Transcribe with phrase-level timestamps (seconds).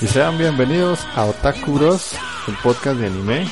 [0.00, 2.12] Y sean bienvenidos a Otaku Bros,
[2.46, 3.48] el podcast de anime,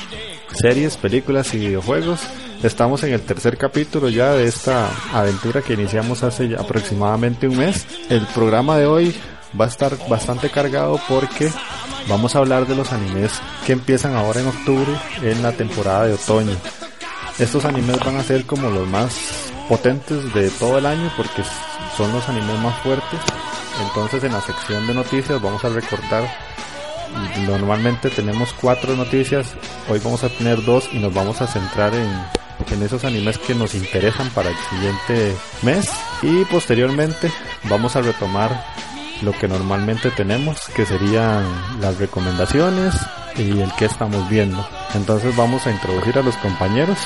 [0.53, 2.19] series, películas y videojuegos.
[2.61, 7.87] Estamos en el tercer capítulo ya de esta aventura que iniciamos hace aproximadamente un mes.
[8.07, 9.15] El programa de hoy
[9.59, 11.51] va a estar bastante cargado porque
[12.07, 13.31] vamos a hablar de los animes
[13.65, 14.91] que empiezan ahora en octubre
[15.23, 16.55] en la temporada de otoño.
[17.39, 21.41] Estos animes van a ser como los más potentes de todo el año porque
[21.97, 23.19] son los animes más fuertes.
[23.81, 26.27] Entonces en la sección de noticias vamos a recortar
[27.47, 29.53] normalmente tenemos cuatro noticias,
[29.89, 32.09] hoy vamos a tener dos y nos vamos a centrar en,
[32.71, 35.89] en esos animes que nos interesan para el siguiente mes
[36.21, 37.31] y posteriormente
[37.69, 38.65] vamos a retomar
[39.21, 41.45] lo que normalmente tenemos que serían
[41.79, 42.93] las recomendaciones
[43.37, 44.65] y el que estamos viendo.
[44.95, 46.97] Entonces vamos a introducir a los compañeros.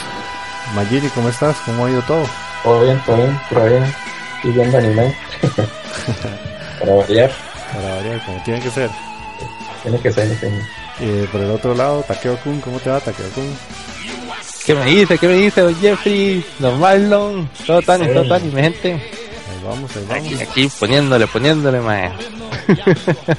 [0.75, 1.57] Magini, ¿cómo estás?
[1.65, 2.25] ¿Cómo ha ido todo?
[2.63, 4.06] Todo bien, todo bien, por bien.
[4.47, 5.13] Y viendo anime.
[6.79, 7.31] Para variar.
[7.73, 8.89] Para variar, como tiene que ser.
[9.83, 10.61] Tiene que ser, tiene.
[11.01, 13.57] Y por el otro lado, Takeo-kun, ¿cómo te va, Takeo-kun?
[14.65, 15.17] ¿Qué me dice?
[15.17, 16.45] ¿Qué me dice, don Jeffrey?
[16.59, 18.93] Don Marlon, todo tan todo tan y mi gente.
[18.93, 20.25] Ahí vamos, ahí vamos.
[20.25, 22.11] Aquí, aquí poniéndole, poniéndole, mae.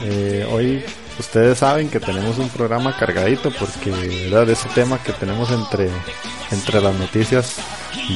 [0.00, 0.84] Eh, hoy
[1.18, 3.90] ustedes saben que tenemos un programa cargadito porque
[4.30, 4.46] ¿verdad?
[4.46, 5.90] de ese tema que tenemos entre
[6.50, 7.56] entre las noticias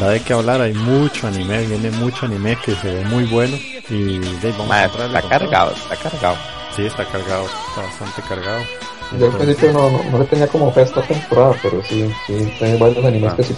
[0.00, 3.56] da de qué hablar hay mucho anime viene mucho anime que se ve muy bueno
[3.88, 5.28] y de, vamos Mae, a está todo.
[5.28, 6.36] cargado, está cargado.
[6.76, 8.62] sí está cargado está bastante cargado
[9.18, 12.10] Yo al principio no, no, no le tenía como fe a esta temporada, pero sí,
[12.26, 13.54] sí, hay varios animes que sí.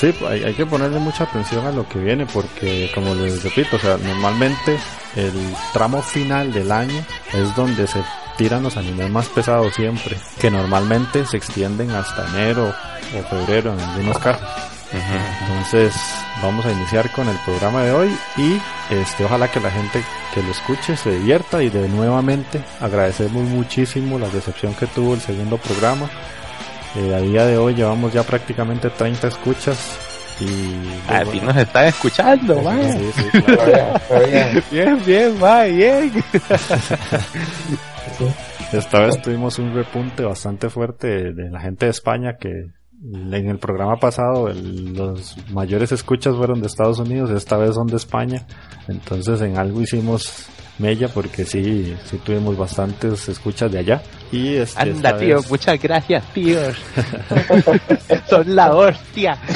[0.00, 3.42] Sí, pues, hay, hay que ponerle mucha atención a lo que viene porque, como les
[3.42, 4.78] repito, o sea, normalmente
[5.16, 5.32] el
[5.74, 7.98] tramo final del año es donde se
[8.38, 12.72] tiran los animes más pesados siempre, que normalmente se extienden hasta enero
[13.18, 14.48] o febrero en algunos casos.
[15.42, 15.92] Entonces,
[16.42, 18.58] vamos a iniciar con el programa de hoy y
[18.90, 24.18] este ojalá que la gente que lo escuche se divierta y de nuevamente agradecemos muchísimo
[24.18, 26.08] la recepción que tuvo el segundo programa.
[26.96, 29.78] Eh, a día de hoy llevamos ya prácticamente 30 escuchas
[30.40, 32.62] y Ah, sí nos están escuchando.
[32.92, 34.00] Sí, sí, claro.
[34.70, 36.24] Bien, bien, mae, bien.
[38.18, 38.24] sí.
[38.76, 42.50] Esta vez tuvimos un repunte bastante fuerte de, la gente de España que
[43.12, 47.86] en el programa pasado el- los mayores escuchas fueron de Estados Unidos, esta vez son
[47.86, 48.44] de España.
[48.88, 50.46] Entonces en algo hicimos
[50.80, 54.02] mella porque sí, sí tuvimos bastantes escuchas de allá.
[54.32, 56.58] Y este, Anda, tío, vez- muchas gracias, tío.
[58.28, 59.38] Son la hostia.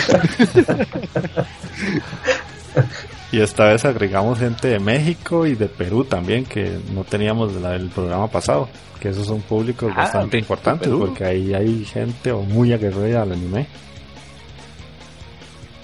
[3.32, 7.70] Y esta vez agregamos gente de México y de Perú también, que no teníamos la
[7.70, 8.69] del programa pasado.
[9.00, 13.32] Que esos son públicos Ah, bastante importantes, porque ahí hay gente o muy aguerrida al
[13.32, 13.66] anime.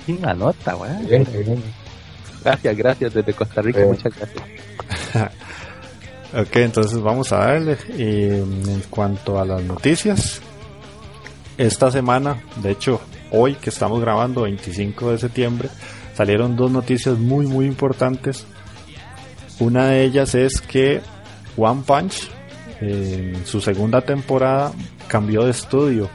[0.07, 1.07] Una nota, weón.
[1.07, 1.63] Bien, bien.
[2.45, 3.91] Gracias, gracias desde Costa Rica, Bien.
[3.93, 5.33] muchas gracias.
[6.35, 7.79] Ok, entonces vamos a darle.
[7.97, 10.43] Y en cuanto a las noticias,
[11.57, 13.01] esta semana, de hecho,
[13.31, 15.71] hoy que estamos grabando, 25 de septiembre,
[16.19, 18.45] salieron dos noticias muy, muy importantes.
[19.61, 21.01] Una de ellas es que
[21.57, 22.29] One Punch,
[22.81, 24.73] en su segunda temporada,
[25.07, 26.11] cambió de estudio.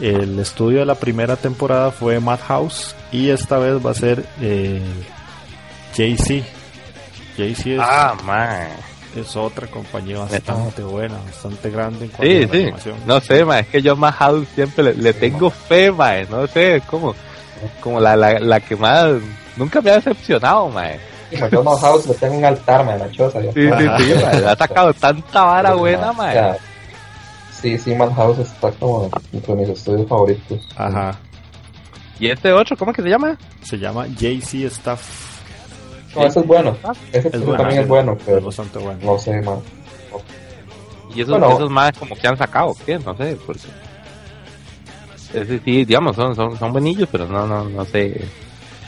[0.00, 4.80] El estudio de la primera temporada fue Madhouse y esta vez va a ser eh,
[5.94, 6.42] JC.
[7.36, 8.14] JC es Ah,
[9.14, 12.62] es otra compañía bastante buena, bastante grande en cuanto Sí, a la sí.
[12.62, 12.96] animación.
[13.06, 16.46] No sé, ma, es que yo más House siempre le, le tengo fe, ma, no
[16.46, 16.84] sé, es
[17.80, 19.12] como, la, la, la que más,
[19.56, 20.86] nunca me ha decepcionado, ma.
[21.30, 23.40] Y McDonald's House le tengo un altar, man, la choza.
[23.40, 23.68] Sí, sí, sí,
[24.24, 26.32] ma, le ha sacado tanta vara buena, O ma.
[26.32, 26.56] sea,
[27.60, 30.60] Sí, sí, Madhouse está como entre mis estudios favoritos.
[30.76, 31.16] Ajá,
[32.20, 33.36] ¿Y este otro, cómo es que se llama?
[33.62, 35.02] se llama JC Staff,
[36.14, 36.76] No, ese es bueno.
[37.12, 38.98] Ese es también bueno, es bueno, es pero bastante bueno.
[39.02, 39.58] no sé, man.
[41.14, 41.56] Y esos, Bueno.
[41.56, 42.98] esos más como que han sacado, ¿qué?
[42.98, 43.62] No sé, porque...
[45.34, 48.20] Ese sí, digamos, son, son, son buenillos, pero no, no, no sé,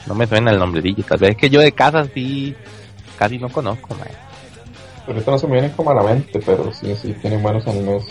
[0.06, 1.05] no me suena el nombrecillo.
[1.05, 2.55] Tal vez es que yo de casa sí,
[3.19, 4.05] casi no conozco, ma.
[5.06, 8.05] Ahorita no se me vienen como a la mente, pero sí, sí, tienen buenos animes.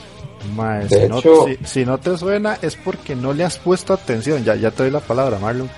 [0.56, 3.58] Mae, De si, no, hecho- si, si no te suena es porque no le has
[3.58, 4.44] puesto atención.
[4.44, 5.70] Ya, ya te doy la palabra, Marlon.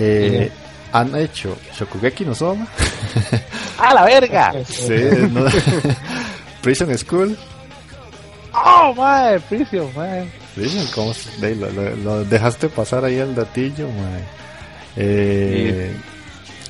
[0.00, 0.50] Eh,
[0.92, 2.66] Han hecho Shokugeki no Soma,
[3.78, 4.54] ¡Ah, la verga!
[4.64, 4.94] sí,
[5.30, 5.44] no-
[6.62, 7.36] Prison School.
[8.86, 9.40] ¡Oh, mae!
[9.40, 10.26] Prison, mae.
[10.54, 14.22] Prison, ¿cómo de- lo, lo- lo dejaste pasar ahí el datillo, mae.
[14.96, 15.94] Eh,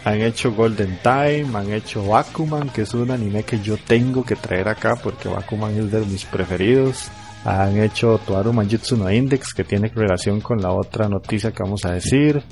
[0.06, 4.36] Han hecho Golden Time, han hecho Bakuman, que es un anime que yo tengo que
[4.36, 7.08] traer acá porque Bakuman es de mis preferidos.
[7.46, 11.84] Han hecho Toaru Manjutsu no Index, que tiene relación con la otra noticia que vamos
[11.86, 12.42] a decir.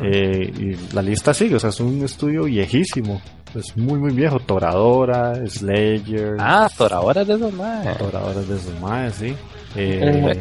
[0.00, 3.20] Eh, y la lista sigue, o sea, es un estudio viejísimo.
[3.54, 4.38] Es muy, muy viejo.
[4.40, 7.98] Toradora, Slayer, Ah, por ahora de esos más.
[7.98, 9.36] Toradora de su madre, sí.
[9.76, 10.38] Eh.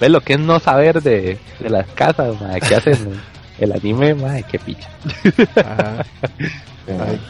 [0.00, 3.20] Ve lo que es no saber de, de las casas, mae, que hacen
[3.58, 4.88] el anime, mae, qué picha.
[5.56, 6.04] ajá.
[6.88, 7.20] Ay,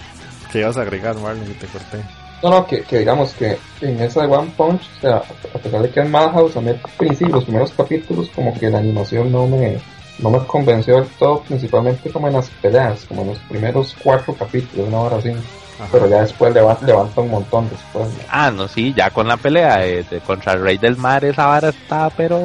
[0.52, 1.44] ¿Qué ibas a agregar, Marlon?
[1.46, 1.98] Que te corté.
[2.42, 5.16] No, no, que, que digamos que en esa de One Punch, o sea,
[5.54, 8.68] a pesar de que es Madhouse, a mí al principio, los primeros capítulos, como que
[8.70, 9.78] la animación no me,
[10.18, 14.34] no me convenció del todo, principalmente como en las peleas, como en los primeros cuatro
[14.34, 15.30] capítulos, una hora así.
[15.30, 15.88] Ajá.
[15.92, 18.08] Pero ya después levanta, levanta un montón después.
[18.08, 18.14] ¿no?
[18.30, 21.46] Ah, no, sí, ya con la pelea de, de contra el Rey del Mar, esa
[21.46, 22.40] vara está, pero.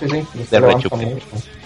[0.00, 0.88] Sí, sí, De mucho.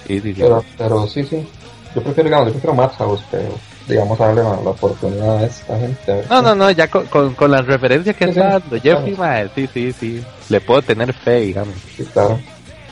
[0.06, 0.40] Sí, sí, sí.
[0.40, 1.48] Pero, pero sí, sí.
[1.94, 3.48] Yo prefiero, digamos, yo prefiero Madhouse, pero
[3.86, 6.12] digamos darle la, la oportunidad a esta gente.
[6.12, 9.14] a No, qué- no, no, ya con, con, con las referencias que está dando Jeffrey,
[9.16, 10.24] mae, sí, sí, sí.
[10.48, 11.74] Le puedo tener fe, digamos.
[11.96, 12.38] Sí, claro.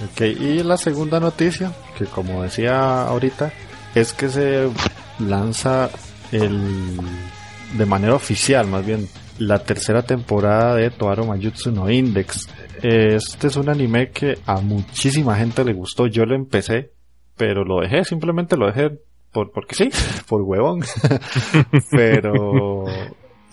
[0.05, 3.53] Ok, y la segunda noticia, que como decía ahorita,
[3.95, 4.69] es que se
[5.19, 5.91] lanza
[6.33, 6.99] el
[7.77, 9.07] de manera oficial, más bien,
[9.39, 12.49] la tercera temporada de Toaro Majutsu no Index.
[12.83, 16.07] Este es un anime que a muchísima gente le gustó.
[16.07, 16.93] Yo lo empecé,
[17.37, 18.91] pero lo dejé, simplemente lo dejé
[19.33, 19.91] por porque sí,
[20.29, 20.83] por huevón.
[21.91, 22.85] pero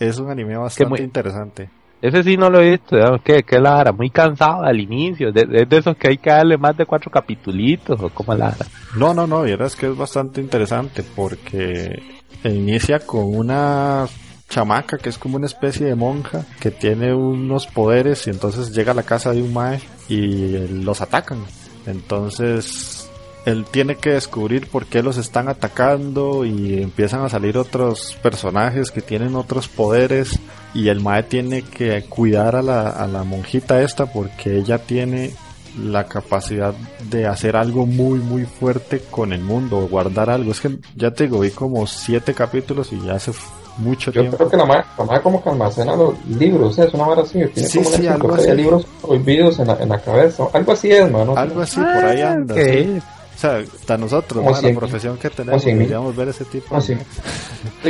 [0.00, 1.70] es un anime bastante muy- interesante.
[2.00, 5.66] Ese sí no lo he visto, que, que la muy cansado al inicio, de, de,
[5.66, 8.54] de esos que hay que darle más de cuatro capitulitos, o como la.
[8.96, 12.00] No, no, no, vieras que es bastante interesante porque
[12.44, 14.06] inicia con una
[14.48, 18.92] chamaca que es como una especie de monja que tiene unos poderes y entonces llega
[18.92, 21.44] a la casa de un mae y los atacan.
[21.86, 22.97] Entonces
[23.48, 28.90] él tiene que descubrir por qué los están atacando y empiezan a salir otros personajes
[28.90, 30.38] que tienen otros poderes
[30.74, 35.32] y el mae tiene que cuidar a la, a la monjita esta porque ella tiene
[35.82, 36.74] la capacidad
[37.10, 40.50] de hacer algo muy muy fuerte con el mundo, guardar algo.
[40.50, 43.30] Es que ya te digo, vi como siete capítulos y ya hace
[43.76, 44.36] mucho Yo tiempo.
[44.38, 46.84] creo que la madre, la madre como que almacena los libros, ¿eh?
[46.88, 48.50] es una vara así, tiene Sí, como sí, una algo así.
[48.52, 51.24] libros prohibidos en la, en la cabeza, algo así es, ¿no?
[51.24, 52.54] No, Algo así por ahí anda.
[52.54, 53.02] ok.
[53.38, 54.50] O sea, hasta nosotros, ¿no?
[54.50, 56.74] la profesión que tenemos, deberíamos ver ese tipo.
[56.74, 56.96] no, sí,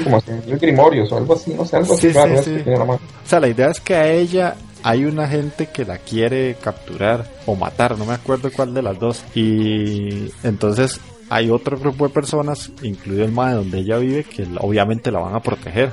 [0.05, 2.85] como mil grimorios o algo así, no sé, algo así Sí, sí, que tiene la
[2.85, 3.01] madre.
[3.25, 7.25] O sea, la idea es que a ella hay una gente que la quiere capturar
[7.47, 9.25] o matar, no me acuerdo cuál de las dos.
[9.35, 11.01] Y entonces
[11.31, 15.35] hay otro grupo de personas, incluido el MAE donde ella vive, que obviamente la van
[15.35, 15.93] a proteger.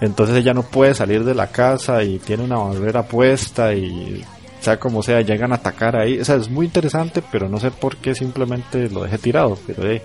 [0.00, 4.24] Entonces ella no puede salir de la casa y tiene una barrera puesta y
[4.64, 6.18] sea como sea, llegan a atacar ahí.
[6.18, 9.58] O sea, es muy interesante, pero no sé por qué simplemente lo dejé tirado.
[9.66, 10.02] Pero eh,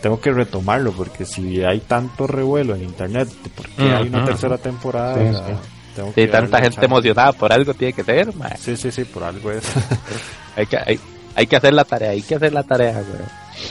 [0.00, 5.14] tengo que retomarlo porque si hay tanto revuelo en internet, porque hay una tercera temporada,
[5.16, 5.52] Sí, o sea, sí.
[5.96, 6.86] tengo que Si tanta gente chance.
[6.86, 8.56] emocionada por algo tiene que ser, mae.
[8.58, 9.64] Sí, sí, sí, por algo es.
[10.56, 11.00] Hay que, hay,
[11.34, 13.22] hay que hacer la tarea, hay que hacer la tarea, güey.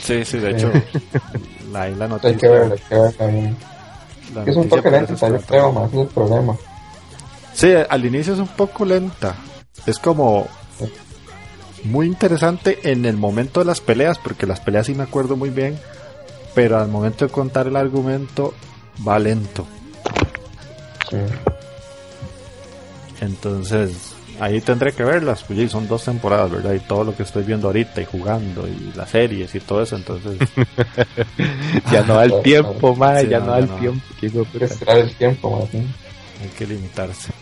[0.02, 0.68] sí, sí, de hecho,
[1.70, 2.30] la, ahí la noticia.
[2.30, 3.56] Hay que ver, hay que ver también.
[4.34, 6.56] la Es un por lento, yo creo, más es el problema.
[7.54, 9.36] Sí, al inicio es un poco lenta.
[9.86, 10.46] Es como
[11.84, 15.50] muy interesante en el momento de las peleas, porque las peleas sí me acuerdo muy
[15.50, 15.78] bien,
[16.54, 18.54] pero al momento de contar el argumento
[19.06, 19.66] va lento.
[21.10, 21.16] Sí.
[23.20, 26.72] Entonces, ahí tendré que verlas, pues son dos temporadas, ¿verdad?
[26.74, 29.96] Y todo lo que estoy viendo ahorita y jugando y las series y todo eso,
[29.96, 30.36] entonces...
[31.90, 33.76] Ya no da el tiempo, mae, Sí, ya no, no da el no.
[33.76, 34.04] tiempo.
[34.22, 37.32] Hay que el tiempo, hay que limitarse.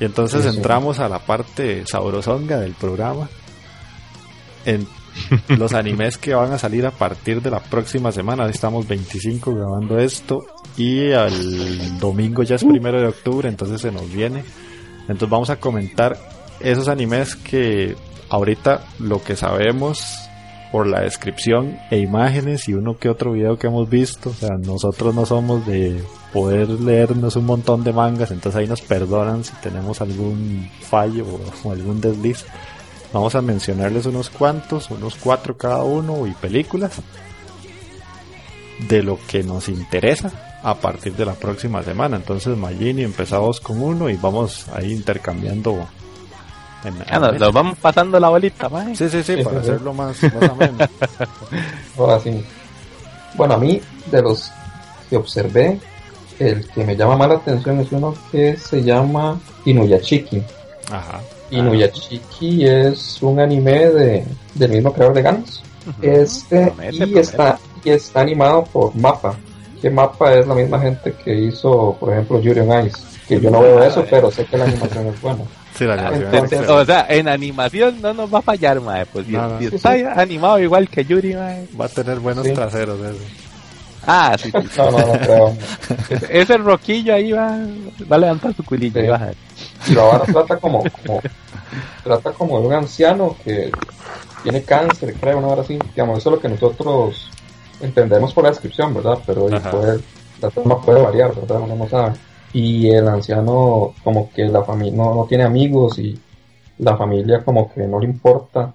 [0.00, 3.28] Y entonces entramos a la parte sabrosonga del programa.
[4.64, 4.86] En
[5.58, 8.48] los animes que van a salir a partir de la próxima semana.
[8.48, 10.44] Estamos 25 grabando esto.
[10.76, 14.44] Y el domingo ya es primero de octubre, entonces se nos viene.
[15.02, 16.16] Entonces vamos a comentar
[16.60, 17.96] esos animes que
[18.28, 20.28] ahorita lo que sabemos
[20.70, 24.30] por la descripción e imágenes y uno que otro video que hemos visto.
[24.30, 28.80] O sea, nosotros no somos de poder leernos un montón de mangas, entonces ahí nos
[28.82, 32.44] perdonan si tenemos algún fallo o, o algún desliz.
[33.12, 36.92] Vamos a mencionarles unos cuantos, unos cuatro cada uno y películas
[38.88, 40.30] de lo que nos interesa
[40.62, 42.16] a partir de la próxima semana.
[42.16, 45.86] Entonces, Magini, empezamos con uno y vamos ahí intercambiando.
[46.84, 48.94] en- nos vamos pasando la bolita, mae.
[48.94, 49.70] Sí, sí, sí, Sí, para sí, sí.
[49.72, 50.78] hacerlo más, más ameno.
[51.96, 52.44] Ahora sí.
[53.34, 53.80] Bueno, a mí,
[54.10, 54.50] de los
[55.10, 55.80] que observé,
[56.38, 60.42] el que me llama más la atención es uno que se llama Inuyashiki.
[60.90, 61.20] Ajá.
[61.50, 65.62] Inuyashiki es un anime de, del mismo creador de Gans,
[66.02, 67.20] Este, Promete, y, promete.
[67.20, 69.34] está, y está animado por Mapa.
[69.80, 72.96] Que Mapa es la misma gente que hizo, por ejemplo, Yuri on Ice.
[73.28, 75.44] Que yo no veo eso, pero sé que la animación es buena.
[75.78, 76.68] Sí, la animación entonces-.
[76.70, 79.06] O sea, en animación no nos va a fallar, mae.
[79.06, 79.58] Pues si, No, no.
[79.60, 80.02] si Sí, está sí.
[80.16, 81.68] animado igual que Yuri, mae.
[81.80, 82.52] Va a tener buenos Sí.
[82.52, 83.18] traseros eso.
[84.10, 84.78] Ah, sí, sí.
[84.78, 85.56] No, no, no creo.
[86.30, 87.58] Ese, roquillo ahí va,
[88.10, 88.98] va a levantar su culillo.
[88.98, 89.06] Sí.
[89.06, 89.36] y va a ver.
[89.86, 91.20] Y la vara trata como, como,
[92.02, 93.70] trata como de un anciano que
[94.42, 95.78] tiene cáncer, creo, una hora así.
[95.94, 97.30] Digamos, eso es lo que nosotros
[97.82, 99.18] entendemos por la descripción, ¿verdad?
[99.26, 100.00] Pero puede,
[100.40, 101.60] la trama puede variar, ¿verdad?
[101.60, 102.14] Uno no sabe.
[102.54, 106.18] Y el anciano como que la familia no, no tiene amigos y
[106.78, 108.72] la familia como que no le importa.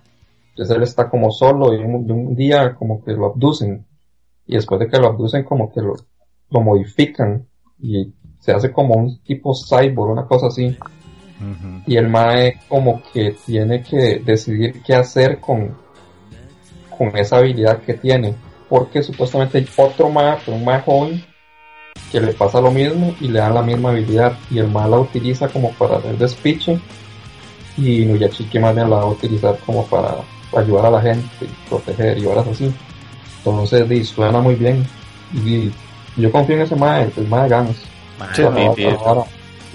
[0.50, 3.84] Entonces él está como solo y un, y un día como que lo abducen.
[4.46, 5.96] Y después de que lo abducen como que lo,
[6.50, 7.48] lo modifican
[7.80, 10.78] y se hace como un tipo cyborg, una cosa así.
[11.86, 15.76] Y el Mae como que tiene que decidir qué hacer con,
[16.98, 18.34] con esa habilidad que tiene.
[18.70, 21.24] Porque supuestamente hay otro Mae, pero un Mae joven,
[22.12, 24.38] que le pasa lo mismo y le dan la misma habilidad.
[24.50, 26.80] Y el Mae la utiliza como para hacer despiche.
[27.78, 30.16] Y Nuyachiki más bien la va a utilizar como para
[30.56, 32.74] ayudar a la gente y proteger y horas así.
[33.46, 34.86] Entonces di, suena muy bien.
[35.34, 35.72] Y
[36.16, 37.76] yo confío en ese Mae, el Mae Gans.
[38.20, 39.26] Mae, Sí, la,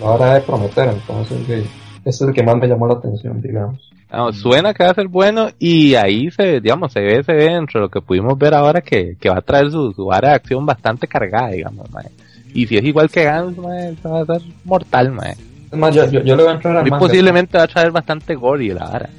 [0.01, 1.69] hora, de prometer, entonces ese
[2.05, 3.91] es el que más me llamó la atención, digamos.
[4.13, 7.47] No, suena que va a ser bueno y ahí se, digamos, se ve, se ve
[7.53, 10.37] entre lo que pudimos ver ahora que, que va a traer su, su área de
[10.37, 12.07] acción bastante cargada, digamos, mae.
[12.55, 15.33] Y si es igual que Gans, mae, va a ser mortal, mae.
[15.71, 16.99] Es más, yo, yo, yo le voy a entrar al manga.
[16.99, 19.11] posiblemente va a traer bastante gory la vara.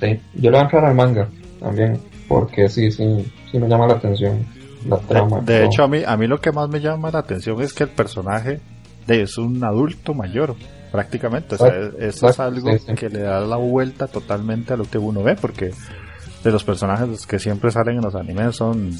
[0.00, 1.28] Sí, yo le voy a entrar al manga
[1.60, 4.46] también, porque sí, sí, sí me llama la atención
[4.86, 5.40] la trama.
[5.40, 7.84] De hecho, a mí, a mí lo que más me llama la atención es que
[7.84, 8.60] el personaje
[9.06, 10.54] de, es un adulto mayor,
[10.92, 11.56] prácticamente.
[11.56, 12.94] O sea, Exacto, eso es exacto, algo sí, sí.
[12.94, 15.72] que le da la vuelta totalmente a lo que uno ve, porque
[16.44, 18.92] de los personajes que siempre salen en los animes son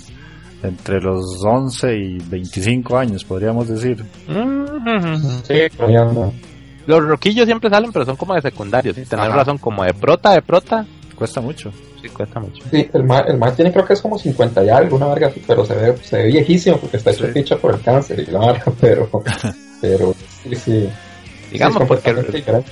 [0.63, 4.05] entre los 11 y 25 años, podríamos decir.
[5.45, 6.33] sí, pero ya no.
[6.87, 9.05] Los roquillos siempre salen, pero son como de secundarios, ¿sí?
[9.05, 10.87] Tenés razón, como de prota, de prota,
[11.19, 11.73] Cuesta mucho.
[12.01, 12.63] sí cuesta mucho.
[12.71, 15.27] Sí, el ma, el ma tiene creo que es como 50 y algo, una verga
[15.29, 17.33] así, pero se ve, se ve viejísimo porque está hecho Sí.
[17.33, 19.09] ficha por el cáncer y la verga, pero,
[19.81, 20.89] pero sí, sí.
[21.51, 22.65] Digamos, sí, porque el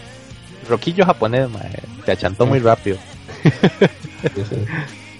[0.68, 1.70] roquillo japonés, mae,
[2.04, 2.98] se achantó muy rápido.
[3.42, 4.56] sí, sí.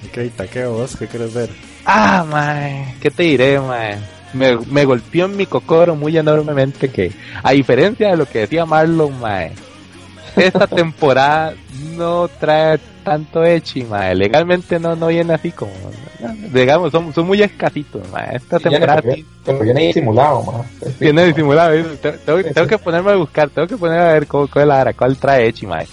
[0.08, 1.50] Ok, Takeo, vos, ¿qué quieres ver?
[1.84, 3.96] Ah, mae, ¿qué te diré, mae?
[4.34, 8.66] Me, me golpeó en mi cocoro muy enormemente que, a diferencia de lo que decía
[8.66, 9.52] Marlon, mae,
[10.36, 11.54] esta temporada
[11.96, 14.14] no trae tanto echi, mae.
[14.14, 15.72] Legalmente no, no viene así como,
[16.52, 18.36] digamos, son, son muy escasitos, mae.
[18.36, 20.64] Esta temporada pero, viene, pero viene disimulado, ma.
[20.80, 21.70] Sí, viene disimulado.
[21.70, 22.00] ¿ves?
[22.00, 25.16] Tengo, que ponerme a buscar, tengo que ponerme a ver cómo, cuál es la cuál
[25.16, 25.86] trae echi, mae.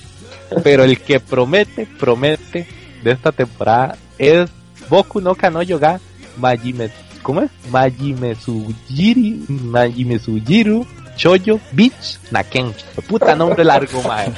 [0.64, 2.68] Pero el que promete, promete
[3.04, 4.50] de esta temporada es
[4.90, 6.00] Boku no Kano Yoga
[6.38, 6.90] Majime,
[7.22, 7.52] ¿cómo es?
[7.72, 10.86] Majime Sujiri, Majime Sujiru
[11.16, 12.74] Choyo Beach Naken.
[13.08, 14.32] Puta nombre largo, mae.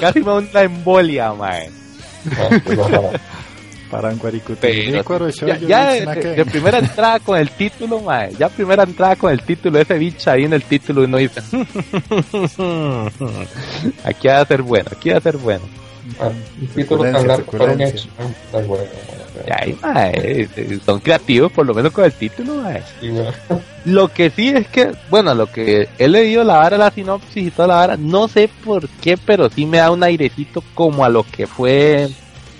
[0.00, 1.70] Casi me da embolia, mae.
[5.10, 8.32] Pero ya, ya de primera entrada con el título, mae.
[8.38, 11.40] Ya primera entrada con el título, ese bicho ahí en el título uno dice,
[14.04, 15.64] aquí va a ser bueno, aquí va a ser bueno.
[16.18, 16.28] Ah,
[16.60, 18.08] Un título tan largo para un hecho.
[18.18, 19.20] Ah, está bueno, ma.
[19.46, 20.12] Y ahí, mae,
[20.56, 22.82] eh, son creativos por lo menos con el título, mae.
[23.00, 23.32] Sí, bueno.
[23.84, 27.50] Lo que sí es que, bueno, lo que he leído la vara, la sinopsis y
[27.50, 31.08] toda la vara, no sé por qué, pero sí me da un airecito como a
[31.08, 32.10] lo que fue,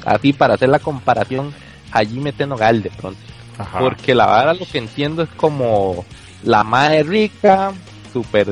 [0.07, 1.53] así para hacer la comparación,
[1.93, 3.21] Hajime Tenogal de pronto.
[3.59, 3.81] Ajá.
[3.81, 6.07] Porque la vara lo que entiendo es como
[6.43, 7.73] la madre rica,
[8.15, 8.47] super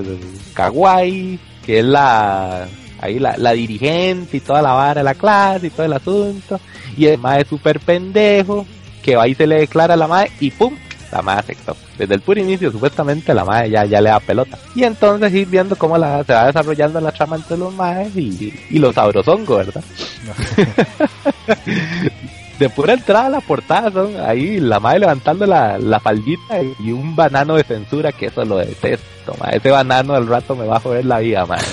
[0.52, 2.68] kawaii, que es la
[3.00, 6.60] ahí la, la dirigente y toda la vara de la clase y todo el asunto.
[6.96, 8.66] Y el madre super pendejo,
[9.02, 10.74] que va y se le declara a la madre y pum,
[11.10, 11.76] la madre aceptó.
[11.96, 14.58] Desde el puro inicio, supuestamente la madre ya, ya le da pelota.
[14.74, 18.52] Y entonces ir viendo cómo la, se va desarrollando la trama entre los madres y,
[18.70, 19.84] y los sabrosongos, ¿verdad?
[22.58, 26.90] de pura entrada a la portada son ahí la madre levantando la, la faldita y
[26.90, 29.50] un banano de censura que eso lo detesto, ma.
[29.50, 31.64] ese banano al rato me va a joder la vida, madre.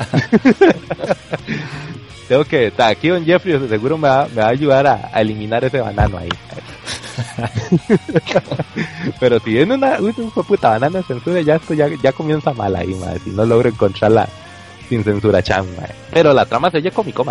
[2.28, 5.20] Tengo que, ta, aquí don Jeffrey seguro me va, me va a ayudar a, a
[5.20, 6.28] eliminar ese banano ahí.
[9.20, 12.12] Pero si viene una, un hijo de puta banano de censura, ya esto ya, ya
[12.12, 13.20] comienza mal ahí, madre.
[13.24, 14.28] Si no logro encontrarla
[14.88, 15.94] sin censura chan, madre.
[16.12, 17.22] Pero la trama se oye cómica,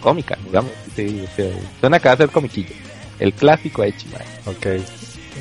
[0.00, 0.72] cómica, digamos.
[0.94, 1.50] Sí, sí,
[1.80, 2.74] suena que va a ser comiquillo.
[3.18, 4.26] El clásico Echi, madre.
[4.46, 4.66] Ok.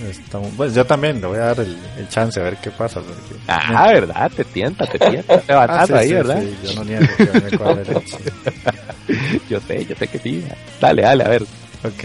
[0.10, 3.01] Estamos- pues yo también le voy a dar el, el chance a ver qué pasa.
[3.01, 4.31] porque- Ah, ¿verdad?
[4.36, 5.39] Te tienta, te tienta.
[5.41, 6.41] Te Ah, banano sí, ahí, sí, ¿verdad?
[6.41, 8.17] sí, yo no niego que me cuadre el hecho.
[9.50, 10.43] Yo sé, yo sé que sí.
[10.79, 11.41] Dale, dale, a ver.
[11.84, 12.03] Ok,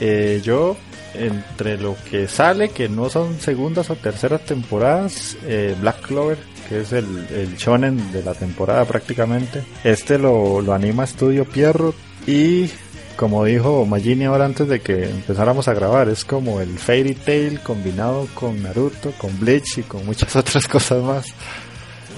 [0.00, 0.76] eh, yo
[1.14, 6.80] entre lo que sale, que no son segundas o terceras temporadas, eh, Black Clover, que
[6.82, 9.62] es el, el shonen de la temporada prácticamente.
[9.82, 11.94] Este lo, lo anima Estudio Pierrot
[12.26, 12.70] y
[13.16, 17.60] como dijo Magini ahora antes de que empezáramos a grabar, es como el Fairy Tail
[17.60, 21.26] combinado con Naruto, con Bleach y con muchas otras cosas más.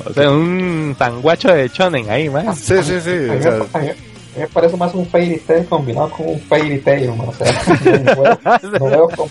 [0.04, 2.54] O sea, un sanguacho de shonen ahí, man.
[2.54, 3.10] Sí, sí, sí.
[3.10, 5.64] A mí, o sea, me- a mí- a mí me parece más un Fairy Tail
[5.66, 7.28] combinado con un Fairy Tail, man.
[7.28, 7.46] O sea,
[8.04, 8.38] no veo,
[8.80, 9.30] no veo como...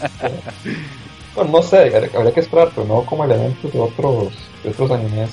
[1.36, 4.34] Bueno, no sé, habría que esperar, pero no como elementos de otros,
[4.66, 5.30] de otros animes.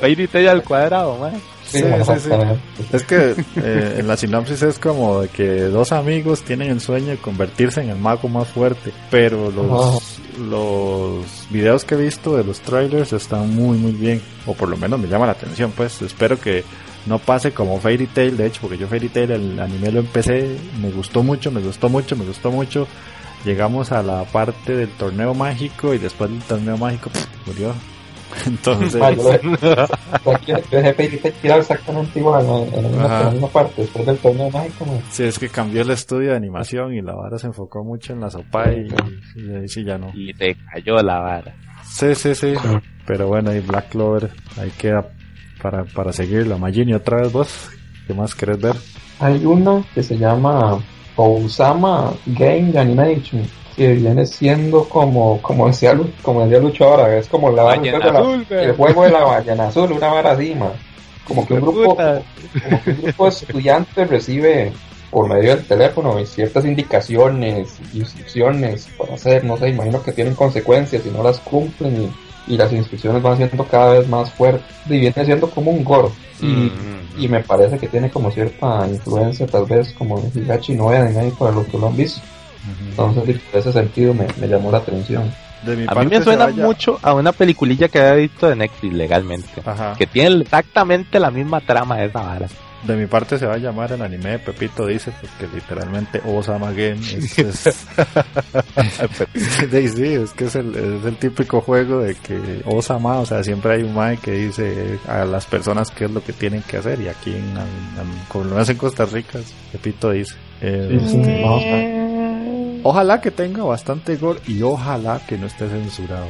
[0.00, 1.32] Fairy Tail al cuadrado, man.
[1.66, 2.12] Sí, Sí, man, sí, sí.
[2.12, 2.60] exactamente.
[2.92, 7.08] Es que eh, en la sinopsis es como de que dos amigos tienen el sueño
[7.08, 12.44] de convertirse en el mago más fuerte, pero los, los videos que he visto de
[12.44, 16.00] los trailers están muy muy bien, o por lo menos me llama la atención, pues
[16.02, 16.64] espero que
[17.06, 20.56] no pase como Fairy Tail, de hecho, porque yo Fairy Tail el anime lo empecé,
[20.80, 22.86] me gustó mucho, me gustó mucho, me gustó mucho.
[23.44, 27.74] Llegamos a la parte del torneo mágico y después del torneo mágico pff, murió.
[28.46, 29.00] Entonces,
[30.46, 32.64] yo dejé Fairy Tail tirado exactamente igual, ¿no?
[32.64, 33.18] en, la misma, Ajá.
[33.18, 34.86] en la misma parte, después del torneo mágico.
[34.86, 35.00] man.
[35.10, 38.20] Sí, es que cambió el estudio de animación y la vara se enfocó mucho en
[38.20, 38.88] la sopa y,
[39.36, 40.10] y ahí sí ya no.
[40.14, 41.54] Y te cayó la vara.
[41.84, 42.54] Sí, sí, sí.
[43.06, 45.06] Pero bueno, y Black Clover, ahí queda
[45.62, 46.56] para, para seguirla.
[46.56, 47.68] Magini, otra vez vos,
[48.06, 48.74] ¿qué más querés ver?
[49.20, 50.78] Hay uno que se llama
[51.16, 53.42] Osama Game Animation,
[53.76, 58.02] que viene siendo como, como decía, como decía Lucho ahora, es como la Ballena el
[58.02, 60.72] juego de la- azul, el juego de la ballena azul, una vara así, man.
[61.26, 61.96] Como que un grupo,
[62.68, 64.72] como que un grupo de estudiantes recibe
[65.10, 71.02] por medio del teléfono ciertas indicaciones, instrucciones para hacer, no sé, imagino que tienen consecuencias
[71.02, 72.10] si no las cumplen
[72.48, 75.82] y, y las instrucciones van siendo cada vez más fuertes y viene siendo como un
[75.84, 76.08] gore.
[76.40, 80.74] Y, Mm, y me parece que tiene como cierta influencia tal vez como de Higachi
[80.74, 82.20] no Eden ahí para los que lo han visto.
[82.90, 85.30] Entonces, por ese sentido me, me llamó la atención.
[85.64, 88.56] De mi A mí me suena vaya- mucho a una peliculilla que había visto de
[88.56, 89.48] Netflix legalmente.
[89.64, 89.94] Ajá.
[89.98, 92.48] Que tiene exactamente la misma trama de esa vara.
[92.82, 96.70] De mi parte se va a llamar el anime de Pepito dice, porque literalmente Osama
[96.72, 97.64] Game es, es-
[99.70, 103.42] Sí, sí, es que es el, es el típico juego de que Osama, o sea,
[103.42, 106.76] siempre hay un mae que dice a las personas qué es lo que tienen que
[106.76, 109.38] hacer y aquí en, en- como lo hacen en Costa Rica,
[109.72, 110.34] Pepito dice.
[110.60, 112.03] eh, Sí, sí, vamos a ver.
[112.84, 116.26] Ojalá que tenga bastante gore y ojalá que no esté censurado.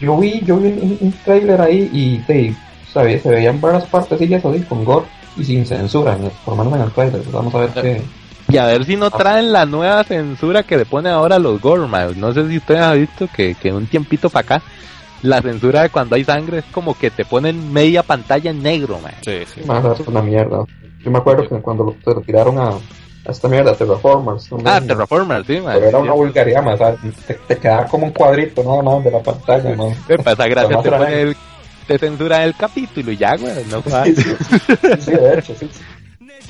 [0.00, 2.54] Yo vi, yo vi un, un trailer ahí y te,
[2.92, 6.64] sabía, se veían varias partecillas así con gore y sin censura, en el- por lo
[6.64, 7.22] menos en el trailer.
[7.30, 8.02] Vamos a ver qué.
[8.50, 11.60] Y a ver si no traen la nueva censura que le ponen ahora a los
[11.60, 12.18] gore, man.
[12.18, 14.62] No sé si ustedes han visto que, que un tiempito para acá,
[15.22, 18.98] la censura de cuando hay sangre es como que te ponen media pantalla en negro,
[19.00, 19.12] man.
[19.22, 19.60] Sí, sí.
[19.66, 20.64] Más es una mierda.
[21.04, 22.78] Yo me acuerdo que cuando lo, se lo tiraron a, a
[23.32, 24.50] esta mierda, Terraformers.
[24.52, 24.58] ¿no?
[24.64, 25.74] Ah, Terraformers, sí, man.
[25.74, 27.00] Pero era una vulgaridad, ¿sabes?
[27.26, 29.94] Te, te quedaba como un cuadrito nada más de la pantalla, man.
[30.08, 31.36] Epa, esa gracia Además te pone el,
[31.86, 35.70] te censura el capítulo y ya, güey, no Sí, sí, sí, sí, de hecho, sí.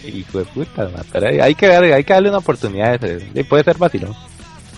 [0.05, 1.05] Hijo de puta, man.
[1.12, 3.21] Pero hay, hay que darle, hay que darle una oportunidad a ese.
[3.21, 4.14] Sí, puede ser vacilón.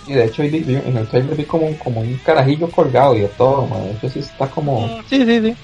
[0.07, 3.67] Y de hecho, en el trailer vi como como un carajillo colgado y de todo,
[3.67, 3.85] man.
[3.85, 4.89] De hecho, sí está como.
[5.09, 5.57] Sí, sí, sí.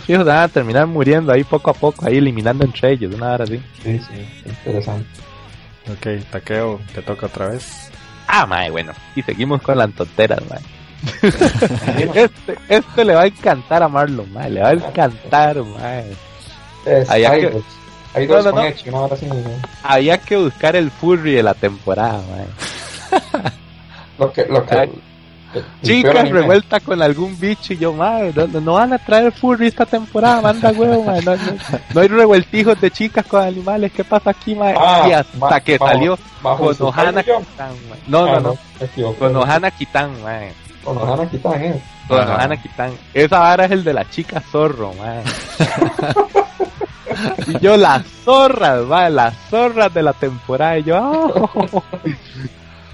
[0.00, 3.44] Fijo, van a terminar muriendo ahí poco a poco, ahí eliminando entre ellos, una hora
[3.44, 3.60] así.
[3.82, 5.08] Sí, sí, interesante.
[5.92, 7.90] Ok, Taqueo, te toca otra vez.
[8.26, 8.92] Ah, mae, bueno.
[9.16, 10.60] Y seguimos con las tonteras, mae.
[12.14, 14.50] este, este le va a encantar a Marlon, mae.
[14.50, 16.12] Le va a encantar, mae.
[16.84, 17.62] Es que-.
[18.12, 18.66] Hay dos No, no, no.
[18.66, 19.26] Echi, una hora así.
[19.26, 19.34] ¿no?
[19.82, 23.50] Había que buscar el furry de la temporada, mae.
[24.18, 24.90] Lo que, lo que.
[25.82, 26.40] Chicas anime.
[26.40, 28.32] revuelta con algún bicho y yo, mae,
[28.62, 31.22] no, van a traer furry esta temporada, manda huevo, mae.
[31.22, 31.42] No, no,
[31.94, 34.74] no hay revueltijos de chicas con animales, ¿qué pasa aquí, mae?
[34.78, 37.48] Ah, y hasta ma- que bajo- salió bajo con su Ohana Tiger Jump.
[37.48, 37.98] Kitan, mae.
[38.06, 38.58] No, Ah, no, no.
[38.78, 39.18] me equivoqué.
[39.18, 40.52] Con Ohana Kitan, mae.
[40.84, 41.82] Con Ohana Kitan, eh.
[42.08, 42.34] Con Ajá.
[42.34, 42.92] Ohana Kitan.
[43.14, 45.22] Esa vara es el de la chica zorro, mae.
[47.48, 50.78] y yo, las zorras, mae, las zorras de la temporada.
[50.78, 51.82] Y yo, ah.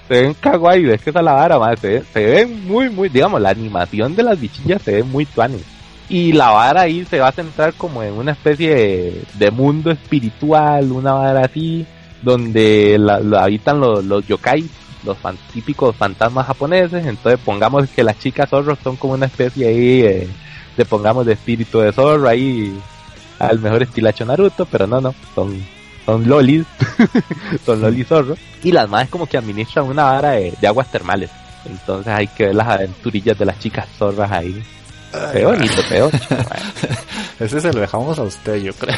[0.09, 1.77] Se ven kawaii, es que esa es la vara, mae.
[1.77, 5.63] Se, se ven muy, muy, digamos, la animación de las bichillas se ve muy tuanes.
[6.09, 10.93] Y la vara ahí se va a centrar como en una especie de, mundo espiritual,
[10.93, 11.85] una vara así,
[12.23, 14.65] donde la, habitan los, los yokai,
[15.05, 17.05] los fan- típicos fantasmas japoneses.
[17.05, 20.29] Entonces pongamos que las chicas zorros son como una especie ahí eh,
[20.77, 22.79] de pongamos de espíritu de zorro ahí
[23.41, 25.61] al mejor estilacho Naruto, pero no, no, son,
[26.07, 26.65] son lolis,
[27.67, 28.39] son lolis zorros.
[28.63, 31.31] Y las más como que administran una vara de, de aguas termales.
[31.67, 34.63] Entonces hay que ver las aventurillas de las chicas zorras ahí.
[35.35, 36.11] Ve bonito, mae.
[37.41, 38.97] Ese se lo dejamos a usted, yo creo.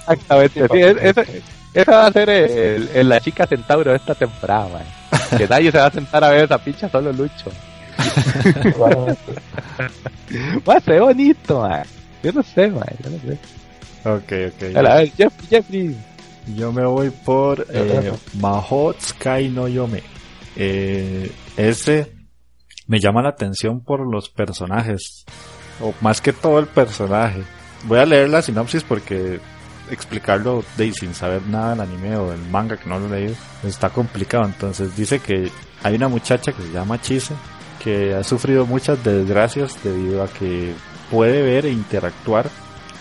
[0.00, 1.22] Exactamente, sí, es- esa,
[1.74, 5.38] esa va a ser el, el- la chica centauro de esta temporada, mae.
[5.38, 7.50] que nadie se va a sentar a ver esa picha, solo Lucho.
[10.68, 11.82] Va, ve bonito, man.
[12.22, 12.84] Yo no sé, man.
[13.02, 13.38] Yo no sé.
[14.04, 14.76] Ok, ok.
[14.76, 15.96] A ver, Jeffrey, Jeffrey.
[16.56, 20.02] Yo me voy por eh, Mahot Sky no Yome.
[20.56, 22.12] Eh, ese
[22.86, 25.24] me llama la atención por los personajes.
[25.80, 27.42] O más que todo el personaje.
[27.84, 29.40] Voy a leer la sinopsis porque
[29.90, 33.34] explicarlo de, sin saber nada del anime o del manga que no lo he leído
[33.64, 34.44] está complicado.
[34.44, 35.50] Entonces dice que
[35.82, 37.34] hay una muchacha que se llama Chise
[37.82, 40.72] que ha sufrido muchas desgracias debido a que
[41.10, 42.48] puede ver e interactuar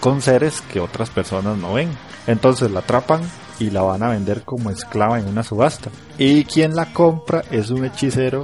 [0.01, 1.89] con seres que otras personas no ven.
[2.27, 3.21] Entonces la atrapan
[3.59, 5.89] y la van a vender como esclava en una subasta.
[6.17, 8.43] Y quien la compra es un hechicero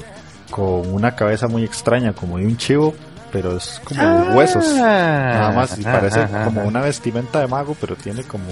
[0.51, 2.93] con una cabeza muy extraña, como de un chivo,
[3.31, 4.31] pero es como Ah.
[4.35, 4.65] huesos.
[4.75, 8.45] Nada más, y parece como una vestimenta de mago, pero tiene como,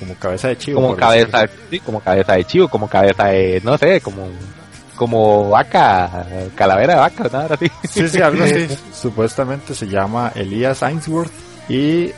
[0.00, 0.80] como cabeza de chivo.
[0.82, 4.26] Como cabeza, sí, como cabeza de chivo, como cabeza de, no sé, como,
[4.96, 7.70] como vaca, calavera de vaca, nada así.
[7.88, 8.66] Sí, sí, algo así.
[8.92, 11.30] Supuestamente se llama Elias Ainsworth
[11.68, 12.10] y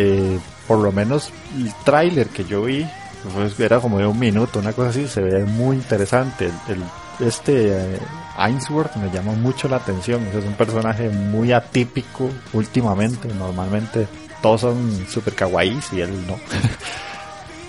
[0.00, 2.86] eh, por lo menos el tráiler que yo vi
[3.34, 6.46] pues, era como de un minuto, una cosa así, se ve muy interesante.
[6.68, 6.84] El, el-
[7.28, 7.98] este eh,
[8.36, 14.06] Ainsworth me llama mucho la atención, es un personaje muy atípico últimamente, normalmente
[14.40, 16.38] todos son super kawaiis y él no.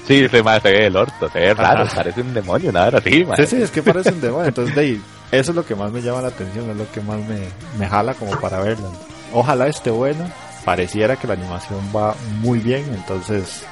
[0.08, 1.98] Sí, se, ve el orto, se ve raro, Ajá.
[1.98, 3.28] parece un demonio, nada así.
[3.38, 4.48] Sí, sí, es que parece un demonio.
[4.48, 7.00] Entonces, de ahí, eso es lo que más me llama la atención, es lo que
[7.02, 7.38] más me,
[7.78, 8.92] me jala como para verlo.
[9.34, 10.26] Ojalá esté bueno.
[10.65, 13.63] Pareciera que la animación va muy bien, entonces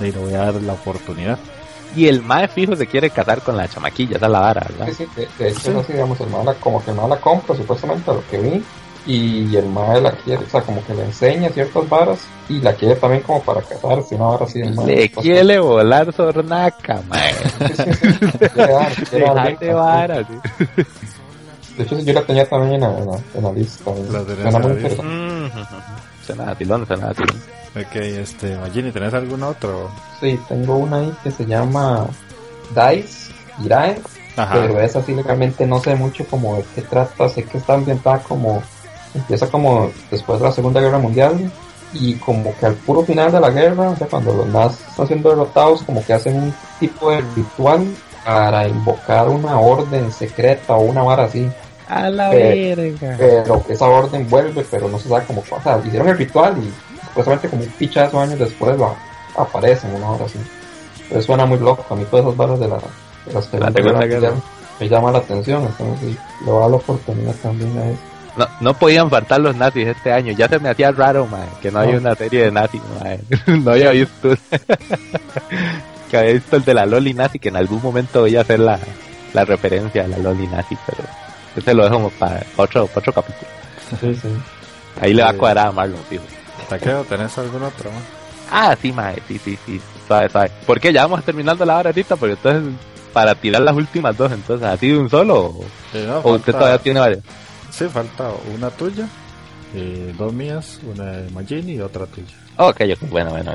[0.00, 1.38] le voy a dar la oportunidad.
[1.96, 4.86] Y el mae fijo se quiere casar con la chamaquilla, esa es la vara, ¿verdad?
[4.88, 7.08] Sí, sí, de, de hecho, es así, digamos, el mae la- como que el mae
[7.08, 8.64] la compra supuestamente a lo que vi
[9.06, 12.72] y el mae la quiere, o sea, como que le enseña ciertas varas y la
[12.74, 14.86] quiere también como para casarse, una vara así del mae.
[14.86, 17.32] Le Pues, quiere volar sornaca, mae.
[17.32, 19.72] sí, sí, sí, quiere dar, quiere dar de sí.
[19.72, 20.82] vara, sí.
[21.76, 23.90] De hecho, sí, yo la tenía también en la, en la, en la lista.
[23.90, 24.48] La muy la lista.
[24.48, 25.02] interesante.
[25.02, 25.50] Mm,
[26.26, 27.40] Suena atilón, suena atilón.
[27.76, 29.90] Ok, este, Magini, ¿tenés algún otro?
[30.20, 32.06] Sí, tengo una ahí que se llama
[32.70, 33.32] Dice,
[33.62, 34.00] Irae,
[34.36, 34.54] Ajá.
[34.54, 38.20] pero esa sí legalmente no sé mucho como de qué trata, sé que está ambientada
[38.20, 38.62] como,
[39.14, 41.50] empieza como después de la Segunda Guerra Mundial
[41.92, 45.06] y como que al puro final de la guerra, o sea, cuando los nazis están
[45.06, 47.86] siendo derrotados, como que hacen un tipo de ritual
[48.24, 51.50] para invocar una orden secreta o una vara así,
[51.88, 53.16] A la Eh, verga.
[53.18, 56.72] pero esa orden vuelve, pero no se sabe cómo pasa, hicieron el ritual y
[57.08, 58.94] supuestamente como un pichazo años después va,
[59.36, 60.38] aparecen una hora así.
[61.08, 63.80] Pero suena muy loco, a mí todas esas barras de la, de la Segunda Segunda
[63.80, 64.30] Guerra Guerra.
[64.30, 64.42] Mundial
[64.80, 67.98] me llama la atención, entonces sí, le voy a dar la oportunidad también a eso.
[68.36, 70.32] No, no podían faltar los nazis este año.
[70.32, 71.84] Ya se me hacía raro, mae, que no, No.
[71.84, 73.20] había una serie de nazis, mae.
[73.46, 74.30] no había visto.
[76.10, 78.58] que había visto el de la Loli nazi, que en algún momento voy a hacer
[78.60, 78.78] la,
[79.32, 81.06] la referencia a la Loli nazi, pero
[81.56, 83.46] ese lo dejo para otro, para otro capítulo.
[84.00, 84.28] Sí, sí.
[85.00, 85.38] Ahí le va a Sí.
[85.38, 86.24] cuadrar a Marlon, fijo.
[86.68, 87.90] Taqueo, ¿tenés algún otro?
[87.90, 88.02] man?
[88.50, 89.80] Ah, sí, mae, sí, sí, sí.
[90.08, 90.50] Sabe, sabe.
[90.66, 90.92] ¿Por qué?
[90.92, 92.74] Ya vamos terminando la hora ahorita, porque entonces,
[93.12, 95.36] para tirar las últimas dos, entonces, ¿así de un solo?
[95.46, 95.64] ¿O,
[95.94, 97.20] Eh, no, o usted todavía tiene varias?
[97.70, 99.06] Sí, falta una tuya,
[99.74, 102.26] eh, dos mías, una de Magini y otra tuya.
[102.56, 103.52] Ok, ok, bueno, bueno.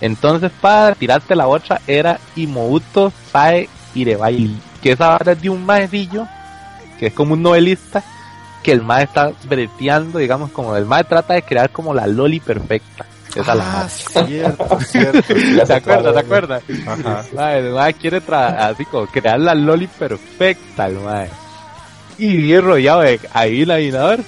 [0.00, 4.50] Entonces, para tirarte la otra, era Imouto Sae Irebai,
[4.82, 6.26] que esa vara es de un maecillo,
[7.04, 8.02] que es como un novelista,
[8.62, 12.40] que el mae está breteando, digamos, como el mae trata de crear como la loli
[12.40, 13.04] perfecta.
[13.34, 14.26] Esa es la ah, mae.
[14.26, 15.34] cierto, cierto.
[15.56, 15.76] Ya ¿Se acuerda?
[15.76, 16.16] ¿Se cuál es.
[16.24, 16.60] acuerda?
[16.86, 17.24] Ajá.
[17.34, 21.28] Mae, el mae quiere tra- así como crear la loli perfecta, el mae.
[22.16, 24.20] Y vive rodeado de ahí el adivinador.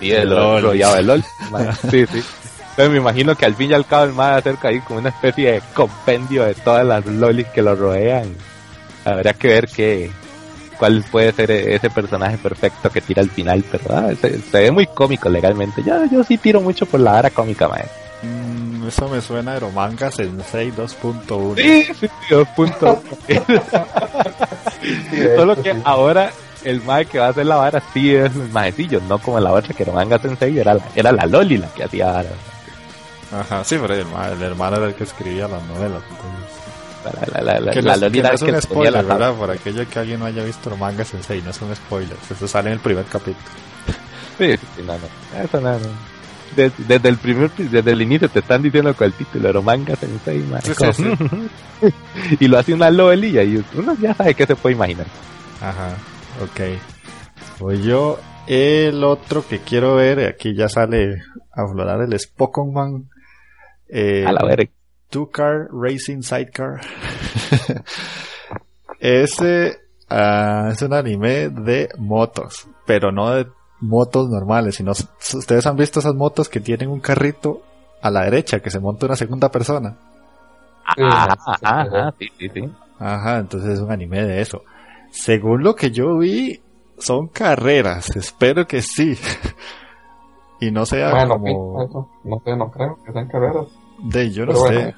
[0.00, 0.62] Y de Lolis.
[0.64, 1.24] rodeado de LOL.
[1.52, 1.72] mae.
[1.90, 2.22] Sí, sí.
[2.70, 5.10] Entonces me imagino que al fin y al cabo el mae acerca ahí como una
[5.10, 8.34] especie de compendio de todas las lolis que lo rodean.
[9.04, 10.10] Habrá que ver qué
[10.78, 14.70] cuál puede ser ese personaje perfecto que tira al final, pero ah, se, se ve
[14.70, 15.82] muy cómico legalmente.
[15.84, 17.84] Yo, yo sí tiro mucho por la vara cómica, mae.
[18.22, 21.56] Mm, eso me suena a Eromanga Sensei 2.1.
[21.56, 22.98] Sí, sí, sí, dos puntos.
[25.10, 25.80] Sí, de Solo hecho, que sí.
[25.84, 26.30] ahora
[26.64, 29.52] el mae que va a hacer la vara sí es el maecillo, no como la
[29.52, 32.30] otra que era manga sensei, era la, era la Loli la que hacía vara.
[33.32, 36.02] Ajá, sí, pero el, el hermano era el que escribía las novelas.
[36.10, 36.58] entonces-
[37.04, 39.34] La, la, la, que no es que un spoiler, la ¿verdad?
[39.34, 42.16] Por aquello que alguien no haya visto Eromanga Sensei, no es un spoiler.
[42.30, 43.36] Eso sale en el primer capítulo.
[44.36, 45.42] Sí, sí, sí, no, no.
[45.42, 45.88] Eso no, no.
[46.56, 49.94] Des- Desde, el primer, desde el inicio te están diciendo con el título, era manga
[49.96, 50.44] sensei.
[50.62, 51.04] Sí, Como, sí,
[52.40, 55.06] y lo hace una Loli y uno ya sabe qué se puede imaginar.
[55.60, 55.90] Ajá,
[56.42, 56.78] ok.
[57.60, 58.18] Voy yo.
[58.46, 63.08] El otro que quiero ver, aquí ya sale a aflorar el Spokonman.
[63.90, 64.70] Eh, A la verga.
[65.10, 66.80] Two Car Racing Sidecar.
[69.00, 73.46] Ese Ah, es un anime de motos, pero no de
[73.80, 77.62] motos normales, sino ustedes han visto esas motos que tienen un carrito
[78.00, 79.96] a la derecha que se monta una segunda persona.
[80.84, 82.72] Ajá, ajá, sí, sí, sí.
[82.98, 84.62] Ajá, entonces es un anime de eso.
[85.10, 86.62] Según lo que yo vi,
[86.96, 89.18] son carreras, espero que sí.
[90.60, 91.82] y no sea Bueno, como...
[91.82, 93.66] eso, no sé, no creo que sean carreras.
[93.98, 94.94] De, yo no Pero sé.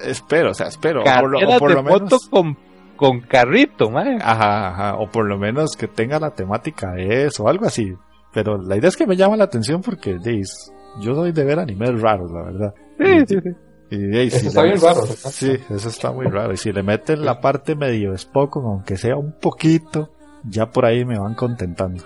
[0.00, 1.02] Espero, o sea, espero.
[1.02, 2.28] O por, lo, o Carreras por de lo menos...
[2.28, 2.56] con,
[2.96, 3.90] con carrito.
[3.96, 7.92] Ajá, ajá, o por lo menos que tenga la temática de eso, algo así.
[8.32, 11.58] Pero la idea es que me llama la atención porque, deis, yo soy de ver
[11.58, 12.74] animes raros, la verdad.
[12.98, 13.50] Sí, sí, sí.
[13.92, 15.30] Y, de, Eso si está le- bien raro, ¿verdad?
[15.30, 16.52] Sí, eso está muy raro.
[16.52, 20.10] Y si le meten la parte medio Spokon, aunque sea un poquito,
[20.44, 22.04] ya por ahí me van contentando.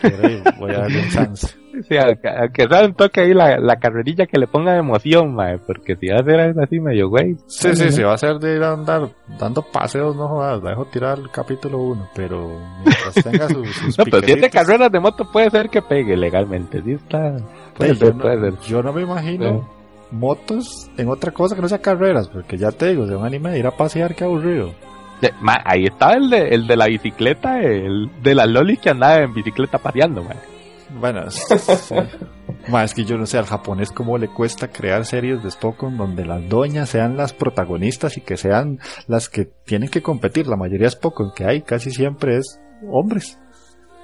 [0.00, 1.48] Por ahí voy a darle un chance.
[1.82, 5.96] Sí, aunque, sea un toque ahí la, la carrerilla que le ponga emoción, mae, porque
[5.96, 7.36] si va a ser algo así medio güey.
[7.46, 9.08] Sí, sí, sí, va a ser de ir a andar
[9.38, 12.48] dando paseos, no jodas, la dejo tirar el capítulo 1, pero
[12.84, 16.16] mientras tenga sus, sus No, pero siete piquecitos- carreras de moto puede ser que pegue
[16.16, 17.36] legalmente, sí está.
[17.76, 18.60] Puede yo, ser, no, puede ser.
[18.60, 19.68] yo no me imagino
[20.10, 23.50] motos en otra cosa que no sea carreras, porque ya te digo, de un anime
[23.50, 24.72] de ir a pasear, qué aburrido.
[25.40, 29.16] Ma, ahí estaba el de, el de la bicicleta, el de la Loli que andaba
[29.18, 30.36] en bicicleta paseando, mae.
[30.90, 31.94] Bueno, sí.
[32.68, 35.96] Ma, es que yo no sé al japonés cómo le cuesta crear series de Spokon
[35.96, 40.48] donde las doñas sean las protagonistas y que sean las que tienen que competir.
[40.48, 43.38] La mayoría de Spokon que hay casi siempre es hombres.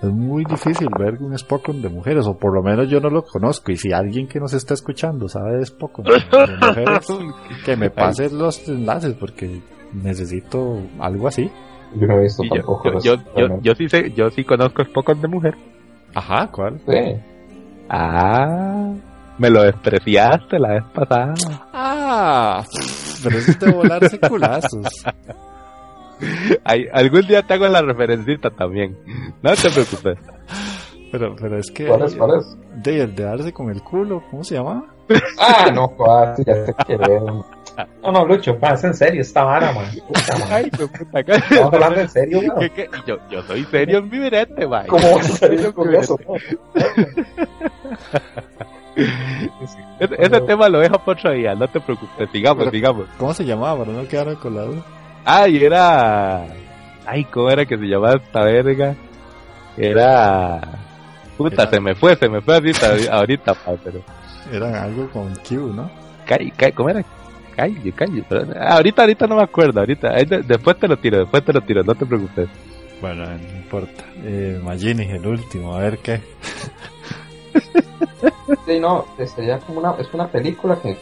[0.03, 3.23] Es muy difícil ver un Spokon de mujeres, o por lo menos yo no lo
[3.23, 3.71] conozco.
[3.71, 7.07] Y si alguien que nos está escuchando sabe de Spokon de mujeres,
[7.65, 9.61] que me pase los enlaces porque
[9.93, 11.51] necesito algo así.
[11.95, 12.83] Yo no he visto Y yo, tampoco.
[12.85, 13.69] yo, eso, yo, yo, realmente.
[13.69, 15.55] yo sí sé, yo sí conozco Spokon de mujer.
[16.15, 16.81] Ajá, ¿cuál?
[16.87, 17.17] Sí.
[17.89, 18.93] Ah,
[19.39, 21.35] me lo despreciaste la vez pasada.
[21.73, 22.63] Ah,
[23.23, 24.87] pero es de volarse culazos.
[26.65, 28.97] Ay, algún día te hago la referencita también.
[29.43, 30.19] No te preocupes.
[31.11, 31.87] Pero, pero es que.
[31.87, 32.15] ¿Cuál es?
[32.15, 32.57] ¿Cuál es?
[32.83, 34.85] De, el de darse con el culo, ¿cómo se llama?
[35.39, 35.91] Ah, no,
[36.37, 37.45] sí, ya te quiero.
[38.03, 39.87] No, no, Lucho, pa, es en serio esta vara, man.
[40.07, 40.49] Puta, man.
[40.51, 42.71] Ay, puta Estamos hablando en serio, ¿Qué, man.
[42.75, 42.91] qué?
[43.07, 44.89] Yo, yo soy serio en mi verete, vaya.
[44.89, 46.19] ¿Cómo vas a salir con eso?
[49.99, 53.07] Ese, ese tema lo dejo por otro día, no te preocupes, sigamos, Pero- sigamos.
[53.19, 53.85] ¿Cómo se llamaba?
[53.85, 54.83] Para no quedar con la duda.
[55.25, 56.45] Ay, era.
[57.07, 58.95] Ay, ¿cómo era que se llamaba esta verga?
[59.77, 60.61] Era.
[61.39, 64.03] Puta, Era- se me fue, se me fue ahorita, ahorita, pa, pero.
[64.53, 65.91] Era algo con Q, ¿no?
[66.75, 67.03] ¿Cómo era?
[67.57, 68.25] Calle, calle.
[68.29, 70.11] pero- ahorita, ahorita no me acuerdo, ahorita.
[70.47, 72.49] después te lo tiro, después te lo tiro, no te preocupes.
[73.01, 74.05] Bueno, no importa.
[74.25, 76.21] Eh, Magini, el último, a ver qué.
[78.67, 80.97] Sí, no, este, ya como una, es una película que,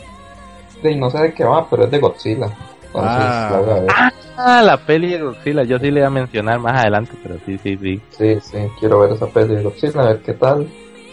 [0.82, 2.46] sí, no sé de qué va, pero es de Godzilla.
[2.86, 3.60] Entonces, Ah.
[3.86, 4.12] la.
[4.36, 7.58] Ah, la peli de Godzilla, yo sí le voy a mencionar más adelante, pero sí,
[7.58, 8.00] sí, sí.
[8.10, 10.66] Sí, sí, quiero ver esa peli de Godzilla, a ver qué tal.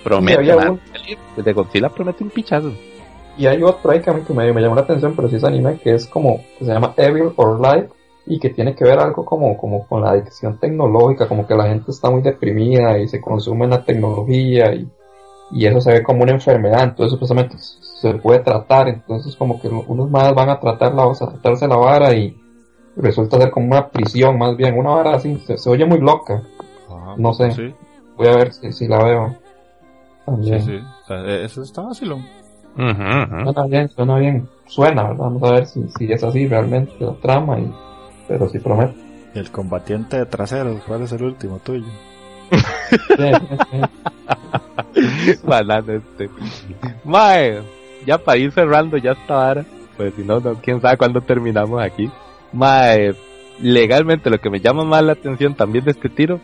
[0.04, 2.71] Promete, había la un- peli de Godzilla promete un pichazo.
[3.38, 5.36] Y hay otro ahí que a mí que me, me llamó la atención, pero sí
[5.36, 7.89] es anime, que es como, que se llama Evil or Light,
[8.26, 11.67] y que tiene que ver algo como, como con la adicción tecnológica, como que la
[11.67, 14.89] gente está muy deprimida y se consume en la tecnología y,
[15.52, 19.69] y eso se ve como una enfermedad, entonces supuestamente se puede tratar, entonces como que
[19.69, 22.36] unos más van a tratar la, a tratarse la vara y
[22.97, 26.43] resulta ser como una prisión más bien, una vara así, se, se oye muy loca,
[26.89, 27.15] Ajá.
[27.17, 27.52] No sé.
[27.52, 27.73] Sí,
[28.17, 29.30] voy a ver si, si la veo.
[29.30, 29.38] sí,
[30.26, 30.62] También.
[30.62, 30.76] sí.
[30.76, 32.26] O sea, eh, eso está vacilón.
[32.78, 34.48] Suena bien, suena bien.
[34.68, 35.18] Suena, ¿verdad?
[35.18, 37.72] Vamos a ver si, si es así realmente la trama, y,
[38.28, 38.96] pero sí promete.
[39.34, 41.86] Y el combatiente de traseros, ¿cuál es el último tuyo?
[45.44, 46.30] Banana este.
[47.04, 47.62] Mae,
[48.06, 51.82] ya para ir cerrando ya esta vara, pues si no, no, quién sabe cuándo terminamos
[51.82, 52.10] aquí.
[52.54, 53.16] Mae,
[53.60, 56.40] legalmente lo que me llama más la atención también de este tiro,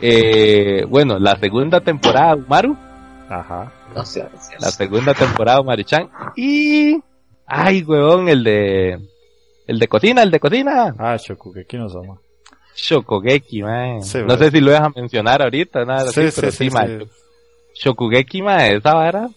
[0.00, 2.76] eh, bueno, la segunda temporada Umaru,
[3.28, 3.72] Ajá.
[3.94, 4.24] No sé,
[4.60, 6.96] la segunda temporada de Umaru-chan, y,
[7.46, 9.00] ay, huevón, el de,
[9.66, 12.18] el de cocina, el de cocina, Ah, Shokugeki no Soma.
[12.76, 13.62] Shokugeki.
[14.02, 17.10] Sí, no sé si lo dejas mencionar ahorita, nada Sí, así, sí, pero sí, sí.
[17.74, 19.28] Shokugeki, mae, esa vara,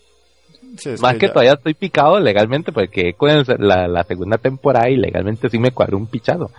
[0.85, 4.89] es Más que ya- todavía estoy picado legalmente porque con el- la, la segunda temporada
[4.89, 6.51] y legalmente sí me cuadró un pichado.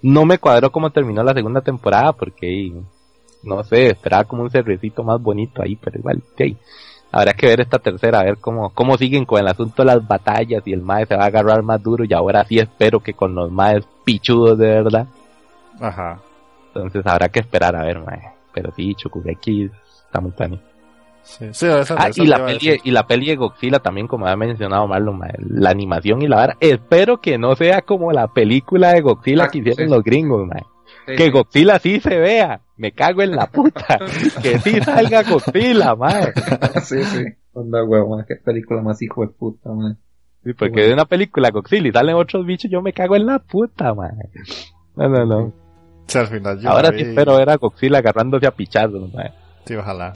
[0.00, 2.72] No me cuadró cómo terminó la segunda temporada porque,
[3.42, 6.56] no sé, esperaba como un cervecito más bonito ahí, pero igual, sí.
[7.14, 10.06] Habrá que ver esta tercera, a ver cómo, cómo siguen con el asunto de las
[10.08, 13.12] batallas y el mae se va a agarrar más duro y ahora sí espero que
[13.12, 15.06] con los maes pichudos de verdad.
[15.78, 16.20] Ajá.
[16.68, 18.22] Entonces habrá que esperar a ver, mae.
[18.54, 19.70] Pero sí, Chukugeki
[20.06, 20.58] está muy funny.
[21.22, 24.26] Sí, sí, esa, Ah, esa y la, peli, y la peli de Godzilla también, como
[24.26, 26.56] había mencionado Marlon, ma, la animación y la vara.
[26.60, 29.94] Espero que no sea como la película de Godzilla que Exacto, hicieron sí.
[29.94, 30.56] los gringos, ma.
[31.06, 32.60] Que Godzilla sí se vea.
[32.82, 33.98] Me cago en la puta.
[34.42, 36.32] que sí salga Godzilla, mae.
[36.82, 37.24] sí, sí.
[37.52, 39.94] Onda huevo, qué película más hijo de puta, mae.
[40.42, 43.38] Sí, porque de una película Godzilla y salen otros bichos, yo me cago en la
[43.38, 44.10] puta, mae.
[44.96, 45.38] No, no, no.
[45.44, 45.52] O
[46.08, 49.30] sea, al final yo Ahora sí vi- espero ver a Godzilla agarrándose a pichazos, mae.
[49.64, 50.12] Sí, ojalá.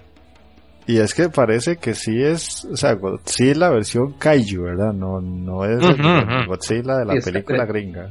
[0.89, 4.93] Y es que parece que sí es, o sea, Godzilla versión kaiju, ¿verdad?
[4.93, 6.49] No, no es el ujú.
[6.49, 8.09] Godzilla de la Sí, película gringa.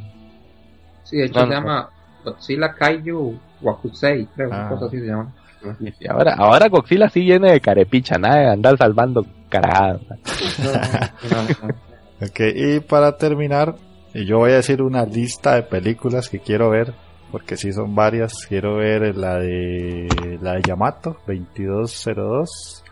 [1.04, 1.54] Sí, de hecho No, se no.
[1.60, 1.90] llama
[2.24, 4.58] Godzilla Kaiju Wakusei, creo, Ah.
[4.62, 5.34] una cosa así se llama.
[5.80, 10.02] Y sí, ahora, ahora Godzilla sí viene de carepicha, nada de andar salvando carajadas.
[10.64, 11.76] No, no, no.
[12.28, 13.76] Ok, y para terminar,
[14.14, 16.94] yo voy a decir una lista de películas que quiero ver,
[17.32, 18.46] porque sí son varias.
[18.48, 22.84] Quiero ver la de la de Yamato 2202,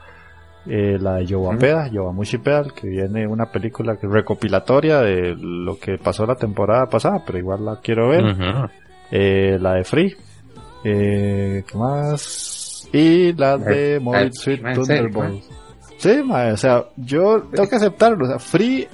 [0.66, 6.26] eh, la de Yowapeda, Yowamushi Pedal, que viene una película recopilatoria de lo que pasó
[6.26, 8.24] la temporada pasada, pero igual la quiero ver.
[9.12, 10.16] Eh, la de Free,
[10.84, 12.88] eh, ¿qué más?
[12.92, 15.44] Y la de Mobile eh, Suit ¿en serio, Thunderbolt.
[15.98, 18.26] Sí, mae, o sea, yo tengo que aceptarlo.
[18.26, 18.88] O sea, Free,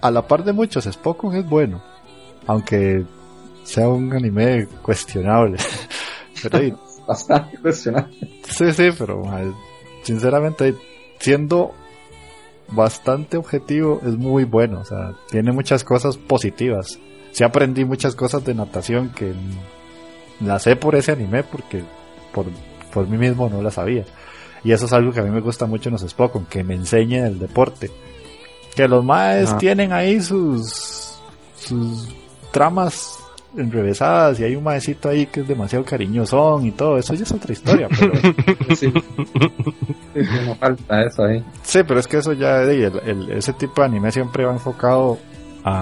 [0.00, 1.82] a la par de muchos, Spokon es bueno.
[2.46, 3.04] Aunque
[3.62, 5.58] sea un anime cuestionable.
[6.42, 6.74] Pero sí,
[7.06, 8.16] Bastante cuestionable.
[8.44, 9.52] sí, sí, pero mae,
[10.02, 10.74] sinceramente,
[11.18, 11.74] siendo
[12.68, 14.80] bastante objetivo, es muy bueno.
[14.80, 16.98] O sea, tiene muchas cosas positivas.
[17.32, 19.32] Sí aprendí muchas cosas de natación que
[20.40, 21.82] las sé por ese anime porque
[22.32, 22.46] por,
[22.92, 24.04] por mí mismo no las sabía.
[24.64, 26.74] Y eso es algo que a mí me gusta mucho en los Spokon, que me
[26.74, 27.90] enseñen el deporte.
[28.76, 31.18] Que los maes tienen ahí sus,
[31.56, 32.08] sus
[32.52, 33.16] tramas
[33.56, 36.98] enrevesadas y hay un maecito ahí que es demasiado cariñosón y todo.
[36.98, 38.12] Eso ya es otra historia, pero...
[38.76, 38.92] Sí.
[40.14, 41.44] Sí, sí, no falta eso ahí.
[41.62, 44.52] Sí, pero es que eso ya, de, el- el- ese tipo de anime siempre va
[44.52, 45.18] enfocado
[45.64, 45.72] a,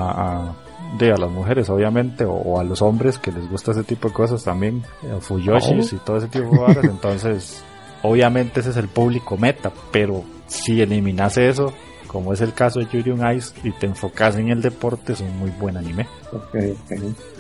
[0.49, 0.55] a,
[0.97, 4.09] de, a las mujeres, obviamente, o, o a los hombres que les gusta ese tipo
[4.09, 6.85] de cosas también, eh, Fuyoshis y todo ese tipo de cosas.
[6.85, 7.65] Entonces,
[8.03, 11.73] obviamente ese es el público meta, pero si eliminase eso,
[12.07, 15.21] como es el caso de Yuri on Ice, y te enfocas en el deporte, es
[15.21, 16.07] un muy buen anime.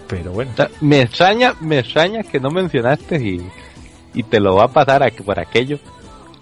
[0.08, 3.46] Pero bueno, O sea, me extraña, me extraña que no mencionaste y,
[4.14, 5.78] y te lo va a pasar a, por aquello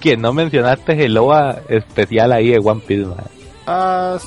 [0.01, 3.17] que no mencionaste el OVA especial ahí de One Piece, man.
[3.67, 4.19] ah,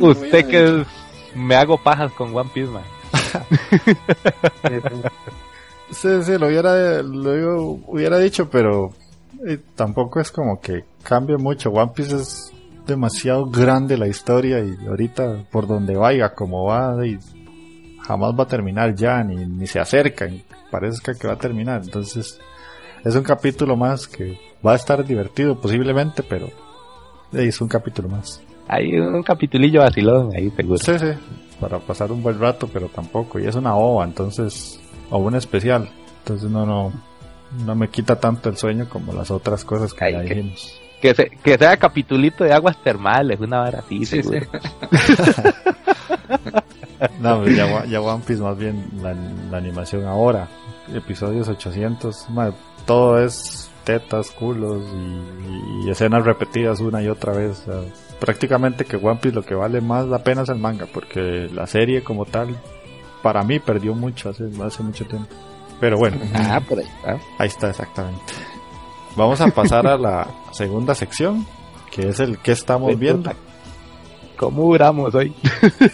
[0.00, 0.86] Usted que es-
[1.34, 2.82] me hago pajas con One Piece, man.
[5.92, 8.94] Sí, sí, lo hubiera, lo hubiera dicho, pero
[9.46, 11.68] eh, tampoco es como que cambie mucho.
[11.68, 12.52] One Piece es
[12.86, 17.18] demasiado grande la historia y ahorita por donde vaya, como va, y
[18.00, 21.82] jamás va a terminar ya, ni, ni se acerca, y parece que va a terminar.
[21.84, 22.40] Entonces,
[23.04, 26.48] es un capítulo más que va a estar divertido posiblemente, pero
[27.32, 28.40] es un capítulo más.
[28.74, 30.78] Hay un capitulillo vacilón ahí, seguro.
[30.78, 31.06] Sí, sí,
[31.60, 33.38] para pasar un buen rato, pero tampoco.
[33.38, 34.80] Y es una ova, entonces,
[35.10, 35.90] o un especial.
[36.20, 36.92] Entonces no, no,
[37.66, 40.78] no me quita tanto el sueño como las otras cosas que Ay, ya que- dijimos.
[41.02, 44.46] Que, se- que sea capitulito de aguas termales, una vara así, Sí, seguro.
[47.20, 49.12] No, pues ya, ya One Piece más bien la,
[49.50, 50.48] la animación ahora,
[50.94, 52.52] episodios 800, ma,
[52.86, 57.58] todo es tetas, culos y, y escenas repetidas una y otra vez.
[57.58, 57.80] sea,
[58.22, 61.66] prácticamente que One Piece lo que vale más la pena es el manga, porque la
[61.66, 62.56] serie como tal,
[63.20, 65.28] para mí perdió mucho hace, hace mucho tiempo.
[65.80, 67.18] Pero bueno, Ah, por ahí está.
[67.38, 68.20] Ahí está, exactamente.
[69.16, 71.44] Vamos a pasar a la segunda sección,
[71.90, 73.32] que es el que estamos viendo.
[74.36, 75.34] ¿Cómo duramos hoy?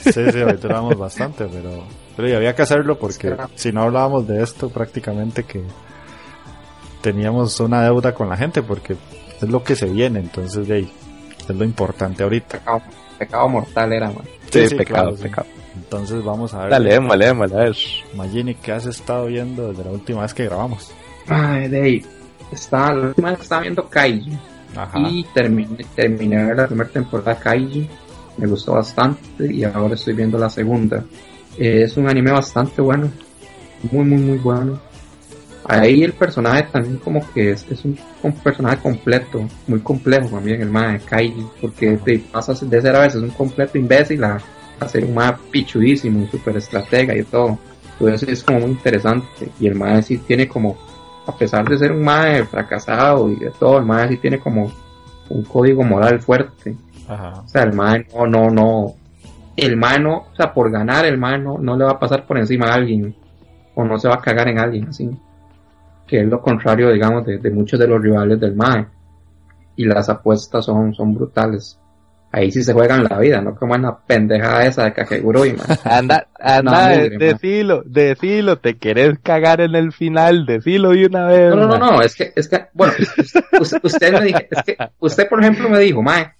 [0.00, 1.82] Sí, sí, hoy duramos bastante, pero,
[2.14, 5.62] pero había que hacerlo porque si no hablábamos de esto prácticamente que
[7.00, 8.96] teníamos una deuda con la gente porque
[9.40, 10.92] es lo que se viene, entonces de ahí,
[11.52, 12.58] es lo importante ahorita.
[12.58, 12.82] Pecado,
[13.18, 14.24] pecado mortal era, man.
[14.50, 15.22] Sí, sí, pecado, claro, sí.
[15.24, 15.46] pecado.
[15.76, 17.76] Entonces vamos a ver, Dale, démosle, démosle, a ver.
[18.14, 20.90] Magini, ¿qué has estado viendo desde la última vez que grabamos?
[21.26, 22.04] Ay, Dave.
[22.52, 24.38] Estaba, la última vez estaba viendo Kaiji.
[24.76, 24.98] Ajá.
[25.08, 27.88] Y terminé, terminé la primera temporada de Kaiji.
[28.36, 31.04] Me gustó bastante y ahora estoy viendo la segunda.
[31.58, 33.10] Eh, es un anime bastante bueno.
[33.90, 34.80] Muy, muy, muy bueno.
[35.68, 40.62] Ahí el personaje también como que es, es un, un personaje completo, muy complejo también
[40.62, 44.38] el de Kaiji, porque te pasa de ser a veces un completo imbécil a,
[44.80, 47.58] a ser un mae pichudísimo, un super estratega y todo.
[48.00, 50.74] Entonces es como muy interesante y el mae sí tiene como,
[51.26, 54.72] a pesar de ser un mae fracasado y de todo, el mae sí tiene como
[55.28, 56.76] un código moral fuerte.
[57.06, 57.42] Ajá.
[57.44, 58.94] O sea, el mae no, no, no,
[59.54, 62.26] el mae no, o sea, por ganar el mae no, no le va a pasar
[62.26, 63.14] por encima a alguien
[63.74, 65.10] o no se va a cagar en alguien así.
[66.08, 68.86] Que es lo contrario, digamos, de, de muchos de los rivales del mae.
[69.76, 71.78] Y las apuestas son, son brutales.
[72.32, 75.66] ahí sí se juegan la vida, no como en la pendejada esa de Kakegurui, man.
[75.84, 77.18] Anda, anda, man.
[77.18, 81.54] decilo, decilo, te querés cagar en el final, decilo de una vez.
[81.54, 82.92] No, no, no, no, es que, es que, bueno,
[83.60, 86.32] usted, usted me dije, es que, usted por ejemplo me dijo, mae,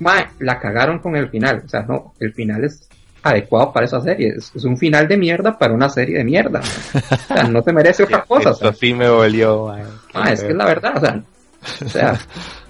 [0.00, 2.88] mae, la cagaron con el final, o sea, no, el final es
[3.30, 6.60] adecuado para esa serie, es, es un final de mierda para una serie de mierda,
[6.60, 9.82] o sea, no se merece otra cosa, o Esto sea, sí me volvió, man.
[10.14, 11.22] mae, es que es la verdad, o sea,
[11.84, 12.20] o sea,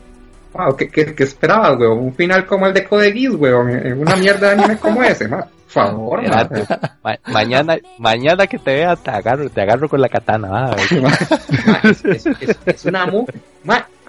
[0.52, 1.98] wow, ¿qué, qué, qué esperabas, weón?
[1.98, 5.28] Un final como el de Code Geass, weón, en una mierda de anime como ese,
[5.28, 9.60] mae, por favor, mae, o sea, Ma- mañana, mañana que te vea te agarro, te
[9.60, 11.02] agarro con la katana, va, a ver.
[11.02, 13.26] Ma, es, es- es- es una mu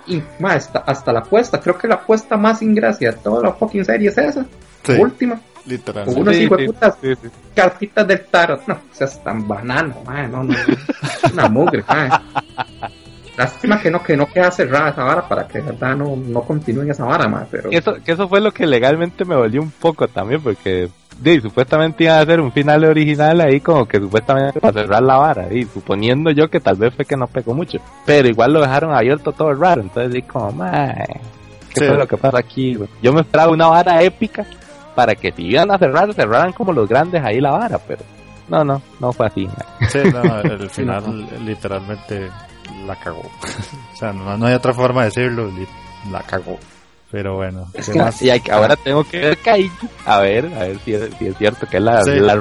[0.10, 3.52] y, ma, hasta, hasta la apuesta, creo que la apuesta más ingracia de toda la
[3.54, 4.46] fucking serie es esa,
[4.84, 5.38] Sí, última,
[5.68, 6.08] literal.
[6.08, 7.28] unos Sí, hijos sí, de putas sí, sí.
[7.56, 11.84] cartitas del tarot, no, o sea, es tan banano, ma, no, no, es una mugre,
[11.88, 12.22] ma.
[13.38, 16.42] Lástima que no, que no queda cerrada esa vara para que de verdad no, no
[16.42, 19.62] continúe esa vara, ma, pero Que eso, que eso fue lo que legalmente me volvió
[19.62, 20.90] un poco también, porque
[21.20, 25.18] di, supuestamente iba a ser un final original ahí como que supuestamente para cerrar la
[25.18, 28.62] vara, y suponiendo yo que tal vez fue que no pegó mucho, pero igual lo
[28.62, 31.06] dejaron abierto todo raro, entonces di como, "Mae,
[31.76, 31.86] ¿qué Sí.
[31.86, 32.74] fue lo que pasa aquí?
[32.74, 32.90] güey?".
[33.04, 34.48] Yo me esperaba una vara épica
[34.98, 38.04] para que si iban a cerrar, cerraran como los grandes ahí la vara, pero
[38.48, 39.48] no, no, no fue así.
[39.90, 42.32] Sí, no, el final literalmente
[42.88, 43.22] la cagó.
[43.94, 45.52] o sea, no, no hay otra forma de decirlo,
[46.12, 46.58] la cagó.
[47.10, 48.22] Pero bueno, Es ¿qué que- más?
[48.22, 49.72] Y hay ahora tengo que ver Kaiji,
[50.06, 52.20] a ver, a ver si es, si es cierto que es la, Sí.
[52.20, 52.34] la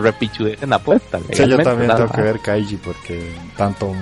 [0.61, 1.21] en apuesta.
[1.33, 3.93] Sí, yo también tengo que ver Kaiji porque tanto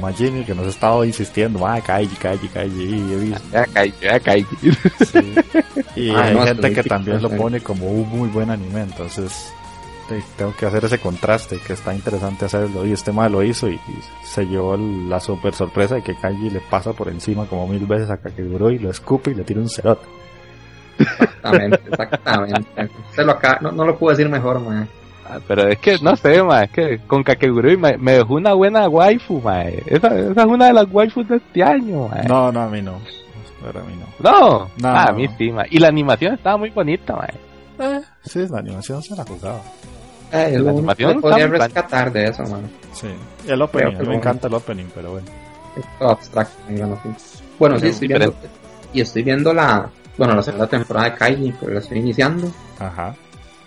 [0.00, 3.42] Majini que nos ha estado insistiendo, ah, Kaiji, Kaiji, Kaiji, y he visto.
[3.50, 4.56] Vea Kaiji, vea Kaiji.
[5.04, 5.34] sí.
[5.96, 9.52] Y Ah, hay no, gente que también lo pone como un muy buen anime, entonces
[10.36, 12.84] tengo que hacer ese contraste que está interesante hacerlo.
[12.86, 16.50] Y este mal lo hizo y, y se llevó la super sorpresa de que Kaiji
[16.50, 19.60] le pasa por encima como mil veces a Kakegurou y lo escupe y le tira
[19.60, 20.06] un cerote.
[20.98, 24.86] exactamente, exactamente, lo no, no lo puedo decir mejor, ma.
[25.28, 28.52] Ah, Pero es que, no sé, ma, es que con Kakegurui me, me dejó una
[28.54, 29.62] buena waifu, ma.
[29.62, 32.22] Esa, esa es una de las waifus de este año, ma.
[32.28, 32.98] No, no, a mí no.
[33.64, 34.06] Pero a mí no.
[34.30, 35.18] No, No, Ah, a no.
[35.18, 35.62] mí sí, ma.
[35.70, 37.26] Y la animación estaba muy bonita, ma.
[38.24, 39.60] Sí, la animación se la jugaba.
[40.32, 42.70] Eh, La animación que podría rescatar de eso, man.
[42.94, 43.08] Sí.
[43.46, 45.26] El opening, Creo que a mí me encanta el opening, pero bueno.
[45.76, 47.10] Es todo abstracto, digamos así.
[47.58, 48.34] Bueno, sí, estoy viendo,
[48.92, 53.14] y estoy viendo la, bueno, la segunda temporada de Kaiji, porque la estoy iniciando, Ajá.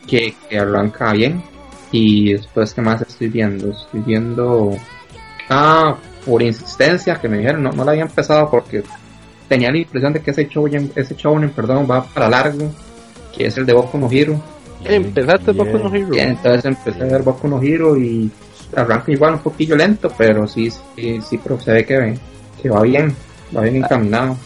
[0.07, 1.43] que, que arranca bien.
[1.91, 3.72] Y después, ¿qué más estoy viendo?
[3.72, 4.76] Estoy viendo,
[5.49, 5.95] ah,
[6.26, 8.84] por insistencia, que me dijeron, no, no la había empezado porque
[9.47, 12.72] tenía la impresión de que ese show, ese show, perdón, va para largo,
[13.36, 14.41] que es el de Boku no Hero.
[14.88, 15.65] Empezaste Bien.
[15.71, 16.09] Boku no Hero.
[16.15, 18.29] Entonces empecé a ver Boku no Hero y
[18.75, 22.17] arranca igual un poquillo lento, pero sí, sí, sí, pero se ve que,
[22.61, 23.15] que va bien,
[23.55, 24.38] va bien encaminado.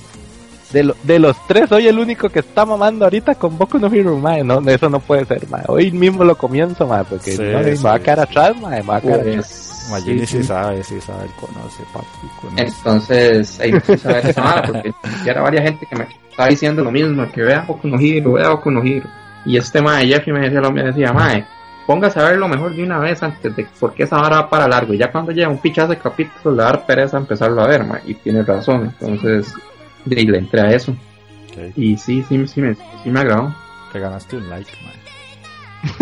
[0.72, 3.88] De, lo- de los tres, soy el único que está mamando ahorita con Boku no
[3.92, 4.20] Hero.
[4.44, 5.64] No, eso no puede ser, ma.
[5.68, 7.84] Hoy mismo lo comienzo, ma, porque Sí, no, me sí.
[7.84, 8.70] va a quedar atrás, ma.
[8.70, 9.36] Me va a quedar atrás.
[9.36, 12.06] Pues, Magini sí, sí, sabe, sí sabe, conoce, papi,
[12.40, 12.62] conoce.
[12.64, 14.92] Entonces, ahí empecé a ver esa vara, porque
[15.26, 18.34] ya era varias gente que me estaba diciendo lo mismo, que vea Boku no Hero,
[18.34, 19.08] vea Boku no Hero.
[19.46, 21.46] Y este mae Jeffrey me decía lo me decía, mae,
[21.88, 24.94] póngase a verlo mejor de una vez antes de, porque esa vara va para largo.
[24.94, 27.68] Y ya cuando llega un pichazo de capítulos, le va a dar pereza empezarlo a
[27.68, 28.94] ver, mae, y tiene razón.
[29.00, 29.54] Entonces,
[30.06, 30.96] y le entré a eso.
[31.76, 33.54] Y sí, sí, sí me, sí me agradó.
[33.92, 34.72] Te ganaste un like,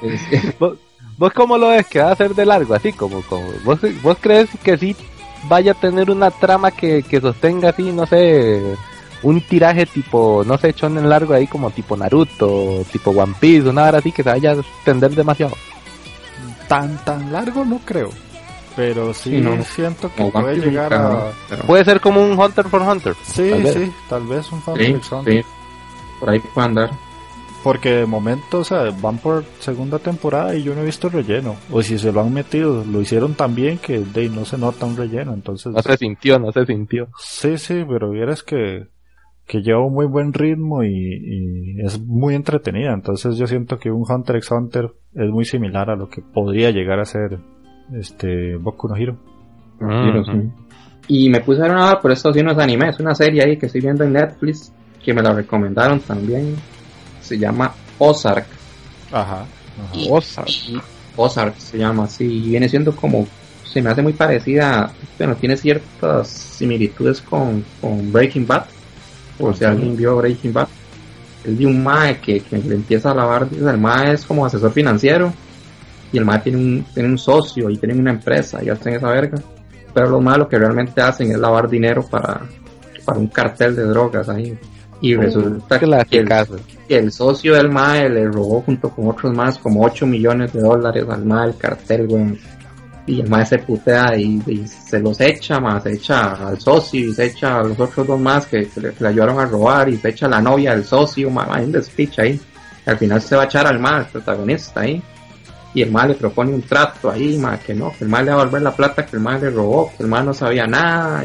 [0.00, 0.50] sí, sí.
[0.58, 0.78] ¿Vos,
[1.18, 2.74] vos cómo lo ves que va a ser de largo?
[2.74, 4.96] Así como, como ¿vos, vos crees que sí
[5.48, 8.62] vaya a tener una trama que, que sostenga así, no sé,
[9.24, 13.84] un tiraje tipo, no sé, en largo ahí como tipo Naruto, tipo One Piece, una
[13.84, 15.54] hora así que se vaya a extender demasiado?
[16.68, 18.10] Tan, tan largo no creo.
[18.76, 19.62] Pero sí, Sí, no.
[19.62, 21.30] siento que Como puede llegar a...
[21.48, 23.14] pero- Puede ser como un Hunter for Hunter.
[23.22, 25.00] Sí, Tal sí, tal vez un fan sí, de
[25.42, 25.46] sí,
[26.18, 26.90] por ahí puede andar.
[27.62, 31.56] Porque de momento, o sea, van por segunda temporada y yo no he visto relleno.
[31.70, 34.84] O si se lo han metido, lo hicieron tan bien que de no se nota
[34.84, 35.32] un relleno.
[35.32, 37.08] Entonces, No se sintió, no se sintió.
[37.18, 38.86] sí, sí, pero vieras que,
[39.46, 40.88] que lleva un muy buen ritmo y,
[41.76, 42.92] y es muy entretenida.
[42.92, 46.70] Entonces yo siento que un Hunter x Hunter es muy similar a lo que podría
[46.70, 47.38] llegar a ser
[47.92, 49.16] este Boku no Hero.
[49.78, 50.50] Sí.
[51.06, 53.14] Y me puse a ver una hora, por eso sí no es anime, es una
[53.14, 54.72] serie ahí que estoy viendo en Netflix,
[55.04, 56.56] que me la recomendaron también.
[57.20, 58.46] Se llama Ozark.
[59.12, 59.42] Ajá.
[59.42, 59.46] ajá.
[59.94, 60.48] Y- Ozark.
[60.48, 60.80] y-
[61.16, 63.26] Ozark se llama así, y viene siendo como,
[63.64, 68.64] se me hace muy parecida, bueno, tiene ciertas similitudes con, con Breaking Bad,
[69.38, 69.70] por si Ok.
[69.70, 70.68] alguien vio Breaking Bad.
[71.44, 74.72] Es de un MAE que, que le empieza a lavar, el MAE es como asesor
[74.72, 75.32] financiero,
[76.12, 79.08] y el MAE tiene un, tiene un socio y tienen una empresa y hacen esa
[79.10, 79.38] verga.
[79.92, 82.40] Pero los MAE lo que realmente hacen es lavar dinero para,
[83.04, 84.56] para un cartel de drogas ahí.
[85.00, 86.28] Y resulta que el,
[86.88, 90.60] que el socio del MAE le robó junto con otros más como 8 millones de
[90.60, 92.38] dólares al MAE el cartel, weón.
[93.06, 97.08] Y el MAE se putea y, y se los echa, más se echa al socio
[97.08, 99.44] y se echa a los otros dos más que, que le, que le ayudaron a
[99.44, 102.40] robar y se echa a la novia del socio, más hay un despiche ahí.
[102.86, 105.02] Al final se va a echar al MAE, el protagonista ahí.
[105.74, 108.30] Y el MAE le propone un trato ahí, más que no, que el MAE le
[108.30, 110.66] va a volver la plata que el MAE le robó, que el MAE no sabía
[110.66, 111.24] nada.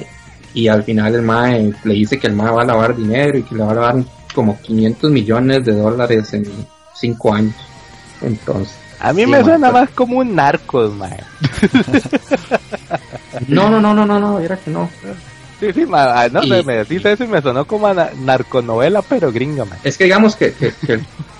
[0.53, 3.43] Y al final el MAE le dice que el MAE va a lavar dinero y
[3.43, 4.03] que le va a lavar
[4.33, 6.45] como 500 millones de dólares en
[6.95, 7.55] 5 años.
[8.21, 11.17] Entonces, A mí Sí, me suena más como un narco, mae.
[13.47, 14.89] no, no, no, no, no, no, era que no.
[15.59, 19.01] Sí, sí, ma, no, Y- me, decís eso y me sonó como a na- narconovela,
[19.01, 19.79] pero gringa, mae.
[19.83, 20.99] Es que digamos que, que, que-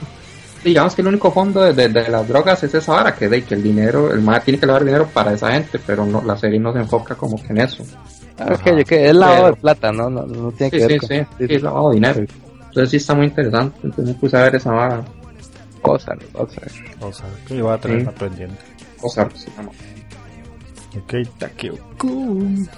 [0.64, 3.44] digamos que el único fondo de, de- de las drogas es esa vara, que de
[3.44, 6.38] que el dinero, el MAE tiene que lavar dinero para esa gente, pero no, la
[6.38, 7.84] serie no se enfoca como que en eso.
[8.38, 10.88] Ah, ok, ok, es lavado Pero- de plata, no, no, no tiene Sí, que sí,
[10.88, 12.20] ver sí, con sí, es lavado de dinero.
[12.68, 15.02] Entonces sí está muy interesante, entonces me puse a ver esa vara,
[15.82, 16.74] cosas, cosas.
[17.00, 18.10] O sea, que iba a tener Sí.
[18.18, 18.62] pendiente.
[19.00, 19.76] cosa, sí, vamos.
[20.98, 22.70] Ok, Takeo-kun.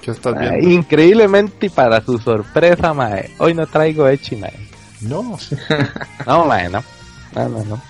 [0.00, 0.68] ¿Qué estás Ah, viendo?
[0.70, 4.52] increíblemente y para su sorpresa, mae, hoy no traigo Echi, mae.
[5.00, 5.38] No,
[6.26, 6.82] No, mae, no.
[7.34, 7.82] No, no, no.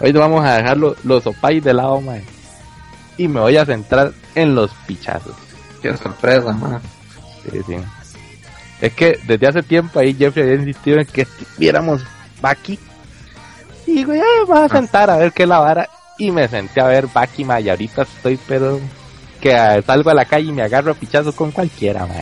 [0.00, 2.22] Hoy vamos a dejar lo- los opais de lado, mae.
[3.18, 5.34] Y me voy a centrar en los pichazos.
[5.82, 6.80] Qué sorpresa, man.
[7.50, 7.76] Sí, sí.
[8.80, 11.26] Es que desde hace tiempo ahí Jeffrey había insistido en que
[11.58, 12.02] viéramos
[12.40, 12.78] Baki.
[13.90, 15.88] Y digo, ya me voy a sentar a ver qué es la vara.
[16.18, 18.78] Y me senté a ver Baki, ma, y ahorita estoy, pero
[19.40, 22.14] que ah, salgo a la calle y me agarro a pichazos con cualquiera, ma.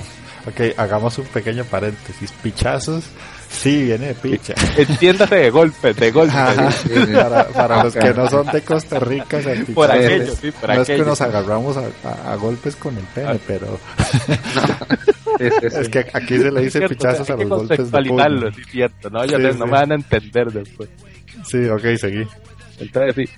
[0.46, 2.30] ok, hagamos un pequeño paréntesis.
[2.40, 3.04] Pichazos,
[3.50, 4.54] sí, viene de picha.
[4.76, 6.36] Entiéndase de golpes, de golpes.
[6.36, 6.70] Ajá.
[6.70, 6.90] Sí.
[7.12, 10.50] Para, para los que no son de Costa Rica, o sea, Por aquello, es- sí,
[10.52, 11.08] por no es que aquello.
[11.08, 13.36] nos agarramos a, a- a golpes con el pene, Ah.
[13.48, 13.80] pero
[15.38, 15.44] sí,
[15.76, 18.62] es que aquí se le dice Cierto, pichazos hay a que los golpes de sí,
[18.70, 19.24] cierto, ¿no?
[19.24, 20.88] Yo no me van a entender después.
[21.45, 22.26] Sí, ok, seguí.
[22.78, 23.28] Entonces sí.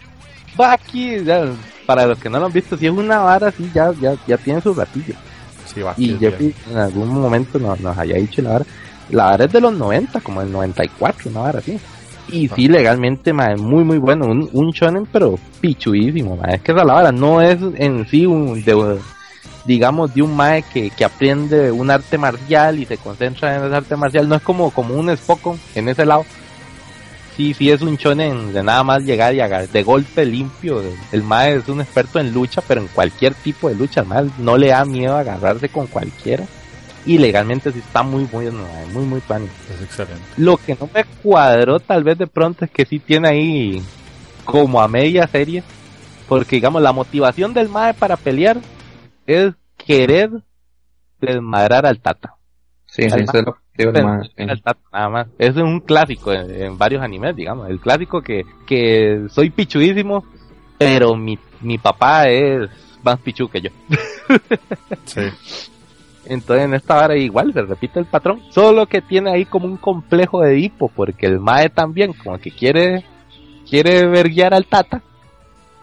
[0.57, 1.45] Baki, ya,
[1.87, 4.37] para los que no lo han visto, si es una vara así, ya, ya, ya
[4.37, 5.15] tiene su ratillo.
[5.73, 6.55] Sí, aquí Y bien.
[6.71, 8.65] en algún momento nos, nos haya dicho la vara.
[9.11, 11.79] La vara es de los 90, como el 94, una vara así.
[12.33, 14.27] Y sí, legalmente, ma, es muy, muy bueno.
[14.27, 16.49] Un, un shonen, pero pichuísimo, ma.
[16.55, 18.99] Es que esa la vara no es en sí un, de,
[19.65, 23.75] digamos, de un mae que, que aprende un arte marcial y se concentra en ese
[23.77, 24.29] arte marcial.
[24.29, 26.25] No es como, como un Spokon en ese lado.
[27.41, 30.83] Sí, sí es un shonen de nada más llegar y agarrar de golpe limpio.
[31.11, 34.05] El mae es un experto en lucha, pero en cualquier tipo de lucha.
[34.05, 36.45] Mae no le da miedo agarrarse con cualquiera.
[37.07, 38.51] Y legalmente sí está muy, muy,
[38.93, 39.49] muy, muy fan.
[39.75, 40.21] Es excelente.
[40.37, 43.83] Lo que no me cuadró tal vez de pronto es que sí tiene ahí
[44.45, 45.63] como a media serie.
[46.29, 48.59] Porque digamos, la motivación del mae para pelear
[49.27, 50.31] es querer
[51.23, 52.35] desmadrar al Tata.
[52.91, 55.29] Sí, sí, eso es lo que digo, nada más.
[55.39, 57.71] Es un clásico en, en varios animes, digamos.
[57.71, 60.25] El clásico que, que soy pichuísimo,
[60.77, 62.69] pero mi, mi papá es
[63.03, 63.71] más pichu que yo.
[65.05, 65.23] Sí.
[66.27, 69.77] Entonces en esta hora igual se repite el patrón, solo que tiene ahí como un
[69.77, 73.05] complejo de Edipo, porque el Mae también como que quiere
[73.69, 75.03] quiere verguiar al Tata,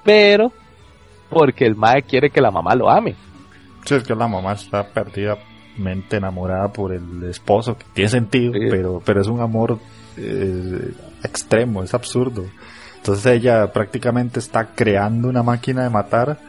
[0.03, 0.53] pero
[1.29, 3.15] porque el Mae quiere que la mamá lo ame.
[3.83, 4.87] Sí, es que la mamá está
[5.77, 8.59] perdidamente enamorada por el esposo, que tiene sentido, Sí.
[8.69, 9.79] pero, pero es un amor
[10.17, 10.91] eh,
[11.23, 12.43] extremo, es absurdo.
[12.97, 16.39] Entonces ella prácticamente está creando una máquina de matar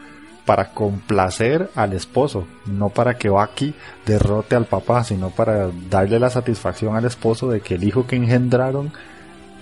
[0.45, 3.73] para complacer al esposo, no para que Baki
[4.05, 8.15] derrote al papá, sino para darle la satisfacción al esposo de que el hijo que
[8.15, 8.91] engendraron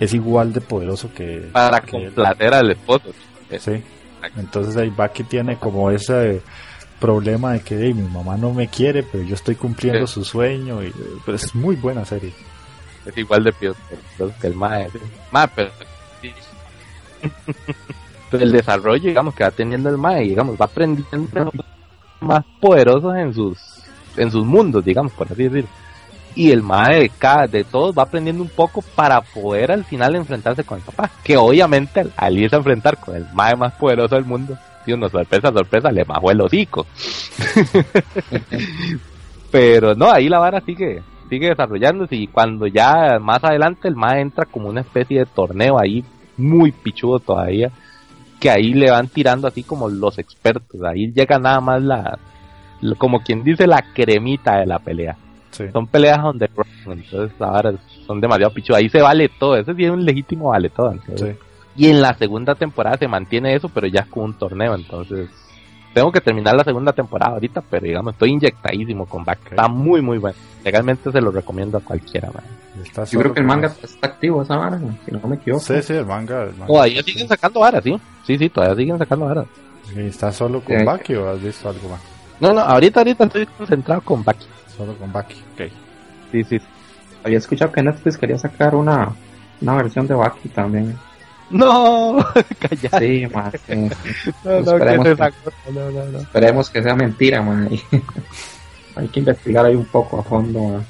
[0.00, 2.04] es igual de poderoso que Para que él.
[2.14, 3.10] complacer al esposo.
[3.58, 3.82] Sí.
[4.38, 6.40] Entonces ahí Baki tiene como ese
[7.00, 10.14] problema de que "Ey, mi mamá no me quiere, pero yo estoy cumpliendo Sí.
[10.14, 10.82] su sueño.
[10.82, 10.92] Y,
[11.24, 12.32] pero es muy buena serie.
[13.06, 13.74] Es igual de pio
[14.40, 14.88] que el Mae.
[15.30, 15.70] Mae, pero.
[18.30, 21.50] Pero el desarrollo, digamos, que va teniendo el Mae, digamos, va aprendiendo
[22.20, 23.58] más poderosos en sus
[24.16, 25.68] en sus mundos, digamos, por así decirlo.
[26.34, 30.14] Y el Mae de cada, de todos va aprendiendo un poco para poder al final
[30.16, 31.10] enfrentarse con el papá.
[31.24, 34.58] Que obviamente al, al irse a enfrentar con el Mae más poderoso del mundo,
[34.94, 36.86] una sorpresa, sorpresa, le majó el hocico.
[39.50, 44.20] Pero no, ahí la vara sigue, sigue desarrollándose y cuando ya más adelante el MAE
[44.20, 46.04] entra como una especie de torneo ahí
[46.36, 47.70] muy pichudo todavía,
[48.40, 52.18] que ahí le van tirando así como los expertos, ahí llega nada más la,
[52.98, 55.16] como quien dice la cremita de la pelea.
[55.50, 55.64] Sí.
[55.72, 56.48] Son peleas donde
[56.86, 57.72] entonces ahora
[58.06, 60.92] son demasiado pichudas, ahí se vale todo, ese sí es un legítimo vale todo.
[60.92, 61.36] entonces.
[61.36, 61.47] Sí.
[61.78, 65.30] Y en la segunda temporada se mantiene eso, pero ya es como un torneo, entonces
[65.94, 69.38] tengo que terminar la segunda temporada ahorita, pero digamos, estoy inyectadísimo con Back.
[69.50, 70.36] Está muy, muy bueno.
[70.64, 72.44] Legalmente se lo recomiendo a cualquiera, man.
[73.10, 75.64] Yo creo que el con manga está activo esa vara, si no me equivoco.
[75.64, 76.42] Sí, sí, el manga.
[76.44, 76.66] El manga.
[76.66, 77.96] Todavía siguen sacando varas, ¿sí?
[78.24, 79.46] Sí, sí, todavía siguen sacando varas.
[79.96, 80.84] ¿Y ¿Está solo con Sí.
[80.84, 82.00] Baki o has visto algo más?
[82.40, 84.46] No, no, ahorita, ahorita estoy concentrado con Baki.
[84.76, 85.42] Solo con Baki.
[85.54, 85.72] Ok.
[86.30, 86.60] Sí, sí.
[87.24, 89.10] Había escuchado que Netflix quería sacar una,
[89.60, 90.96] una versión de Baki también.
[91.50, 92.16] No,
[92.58, 92.98] callate.
[92.98, 93.52] Sí, más.
[93.52, 93.88] sí,
[94.24, 94.30] sí.
[94.44, 95.52] No, no, Esperemos que se que- sacó.
[95.72, 96.18] No, no, no.
[96.18, 97.68] Esperemos que sea mentira, man.
[98.96, 100.86] Hay que investigar ahí un poco a fondo, man.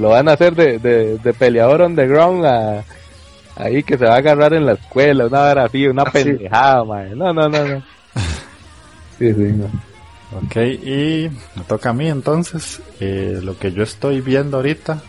[0.00, 2.84] Lo van a hacer de, de, de peleador underground a,
[3.56, 6.22] ahí que se va a agarrar en la escuela, una hora así, una Ah, sí.
[6.24, 7.18] pendejada, man.
[7.18, 7.82] No, no, no, no.
[9.18, 9.66] Sí, sí, no.
[10.38, 12.80] Ok, y me toca a mí entonces.
[13.00, 15.00] Eh, lo que yo estoy viendo ahorita,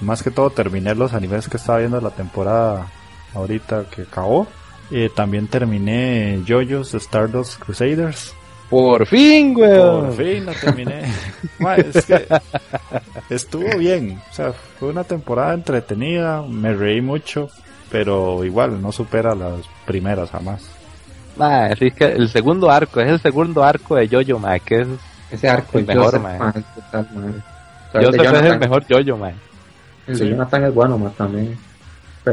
[0.00, 2.86] más que todo terminé los animes que estaba viendo la temporada
[3.34, 4.46] ahorita que acabó.
[4.90, 8.34] Eh, también terminé JoJo's Stardust Crusaders.
[8.68, 9.78] Por fin, güey.
[9.78, 11.02] Por fin la terminé.
[11.58, 12.26] Ma, es que
[13.28, 14.20] estuvo bien.
[14.30, 16.42] O sea, fue una temporada entretenida.
[16.42, 17.48] Me reí mucho.
[17.90, 20.62] Pero igual, no supera las primeras jamás.
[21.36, 24.82] Ma, así es que el segundo arco, es el segundo arco de Jojo, ma, que
[24.82, 24.88] es
[25.30, 27.44] Ese arco El de mejor, Joseph, es brutal, man.
[27.88, 29.32] O sea, el, Joseph es el mejor Jojo, ma.
[30.06, 31.58] el de Jonathan es bueno, man, también.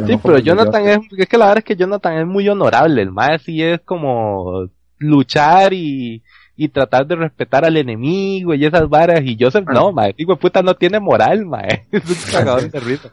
[0.01, 2.47] Pero Sí, no pero Jonathan es, es que la verdad es que Jonathan es muy
[2.49, 4.67] honorable, el mae sí es como
[4.99, 6.23] luchar y,
[6.55, 9.73] y tratar de respetar al enemigo y esas varas, y Joseph Ah.
[9.73, 13.11] no, mae, hijo puta no tiene moral, mae, es un cagador de risa.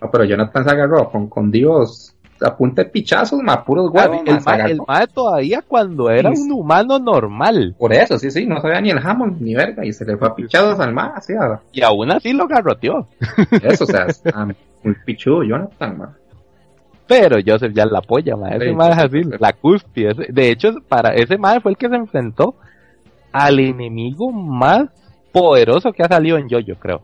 [0.00, 4.18] No, pero Jonathan se agarró con, con Dios a punta de pichazos, más puros huevos,
[4.26, 6.42] el, mae todavía cuando era Sí.
[6.42, 9.92] un humano normal, Por eso, sí, sí, no sabía ni el Hammond ni verga, y
[9.92, 13.06] se le fue a pichazos al más, así, a- y aún así lo garroteó,
[13.62, 14.06] eso, o sea,
[14.84, 16.10] muy pichudo Jonathan, man.
[17.06, 19.30] pero Joseph ya la apoya, ese Sí, es sí, así, sí.
[19.40, 22.54] la cúspide, de hecho, para ese mae fue el que se enfrentó
[23.32, 24.88] al enemigo más
[25.32, 27.02] poderoso que ha salido en Jojo, creo.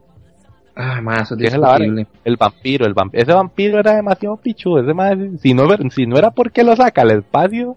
[0.77, 1.77] Ah, man, eso es ¿Qué es la.
[2.25, 6.17] El vampiro, el vamp ese vampiro era demasiado pichudo, ese mae, si no, si no
[6.19, 7.77] era porque lo saca al espacio,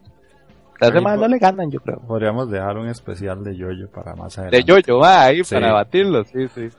[0.81, 1.99] a ese Ahí mae po- no le ganan, yo creo.
[2.07, 4.63] Podríamos dejar un especial de Yoyo para más De adelante.
[4.67, 5.53] yo-yo, va ahí Sí.
[5.53, 6.69] para batirlo, sí, sí.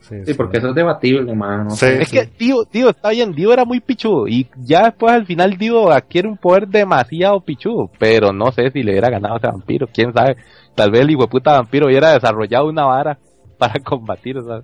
[0.00, 1.66] Sí, porque eso es debatible, man.
[1.66, 1.86] no Sí.
[1.86, 5.56] Es que Dio, Dio está bien, Dio era muy pichudo y ya después al final
[5.56, 9.46] Dio adquiere un poder demasiado pichudo, pero no sé si le hubiera ganado a ese
[9.46, 10.36] vampiro, quién sabe.
[10.74, 13.16] Tal vez el hijo de puta vampiro hubiera desarrollado una vara
[13.58, 14.62] para combatir, sea,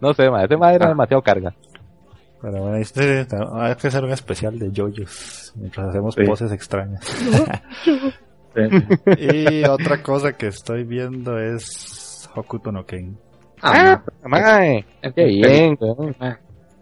[0.00, 0.88] no sé, ma, ese mae era Ah.
[0.90, 1.54] demasiado carga.
[2.42, 6.24] Pero bueno, este, hay que hacer un especial de yoyos mientras hacemos Sí.
[6.24, 7.00] poses extrañas.
[9.18, 13.18] Y otra cosa que estoy viendo es Hokuto no Ken.
[13.62, 15.76] Ah, Mae, es qué bien.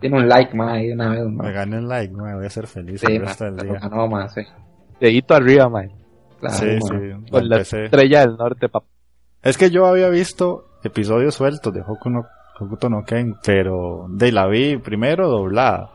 [0.00, 1.52] Tiene un like, ahí de una vez, Me man.
[1.54, 3.78] ganen like, me voy a ser feliz Sí, el resto del día.
[3.80, 4.42] ganó, man, sí.
[5.00, 5.90] Dedito arriba, mae,
[6.40, 6.80] Claro, sí, man.
[7.24, 8.86] sí, con la estrella del norte, papá.
[9.42, 12.26] Es que yo había visto episodios sueltos de Hoku no,
[12.58, 15.90] Hokuto no Ken, pero de la vi primero doblada.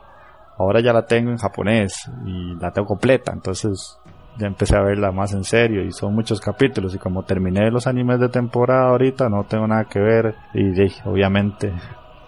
[0.58, 3.96] Ahora ya la tengo en japonés y la tengo completa, entonces
[4.38, 7.86] ya empecé a verla más en serio y son muchos capítulos y como terminé los
[7.86, 11.72] animes de temporada ahorita no tengo nada que ver y de- obviamente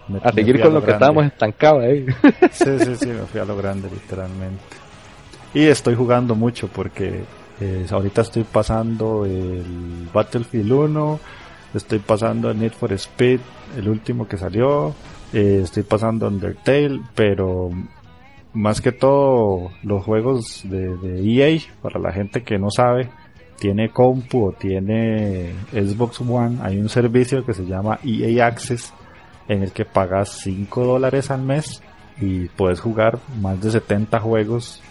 [0.07, 2.05] me- A seguir con lo que estábamos estancados ahí.
[2.51, 4.61] Sí, sí, sí, me fui a lo grande literalmente.
[5.53, 7.23] Y estoy jugando mucho porque
[7.59, 11.19] eh, ahorita estoy pasando el Battlefield 1,
[11.73, 13.39] estoy pasando Need for Speed,
[13.77, 14.93] el último que salió,
[15.33, 17.69] eh, estoy pasando Undertale, pero
[18.53, 23.09] más que todo los juegos de, EA, para la gente que no sabe,
[23.57, 28.93] tiene compu o tiene Xbox One, hay un servicio que se llama EA Access
[29.47, 31.81] en el que pagas 5 dólares al mes
[32.19, 34.81] y puedes jugar más de 70 juegos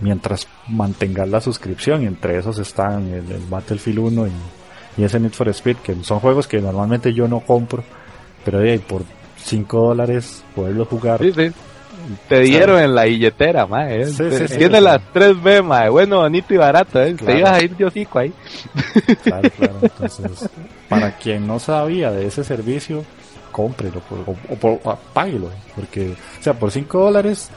[0.00, 2.02] mientras mantengas la suscripción.
[2.02, 4.30] Entre esos están el, el Battlefield 1 y,
[4.96, 7.82] y ese Need for Speed que son juegos que normalmente yo no compro
[8.44, 9.02] pero ahí por
[9.42, 11.50] 5 dólares poderlo jugar Sí, sí.
[12.28, 14.02] Te dieron en la billetera, mae.
[14.02, 14.06] eh.
[14.06, 15.88] Sí, sí, Tiene las 3B, mae.
[15.88, 17.14] Bueno, bonito y barato, ¿eh?
[17.14, 17.32] Claro.
[17.32, 18.32] Te ibas a ir de hocico ahí.
[19.22, 19.74] Claro, claro.
[19.82, 20.50] Entonces,
[20.86, 23.04] para quien no sabía de ese servicio,
[23.50, 24.32] cómprelo o,
[24.66, 25.48] o o páguelo.
[25.74, 27.48] Porque, o sea, por 5 dólares,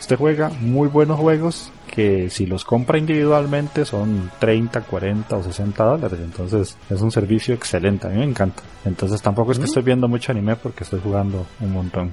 [0.00, 5.84] usted juega muy buenos juegos que si los compra individualmente son 30, 40 o 60
[5.84, 6.18] dólares.
[6.22, 8.06] Entonces, es un servicio excelente.
[8.06, 8.62] A mí me encanta.
[8.84, 12.12] Entonces, tampoco es que estoy viendo mucho anime porque estoy jugando un montón.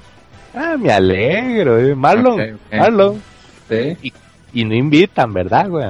[0.56, 1.94] Ah, me alegro, eh.
[1.94, 2.78] Marlon, Ok, ok.
[2.80, 3.22] Marlon.
[3.70, 4.14] Sí,
[4.54, 5.86] Y no invitan, ¿verdad, güey?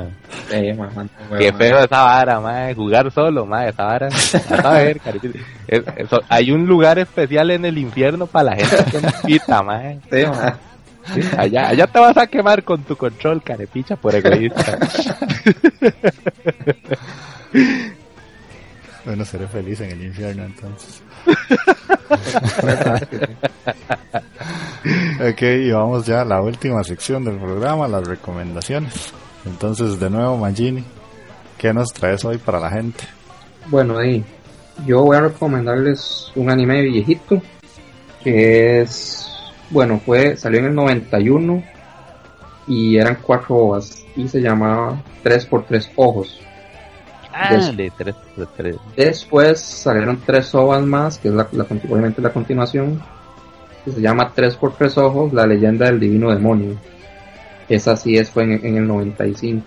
[0.49, 1.59] sí, man, man, Qué man.
[1.59, 2.73] feo esa vara, mae.
[2.73, 3.69] Jugar solo, mae.
[3.69, 4.09] Esa vara.
[4.63, 4.99] A ver.
[5.67, 5.83] Es-
[6.27, 9.99] hay un lugar especial en el infierno para la gente que no invita, mae.
[10.11, 10.53] Sí, man.
[11.13, 14.79] Sí, allá, allá te vas a quemar con tu control, carepicha, por egoísta.
[19.05, 21.03] Bueno, seré feliz en el infierno entonces.
[25.29, 29.13] Ok, y vamos ya a la última sección del programa, las recomendaciones.
[29.45, 30.83] Entonces, de nuevo, Magini,
[31.57, 33.03] ¿qué nos traes hoy para la gente?
[33.67, 34.23] Bueno, ahí,
[34.85, 37.41] yo voy a recomendarles un anime viejito
[38.23, 39.27] que es,
[39.70, 41.63] bueno, fue salió en el 91
[42.68, 46.41] y eran cuatro ovas y se llamaba 3 por 3 ojos.
[47.34, 47.91] Ah, tres,
[48.55, 48.76] tres.
[48.95, 53.03] Después salieron tres ovas más, que es la, la, obviamente la continuación,
[53.84, 56.78] que se llama 3 por 3 ojos, la leyenda del divino demonio.
[57.68, 59.66] Esa sí es, fue en, en el 95.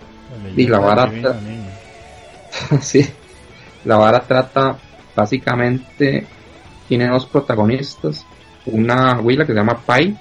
[0.56, 1.38] Y la barata.
[2.80, 3.06] sí.
[3.84, 4.76] La vara trata
[5.14, 6.26] básicamente
[6.88, 8.26] tiene dos protagonistas,
[8.72, 10.16] una huila que se llama Pai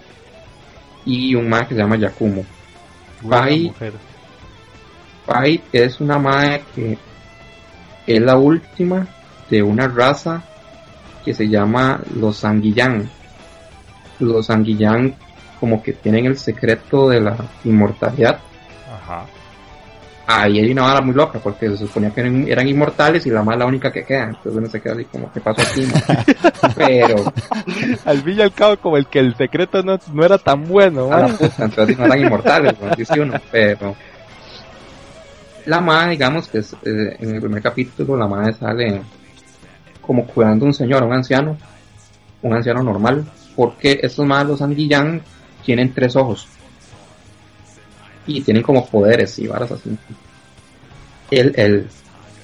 [1.05, 2.45] y un mae que se llama Yakumo.
[3.27, 3.73] Pai,
[5.25, 6.97] Pai es una mae que
[8.05, 9.07] es la última
[9.49, 10.43] de una raza
[11.23, 13.09] que se llama los Sanguillán.
[14.19, 15.15] Los Sanguillán
[15.59, 18.39] como que tienen el secreto de la inmortalidad
[18.91, 19.25] Ajá.
[20.27, 23.43] Ahí hay una vara muy loca porque se suponía que eran, eran inmortales y la
[23.43, 24.25] más la única que queda.
[24.25, 25.81] Entonces uno se queda así como, ¿qué pasó aquí?
[25.85, 27.33] ma?" Pero,
[28.05, 31.11] Al fin y al cabo, como el que el secreto no, no era tan bueno.
[31.11, 31.27] a la
[31.59, 33.33] entonces no eran inmortales, dice uno.
[33.51, 33.95] Pero,
[35.65, 39.01] la madre, digamos que es, eh, en el primer capítulo, la madre sale
[40.01, 41.57] como cuidando a un señor, a un anciano,
[42.41, 43.25] un anciano normal,
[43.55, 45.21] porque estos madres, los Anguillán,
[45.63, 46.47] tienen tres ojos.
[48.27, 49.97] Y tienen como poderes y varas así.
[51.31, 51.87] El, el,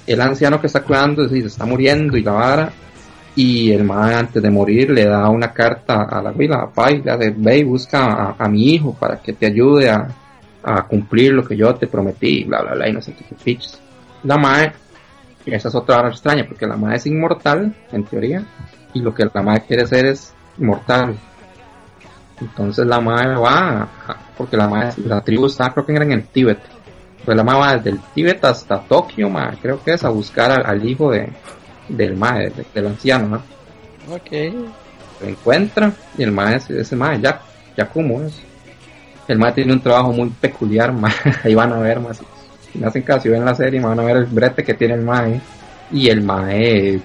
[0.08, 2.74] el anciano que está cuidando se está muriendo y la vara.
[3.36, 7.02] Y el madre antes de morir le da una carta a la abuela, a Pai,
[7.04, 10.08] le hace, ve y busca a, mi hijo para que te ayude a,
[10.64, 13.58] a cumplir lo que yo te prometí, bla, bla, bla, y no sé qué, qué.
[14.24, 14.74] La madre,
[15.48, 18.46] esa es otra hora extraña, porque la madre es inmortal, en teoría,
[18.94, 21.16] y lo que la madre quiere ser es inmortal.
[22.40, 24.68] Entonces la madre va, a- porque la
[25.06, 26.60] la tribu está, creo que era en el Tíbet.
[27.24, 30.66] Pues la va desde el Tíbet hasta Tokio, madre, creo que es a buscar al,
[30.66, 31.30] al hijo de,
[31.88, 34.14] del de- del anciano, ¿no?
[34.14, 34.32] Ok.
[35.22, 37.42] lo encuentra y el maestro, ese mae, ya,
[37.78, 38.42] ya como es.
[39.28, 41.14] El mae tiene un trabajo muy peculiar, mae.
[41.44, 42.20] ahí van a ver más.
[42.72, 44.96] Si me hacen caso, si ven la serie, van a ver el brete que tiene
[44.96, 45.40] el mae.
[45.92, 47.00] Y el mae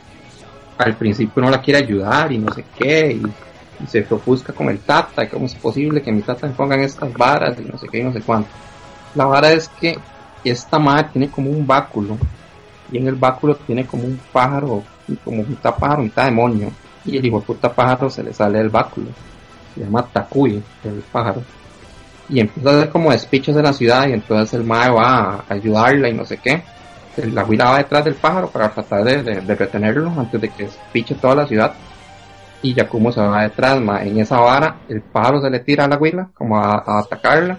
[0.78, 3.22] al principio no la quiere ayudar y no sé qué, y,
[3.82, 6.80] y se ofusca con el tata, y cómo es posible que mi tata me pongan
[6.80, 8.50] estas varas y no sé qué y no sé cuánto.
[9.14, 9.98] La vara es que
[10.44, 12.16] esta madre tiene como un báculo,
[12.90, 14.82] y en el báculo tiene como un pájaro,
[15.24, 16.70] como mitad pájaro, mitad demonio
[17.04, 19.06] y el hijo de puta pájaro se le sale del báculo.
[19.74, 21.42] Se llama Takuy, el pájaro.
[22.28, 25.44] Y empieza a hacer como despichos en la ciudad y entonces el mae va a
[25.48, 26.62] ayudarla y no sé qué.
[27.32, 30.64] La huila va detrás del pájaro para tratar de, de- de retenerlo antes de que
[30.64, 31.72] despiche toda la ciudad.
[32.62, 34.08] Y Yakumo se va detrás, mae.
[34.08, 37.58] En esa vara, el pájaro se le tira a la huila como a, a atacarla.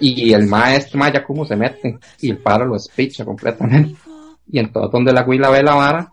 [0.00, 3.94] Y el mae, este mae Yakumo se mete y el pájaro lo despicha completamente.
[4.50, 6.12] Y entonces donde la huila ve la vara,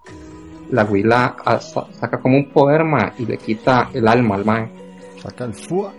[0.71, 4.45] la huila ah, sa- saca como un poder, ma, y le quita el alma al
[4.45, 4.71] mae.
[5.21, 5.91] Saca el FUA.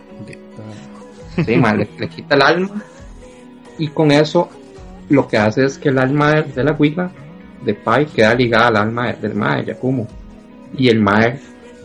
[1.44, 2.82] Sí, ma, le, le quita el alma.
[3.78, 4.48] Y con eso,
[5.10, 7.10] lo que hace es que el alma de, de la huila,
[7.62, 10.06] de Pai, queda ligada al alma de- del mae, Yakumo.
[10.78, 11.38] Y el mae,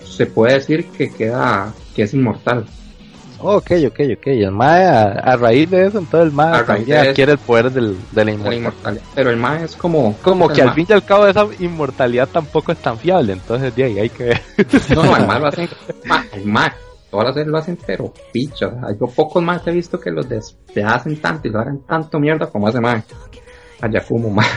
[0.09, 2.65] se puede decir que queda, que es inmortal.
[3.39, 4.27] Ok, ok, ok.
[4.27, 7.95] El mae, a, a raíz de eso, entonces el mae también adquiere el poder del,
[8.11, 8.57] de la inmortalidad.
[8.57, 9.03] inmortalidad.
[9.13, 10.15] Pero el mae es como...
[10.23, 13.83] Como que al fin y al cabo esa inmortalidad tampoco es tan fiable, entonces de
[13.83, 14.41] ahí hay que ver.
[14.95, 15.69] No, no, el mae lo hacen...
[16.05, 16.71] ma, el mae,
[17.11, 18.69] todas las veces lo hacen, pero picho.
[18.75, 22.19] o sea, yo pocos más he visto que los despedacen tanto y lo hagan tanto
[22.19, 23.03] mierda como hace mae.
[23.81, 24.47] A Yakumo, mae.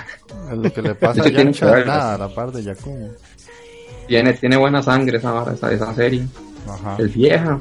[0.51, 3.11] Es lo que le pasa a nada, a la par de Yakumo.
[4.11, 6.27] Tiene, tiene buena sangre esa, esa, esa serie.
[6.69, 6.97] Ajá.
[6.99, 7.61] Es vieja.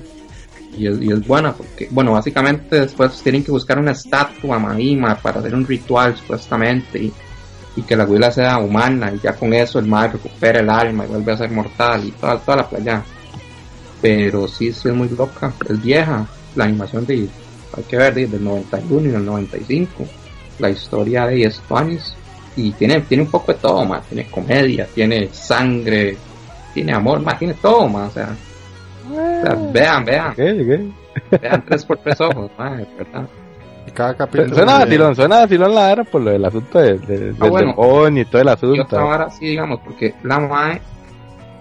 [0.76, 4.60] Y es, y es buena porque, bueno, básicamente después tienen que buscar una estatua a
[4.60, 7.14] Mahima para hacer un ritual supuestamente y,
[7.76, 11.06] y que la abuela sea humana y ya con eso el madre recupera el alma
[11.06, 13.04] y vuelve a ser mortal y toda, toda la playa.
[14.02, 16.26] Pero sí, sí es muy loca, es vieja.
[16.56, 17.30] La animación de,
[17.78, 20.04] hay que ver, desde el 91 y el 95.
[20.58, 22.16] La historia de Estuanis
[22.56, 24.04] y tiene, tiene un poco de todo, más.
[24.08, 26.18] Tiene comedia, tiene sangre,
[26.74, 28.10] tiene amor, más, tiene todo, más.
[28.10, 28.36] O sea,
[29.12, 29.16] o
[29.46, 33.28] sea, vean, vean, vean tres por tres ojos, madre, ¿verdad?
[33.94, 34.54] Cada capítulo.
[34.56, 37.48] Suena de- vacilón, suena vacilón la era por lo del asunto de, de- del Ah,
[37.48, 37.70] bueno.
[37.72, 39.06] demonio y todo el Y otra asunto.
[39.08, 40.80] vara sí, digamos, porque la mae,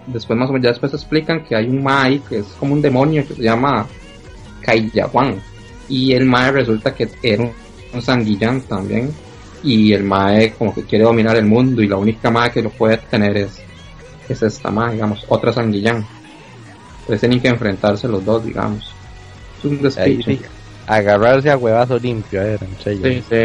[0.05, 2.81] después más o menos, ya después explican que hay un mae que es como un
[2.83, 3.85] demonio que se llama
[4.61, 5.41] Kaiyawan.
[5.87, 7.51] Y el mae resulta que era un,
[7.93, 9.11] un sanguillán también.
[9.63, 12.69] Y el mae como que quiere dominar el mundo y la única mae que lo
[12.69, 13.61] puede tener es,
[14.29, 16.05] es esta mae, digamos, otra sanguillán.
[17.01, 18.93] Entonces tienen que enfrentarse los dos, digamos.
[19.57, 20.35] Es un despiche.
[20.37, 20.41] sí,
[20.87, 23.07] agarrarse a huevazo limpio, era, entre ellos.
[23.07, 23.35] Sí, sí.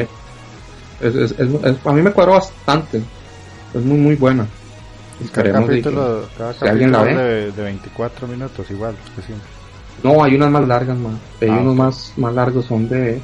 [1.01, 2.99] Es, es, es- es- a mí me cuadró bastante.
[3.75, 4.47] Es muy, muy buena.
[4.47, 7.15] Cada Esperemos de que- capítulo, cada si alguien la ve.
[7.15, 9.49] de, de 24 minutos igual que siempre.
[10.03, 11.15] No, hay unas más largas, más.
[11.41, 13.21] Hay Ah, unos más, más largos, son de...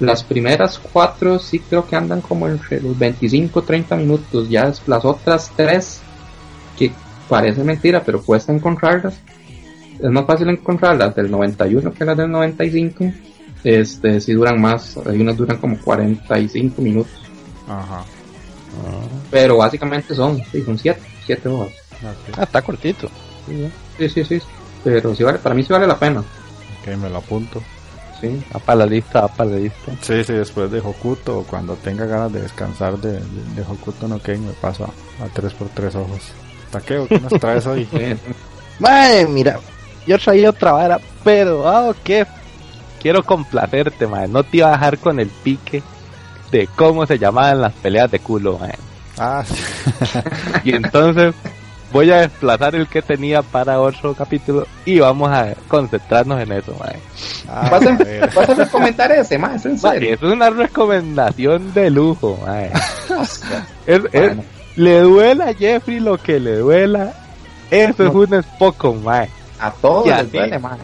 [0.00, 4.48] Las primeras cuatro sí creo que andan como entre los 25 30 minutos.
[4.48, 6.02] Ya es- las otras tres,
[7.28, 9.14] parece mentira, pero cuesta encontrarlas.
[9.98, 13.04] Es más fácil encontrarlas del 91 que las del 95.
[13.62, 17.12] Este, sí duran más, hay unas duran como 45 minutos.
[17.68, 18.04] Ajá.
[19.30, 21.72] Pero básicamente son, sí, son 7, 7 horas.
[22.02, 23.08] Ok, Ah, está cortito.
[23.98, 24.40] Sí, sí, sí.
[24.82, 26.20] Pero sí vale, para mí sí vale la pena.
[26.20, 27.62] ok, me lo apunto.
[28.20, 28.42] Sí.
[28.54, 29.92] Va para la lista, va para la lista.
[30.02, 33.20] Sí, sí, después de Hokuto cuando tenga ganas de descansar de, de,
[33.54, 36.32] de Hokuto no Ken me paso a, a 3x3 ojos.
[36.78, 37.88] Taqueo, ¿qué nos traes hoy?
[38.80, 39.58] Mae, mira,
[40.06, 42.26] yo traía otra vara, pero, ah, qué.
[43.00, 44.26] Quiero complacerte, mae.
[44.28, 45.82] No te iba a dejar con el pique
[46.50, 48.74] de cómo se llamaban las peleas de culo, mae.
[49.18, 49.54] Ah, sí.
[50.64, 51.34] Y entonces
[51.92, 56.74] voy a desplazar el que tenía para otro capítulo y vamos a concentrarnos en eso,
[56.80, 56.96] mae.
[57.48, 58.30] Ah, Vas a, ver.
[58.34, 60.14] vas a recomendar ese, en Mae, serio.
[60.14, 62.70] eso es una recomendación de lujo, mae.
[63.86, 64.44] Es- es- Bueno,
[64.76, 67.12] le duela a Jeffrey lo que le duela.
[67.70, 69.28] Eso es un Spokon, mae.
[69.58, 70.36] a todos Y les así.
[70.36, 70.78] duele, man.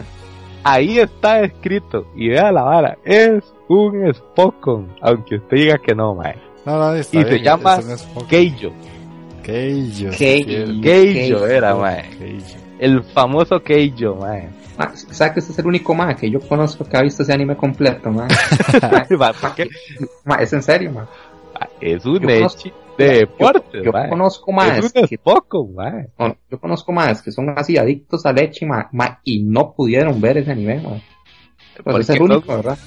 [0.63, 2.05] Ahí está escrito.
[2.15, 2.97] Y vea la vara.
[3.03, 4.87] Es un Spokon.
[5.01, 6.35] Aunque usted diga que no, mae.
[6.65, 8.27] No, no, está Y se bien, llama es poco.
[8.27, 8.71] Keijo.
[9.43, 10.11] Keijo.
[10.17, 11.47] Keijo.
[11.47, 12.09] Era, mae.
[12.17, 12.57] Keijo.
[12.79, 14.49] El famoso Keijo, mae.
[14.77, 17.33] Ma, ¿Sabes que este es el único más que yo conozco que ha visto ese
[17.33, 18.09] anime completo.
[20.25, 21.05] Ma, es en serio, man.
[21.79, 22.19] Es un
[22.97, 25.19] deportes, Yo conozco más que
[26.19, 30.19] no, yo conozco más que son así adictos a leche, ma, ma, y no pudieron
[30.21, 31.01] ver ese anime, man.
[31.73, 32.77] Pues Porque es el son- único, ¿verdad?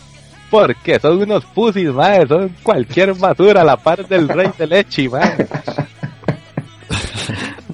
[0.51, 2.27] Porque son unos pussies, mae.
[2.27, 5.09] Son cualquier basura a la par del rey de leche.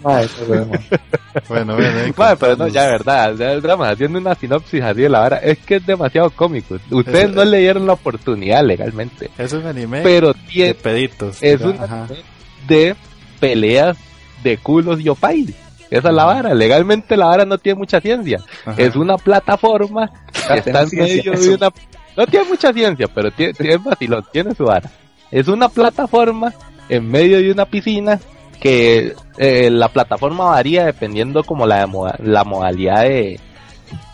[0.02, 0.22] Ma.
[1.48, 5.20] Bueno, bueno, pero no, ya de verdad, ya estamos haciendo una sinopsis así de la
[5.20, 5.36] vara.
[5.38, 6.76] Es que es demasiado cómico.
[6.90, 9.30] Ustedes Eso- no le dieron la oportunidad legalmente.
[9.38, 11.38] Es un anime Pero de tiene, peditos.
[11.40, 12.04] es un ajá.
[12.04, 12.22] anime
[12.66, 12.96] de
[13.38, 13.96] peleas
[14.42, 15.54] de culos y opay.
[15.90, 16.52] Esa es la vara.
[16.54, 18.38] Legalmente la vara no tiene mucha ciencia.
[18.64, 18.74] Ajá.
[18.80, 20.10] Es una plataforma
[20.48, 21.70] que está en medio de una...
[22.16, 24.90] No tiene mucha ciencia, pero tiene, tiene vacilón, tiene su vara.
[25.30, 26.52] Es una plataforma
[26.88, 28.18] en medio de una piscina
[28.60, 31.88] que eh, la plataforma varía dependiendo como la,
[32.18, 33.40] la modalidad de,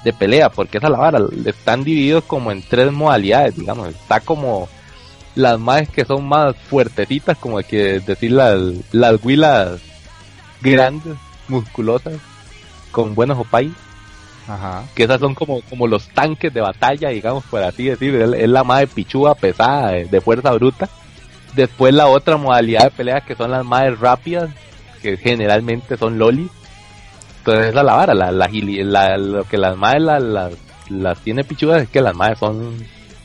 [0.05, 1.21] de pelea, porque esa es la vara.
[1.45, 3.89] Están divididos como en tres modalidades, digamos.
[3.89, 4.69] Está como
[5.35, 8.59] las más que son más fuertecitas, como que decir las,
[8.93, 9.81] las huilas
[10.63, 11.17] grandes,
[11.49, 12.15] musculosas,
[12.91, 13.73] con buenos opay
[14.49, 14.85] Ajá.
[14.95, 18.49] que esas son como, como los tanques de batalla, digamos, por así decir, es, es
[18.49, 20.89] la más de pichúa pesada, de, de fuerza bruta.
[21.57, 24.51] Después la otra modalidad de pelea que son las más rápidas,
[25.03, 26.51] que generalmente son lolis.
[27.39, 30.23] Entonces es la vara, la, la, la- lo que las más las,
[30.91, 32.77] las, tiene pichudas es que las más son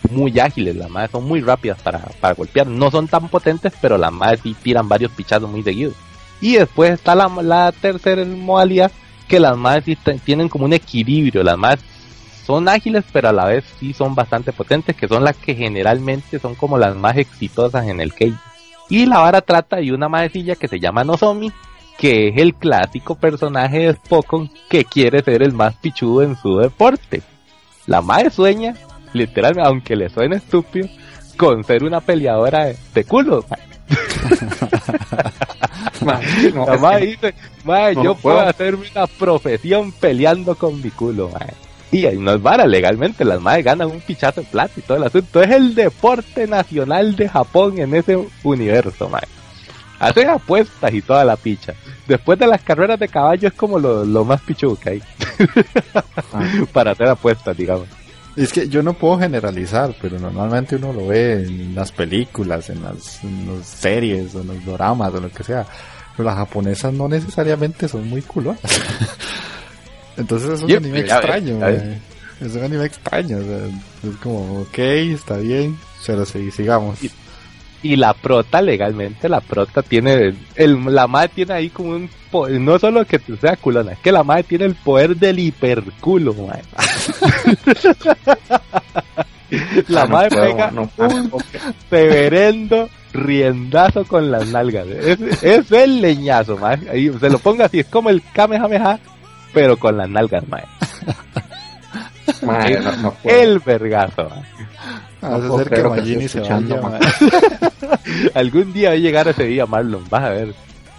[0.09, 2.67] muy ágiles, las más son muy rápidas para, para golpear.
[2.67, 5.93] No son tan potentes, pero las más sí tiran varios pichazos muy seguidos.
[6.39, 8.91] Y después está la, la tercera modalidad,
[9.27, 11.79] que las más sí tienen como un equilibrio, las más
[12.45, 16.39] son ágiles, pero a la vez sí son bastante potentes, que son las que generalmente
[16.39, 18.33] son como las más exitosas en el cage.
[18.89, 21.51] Y la vara trata de una maecilla que se llama Nozomi,
[21.97, 26.57] que es el clásico personaje de Spokon que quiere ser el más pichudo en su
[26.57, 27.21] deporte.
[27.85, 28.75] La mae sueña,
[29.13, 30.87] literalmente, aunque le suene estúpido,
[31.37, 33.45] con ser una peleadora de, culo.
[36.01, 41.53] No, La que- dice, no yo puedo hacerme una profesión peleando con mi culo, mae.
[41.91, 45.03] Y no es vara, legalmente las madres ganan un pichazo de plata y todo el
[45.03, 45.41] asunto.
[45.41, 49.27] Es el deporte nacional de Japón en ese universo, mae.
[49.99, 51.73] Hacen apuestas y toda la picha.
[52.07, 55.03] Después de las carreras de caballo es como lo, lo más pichudo que hay.
[56.73, 57.87] Para hacer apuestas, digamos.
[58.35, 62.81] Es que yo no puedo generalizar, pero normalmente uno lo ve en las películas, en
[62.81, 63.19] las,
[63.63, 65.65] series, o en los doramas, o lo que sea.
[66.15, 68.61] Pero las japonesas no necesariamente son muy culonas.
[70.17, 71.99] Entonces es un Yo- anime extraño, mae.
[72.41, 73.57] Es un anime extraño, o sea,
[74.09, 76.97] es como, ok, está bien, pero sí, sigamos.
[77.83, 82.47] Y la prota, legalmente, la prota tiene, el, la madre tiene ahí como un, po-
[82.49, 86.61] no solo que sea culona, es que la madre tiene el poder del hiperculo, madre.
[89.87, 91.31] la Ah, no madre puedo, pega no un
[91.89, 94.87] severendo riendazo con las nalgas.
[94.87, 96.89] Es, es el leñazo, madre.
[96.89, 98.99] Ahí se lo ponga así, es como el Kamehameha,
[99.53, 100.65] pero con las nalgas, madre.
[102.43, 104.29] ma, Mae, no, no el vergazo.
[104.29, 104.43] mae.
[105.21, 106.99] Hace puedo ser que Magini se vaya, man.
[108.33, 110.53] Algún día va a llegar ese día, Marlon, vas a ver.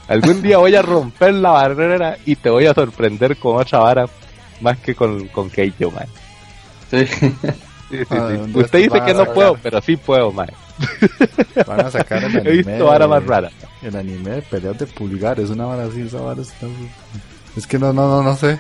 [0.09, 4.07] Algún día voy a romper la barrera y te voy a sorprender con otra vara
[4.61, 6.07] más que con, con Keijo, man.
[6.91, 7.07] Sí.
[7.07, 8.33] Sí, sí, Ah, sí.
[8.33, 9.35] ¿de dónde Usted dice a que no sacar?
[9.35, 10.49] puedo, pero sí puedo, man.
[11.67, 12.51] Van a sacar el anime.
[12.51, 13.51] He visto vara más de- rara.
[13.83, 16.67] El anime de peleas de pulgares, una vara así, esa vara está...
[17.57, 18.59] Es que no, no, no, no sé.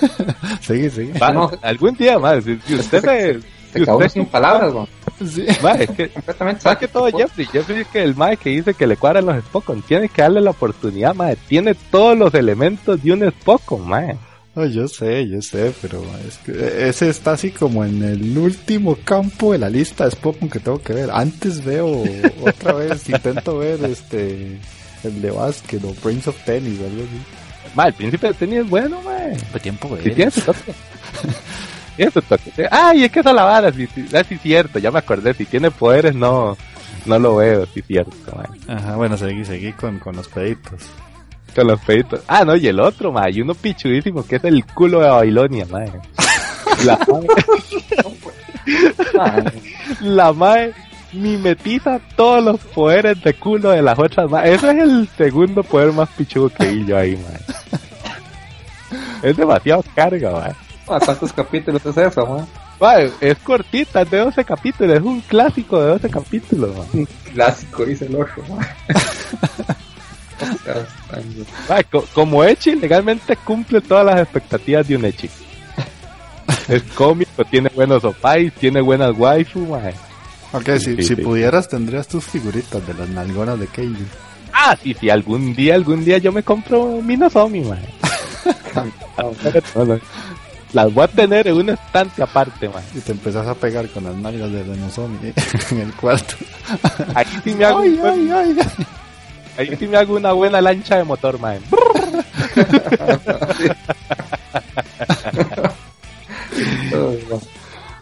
[0.60, 1.18] sigue, sigue.
[1.18, 1.50] Va, No.
[1.62, 2.44] Algún día más.
[2.44, 3.40] Si, si usted se.
[3.72, 4.88] Se Si usted, sin palabras, weón.
[5.28, 5.46] Sí.
[5.62, 7.46] Ma, es que, Completamente más que todo Jeffrey.
[7.46, 9.82] Jeffrey es que el mae que dice que le cuadran los Spokon.
[9.82, 11.36] Tiene que darle la oportunidad, mae.
[11.36, 14.16] Tiene todos los elementos de un Spokon, mae.
[14.54, 18.96] No, yo sé, yo sé, pero es que ese está así como en el último
[19.04, 21.10] campo de la lista de Spokon que tengo que ver.
[21.12, 22.02] Antes veo
[22.44, 24.58] otra vez, intento ver este
[25.04, 27.20] el de básquet o Brains of Tennis o algo así.
[27.74, 29.36] Ma, el príncipe de tenis es bueno, mae.
[29.52, 30.74] ¿Qué tiempo Sí, tiene su toque.
[31.96, 32.52] tiene su toque.
[32.70, 35.34] Ay, es que esa la vara, sí, sí, ah, sí, cierto, ya me acordé.
[35.34, 36.56] Si tiene poderes, no,
[37.06, 38.76] no lo veo, sí, cierto, mae.
[38.76, 40.82] Ajá, bueno, seguí, seguí con, con los peditos.
[41.54, 42.20] Con los peditos.
[42.28, 43.30] Ah, no, y el otro, mae.
[43.32, 45.90] Y uno pichudísimo que es el culo de Babilonia, mae.
[46.84, 46.98] La
[49.14, 49.44] Mae,
[50.00, 50.72] la mae
[51.12, 54.54] mimetiza todos los poderes de culo de las otras mae.
[54.54, 57.40] Ese es el segundo poder más pichudo que vi yo ahí, mae.
[59.22, 60.52] Es demasiado carga, mae,
[60.86, 62.44] ¿Cuántos capítulos es eso, mae?
[62.80, 66.86] Mae, es cortita, es de 12 capítulos, es un clásico de 12 capítulos, mae.
[67.02, 68.42] Un clásico, dice el otro,
[71.90, 75.28] co- como Echi legalmente cumple todas las expectativas de un Echi.
[76.68, 79.92] Es cómico, tiene buenos opais, tiene buenas waifu, mae.
[80.52, 81.16] Ok, si, Sí, si sí.
[81.16, 84.04] pudieras tendrías tus figuritas de las nalgonas de Keiji.
[84.52, 87.86] Ah, sí, sí, algún día, algún día yo me compro mi Nozomi, mae.
[88.74, 90.00] No, no.
[90.72, 92.82] Las voy a tener en un estante aparte, mae.
[92.94, 95.32] Y te empezás a pegar con las nalgas de Renozomi
[95.70, 96.34] en el cuarto.
[97.14, 98.86] Ahí sí me hago, Ay, un buen- ay, ay.
[99.68, 101.60] ahí sí me hago una buena lancha de motor, mae.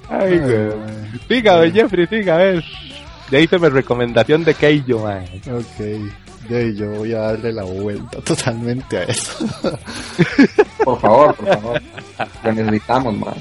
[0.08, 0.70] Ay, güey.
[1.28, 2.64] Siga, don Jeffrey, siga, a ver.
[3.30, 5.24] Ya hice mi recomendación de Keijo, mae.
[5.52, 6.10] Ok,
[6.48, 9.46] ya, y yo voy a darle la vuelta totalmente a eso.
[10.84, 11.82] Por favor, por favor.
[12.42, 13.34] Lo necesitamos, mae.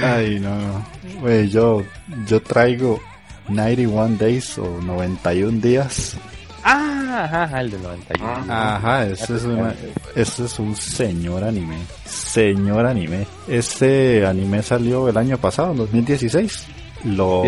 [0.00, 0.86] Ay, no, no.
[1.20, 1.82] Güey, yo,
[2.26, 3.00] yo traigo
[3.48, 6.16] 91 Days o 91 días.
[6.64, 8.52] Ah, ajá, ajá, el del 91.
[8.52, 9.74] Ajá, ese es, una,
[10.14, 11.78] ese es un señor anime.
[12.04, 13.26] Señor anime.
[13.46, 16.66] Este anime salió el año pasado, en 2016.
[17.04, 17.44] Lo,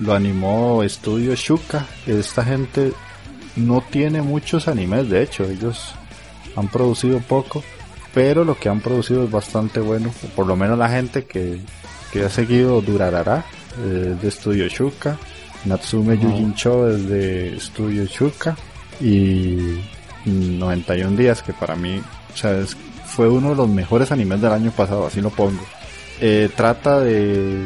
[0.00, 1.86] lo animó Estudio Shuka.
[2.06, 2.92] Esta gente
[3.56, 5.94] no tiene muchos animes, de hecho, ellos
[6.56, 7.62] han producido poco,
[8.14, 10.10] pero lo que han producido es bastante bueno.
[10.34, 11.60] Por lo menos la gente que,
[12.12, 13.44] que ha seguido Durarara,
[13.78, 15.18] eh, de Estudio Shuka.
[15.66, 18.56] Natsume Yujin Cho es de Studio Shuka
[19.00, 19.80] y
[20.24, 22.00] 91 días que para mí
[22.32, 25.64] o sea, es- fue uno de los mejores animes del año pasado, así lo pongo.
[26.20, 27.64] Eh, trata de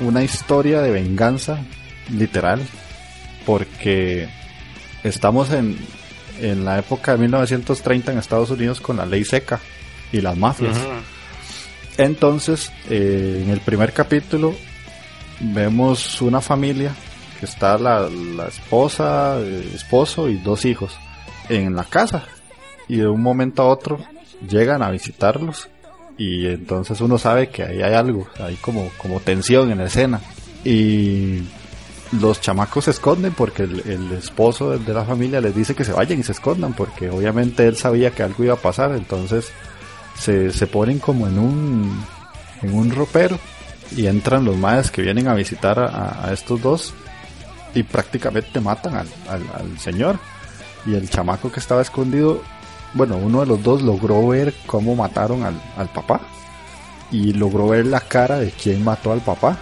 [0.00, 1.58] una historia de venganza,
[2.10, 2.60] literal,
[3.46, 4.28] porque
[5.04, 5.78] estamos en,
[6.40, 9.60] en la época de 1930 en Estados Unidos con la ley seca
[10.12, 10.76] y las mafias.
[11.96, 14.54] Entonces, eh, en el primer capítulo
[15.40, 16.94] vemos una familia
[17.38, 20.96] que está la, la esposa, el esposo y dos hijos
[21.48, 22.24] en la casa.
[22.88, 23.98] Y de un momento a otro
[24.46, 25.68] llegan a visitarlos
[26.16, 30.20] y entonces uno sabe que ahí hay algo, hay como, como tensión en la escena.
[30.64, 31.42] Y
[32.20, 36.20] los chamacos se esconden porque el, esposo de, la familia les dice que se vayan
[36.20, 38.92] y se escondan porque obviamente él sabía que algo iba a pasar.
[38.92, 39.50] Entonces
[40.18, 42.04] se, se ponen como en un
[42.62, 43.38] en un ropero
[43.94, 46.94] y entran los maes que vienen a visitar a estos dos
[47.74, 50.18] y prácticamente matan al, al- al señor
[50.86, 52.42] y el chamaco que estaba escondido
[52.94, 56.20] bueno uno de los dos logró ver cómo mataron al, al papá
[57.10, 59.56] y logró ver la cara de quien mató al papá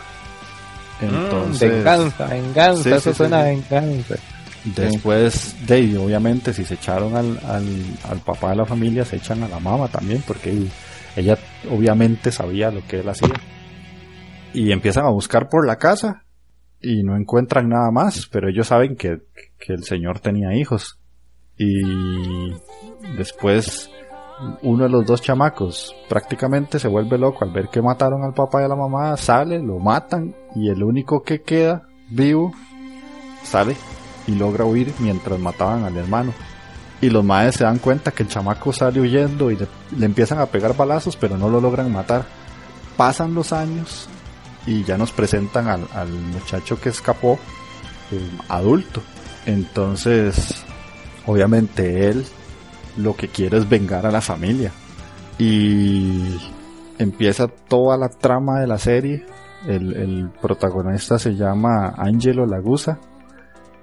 [1.00, 4.14] entonces Mm, venganza, venganza, Sí, eso sí, suena a venganza.
[4.64, 7.66] Después de ahí, obviamente, si se echaron al, al,
[8.08, 10.56] al papá de la familia, se echan a la mamá también, porque
[11.16, 11.36] ella
[11.68, 13.34] obviamente sabía lo que él hacía.
[14.54, 16.22] Y empiezan a buscar por la casa
[16.83, 19.22] y no encuentran nada más, pero ellos saben que,
[19.59, 20.99] que el señor tenía hijos.
[21.57, 21.83] Y
[23.16, 23.91] después
[24.62, 28.62] uno de los dos chamacos prácticamente se vuelve loco al ver que mataron al papá
[28.62, 32.53] y a la mamá, sale, lo matan y el único que queda vivo
[33.45, 33.76] sale
[34.26, 36.33] y logra huir mientras mataban al hermano.
[37.01, 39.66] Y los maes se dan cuenta que el chamaco sale huyendo y le,
[39.97, 42.24] le empiezan a pegar balazos, pero no lo logran matar.
[42.97, 44.09] pasan los años
[44.66, 47.38] y ya nos presentan al, al muchacho que escapó
[48.10, 49.02] eh, adulto.
[49.46, 50.64] Entonces,
[51.26, 52.24] obviamente él
[52.96, 54.72] lo que quiere es vengar a la familia.
[55.38, 56.38] Y
[56.98, 59.26] empieza toda la trama de la serie.
[59.66, 62.98] El, el protagonista se llama Angelo Lagusa,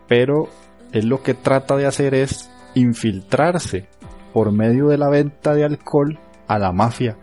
[0.08, 0.50] pero
[0.92, 3.88] él lo que trata de hacer es infiltrarse
[4.34, 7.18] por medio de la venta de alcohol a la mafia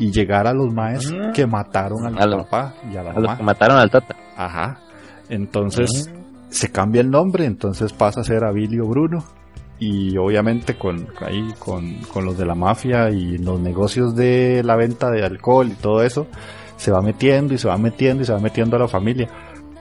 [0.00, 1.32] y llegar a los maes Mm.
[1.32, 3.36] que mataron al A papá y a la A los mamá.
[3.36, 4.16] que mataron al Tata.
[4.36, 4.78] Ajá.
[5.28, 6.10] Entonces
[6.48, 9.22] se cambia el nombre, entonces pasa a ser Abilio Bruno.
[9.78, 14.76] Y obviamente con, ahí, con, con los de la mafia y los negocios de la
[14.76, 16.26] venta de alcohol y todo eso,
[16.76, 19.28] se va metiendo y se va metiendo y se va metiendo a la familia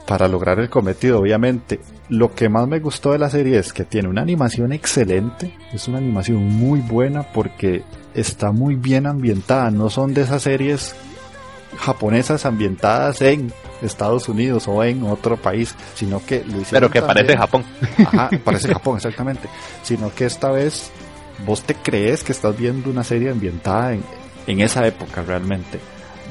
[0.10, 1.80] para lograr el cometido, obviamente.
[2.10, 5.88] Lo que más me gustó de la serie es que tiene una animación excelente, es
[5.88, 7.84] una animación muy buena porque
[8.16, 10.96] está muy bien ambientada, no son de esas series
[11.78, 13.54] japonesas ambientadas en
[13.84, 17.64] Estados Unidos o en otro país, sino que lo hicieron Pero que parece Japón.
[18.00, 19.48] Ajá, parece Japón, exactamente.
[19.84, 20.90] Sino que esta vez
[21.46, 24.04] vos te crees que estás viendo una serie ambientada en,
[24.48, 25.80] en esa época realmente.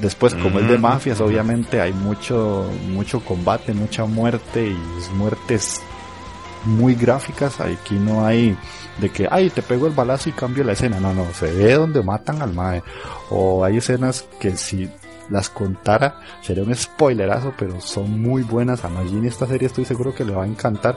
[0.00, 5.82] Después, como es de mafias, obviamente hay mucho, mucho combate, mucha muerte y muertes
[6.64, 7.60] muy gráficas.
[7.60, 8.56] Aquí no hay
[8.98, 11.00] de que, ay, te pego el balazo y cambio la escena.
[11.00, 12.82] No, no, se ve donde matan al mae.
[13.30, 14.88] O hay escenas que si
[15.30, 18.84] las contara sería un spoilerazo, pero son muy buenas.
[18.84, 20.96] A Magini esta serie estoy seguro que le va a encantar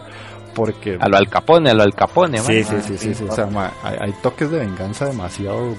[0.53, 0.97] porque...
[0.99, 2.63] A lo Al Capone, a lo Al Capone, Sí, man.
[2.63, 5.75] sí, sí, sí, sí, o sea, ma, hay, hay toques de venganza demasiado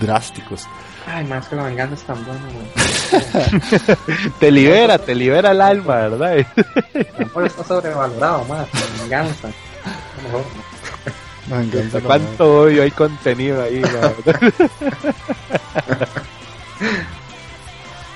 [0.00, 0.66] drásticos.
[1.10, 4.30] Ay, más que la venganza es tan buena, güey.
[4.40, 6.36] Te libera, te libera el alma, ¿verdad?
[6.36, 6.46] El
[7.24, 8.66] amor está sobrevalorado, más.
[8.74, 9.48] La venganza.
[9.48, 10.42] A lo mejor,
[11.48, 11.54] ¿no?
[11.54, 13.80] La venganza no- ¿Cuánto odio hay contenido ahí?
[13.80, 14.14] man?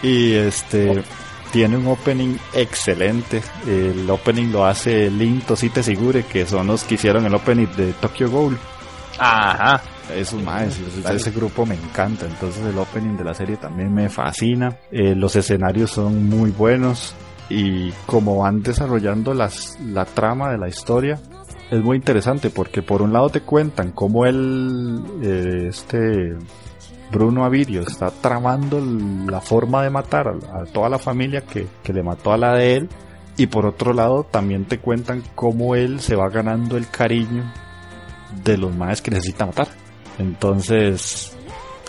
[0.03, 1.03] Y este
[1.53, 3.43] tiene un opening excelente.
[3.66, 7.93] El opening lo hace Link Tosite Sigure, que son los que hicieron el opening de
[7.95, 8.59] Tokyo Ghoul.
[9.18, 9.80] Ajá.
[10.14, 10.78] Esos más,
[11.10, 12.26] ese grupo me encanta.
[12.26, 14.76] Entonces el opening de la serie también me fascina.
[14.90, 17.14] Eh, los escenarios son muy buenos.
[17.48, 21.20] Y como van desarrollando las, la trama de la historia,
[21.70, 26.34] es muy interesante porque por un lado te cuentan cómo él, eh, este
[27.10, 31.92] Bruno Avirio está tramando la forma de matar a, a toda la familia que, que
[31.92, 32.88] le mató a la de él.
[33.36, 37.50] Y por otro lado también te cuentan cómo él se va ganando el cariño
[38.44, 39.68] de los maes que necesita matar.
[40.18, 41.32] Entonces,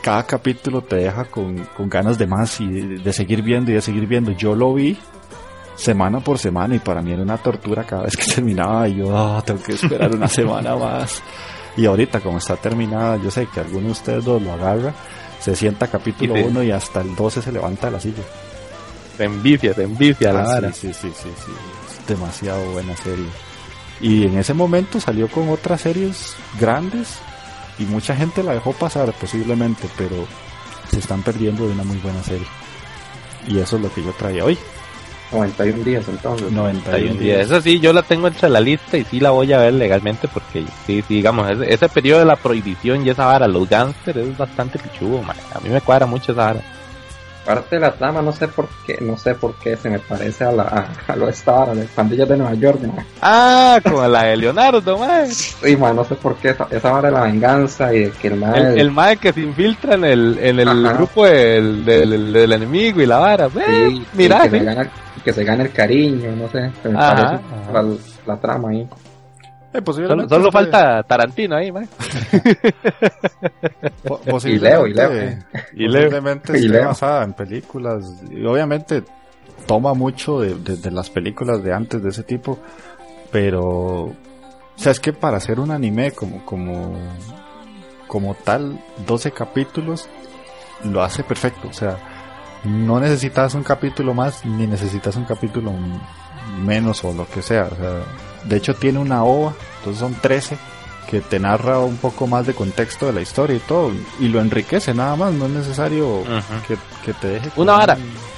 [0.01, 3.75] cada capítulo te deja con, con ganas de más y de, de seguir viendo y
[3.75, 4.31] de seguir viendo.
[4.31, 4.97] Yo lo vi
[5.75, 9.15] semana por semana y para mí era una tortura cada vez que terminaba y yo
[9.17, 11.21] "Ah, tengo que esperar una semana más.
[11.75, 14.93] Y ahorita como está terminada, yo sé que alguno de ustedes dos lo agarra,
[15.39, 16.47] se sienta capítulo Y sí.
[16.49, 18.21] 1 y hasta el 12 se levanta de la silla.
[19.17, 20.71] Te envicia, te envicia la Ah, vara.
[20.73, 21.51] sí, sí, sí, sí, sí.
[22.01, 23.25] Es demasiado buena serie.
[24.01, 27.17] Y en ese momento salió con otras series grandes
[27.79, 30.25] y mucha gente la dejó pasar posiblemente, pero
[30.91, 32.47] se están perdiendo de una muy buena serie.
[33.47, 34.57] Y eso es lo que yo traía hoy.
[35.31, 36.51] 91 días entonces.
[36.51, 37.35] 91 Hay un día.
[37.37, 37.47] días.
[37.47, 40.27] Esa sí, yo la tengo entre la lista y sí la voy a ver legalmente
[40.27, 44.17] porque, sí, sí, digamos, ese, ese periodo de la prohibición y esa vara, los gánster
[44.19, 45.35] es bastante pichudo, man.
[45.53, 46.61] A mí me cuadra mucho esa vara.
[47.45, 50.45] Parte de la trama, no sé por qué, no sé por qué se me parece
[50.45, 53.05] a la a, a lo de esta hora, de pandillas de Nueva York, man.
[53.21, 55.27] Ah, con la de Leonardo, man.
[55.29, 58.29] Sí, man, no sé por qué esa, esa hora de la venganza y de que
[58.29, 60.93] el man El, el mae que se infiltra en el, en el Ajá.
[60.97, 63.49] grupo del, del, del enemigo y la vara.
[63.49, 64.57] sí, Eh, mira, que, sí.
[64.59, 64.91] se gana,
[65.25, 67.41] que se gane el cariño, no sé, se me Ajá,
[67.73, 68.87] parece la trama ahí.
[69.73, 71.87] Eh, Solo, posiblemente solo esté- falta Tarantino ahí, man.
[74.45, 75.09] Y Leo, y Leo.
[75.09, 76.01] posiblemente- Y Leo.
[76.09, 76.85] posiblemente Y Leo.
[76.87, 78.03] basada en películas.
[78.29, 79.03] Y obviamente
[79.65, 82.59] toma mucho de, de- de las películas de antes de ese tipo,
[83.31, 84.15] pero o
[84.75, 86.93] sea, es que para hacer un anime como como
[88.07, 90.07] como tal 12 capítulos
[90.83, 91.97] lo hace perfecto, o sea,
[92.65, 95.71] no necesitas un capítulo más ni necesitas un capítulo
[96.61, 98.01] menos o lo que sea, o sea,
[98.45, 100.57] de hecho tiene una ova, entonces son 13
[101.09, 104.39] que te narra un poco más de contexto de la historia y todo y lo
[104.39, 106.23] enriquece nada más, no es necesario
[106.67, 107.97] que, que te deje con Una vara.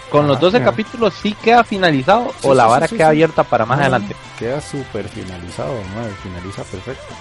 [0.09, 0.65] Con los Ajá, 12 ya.
[0.65, 3.11] capítulos sí queda finalizado Sí, o la vara sí, sí, queda sí.
[3.11, 4.15] abierta para más No, adelante.
[4.39, 7.13] Queda súper finalizado, madre, finaliza perfecto.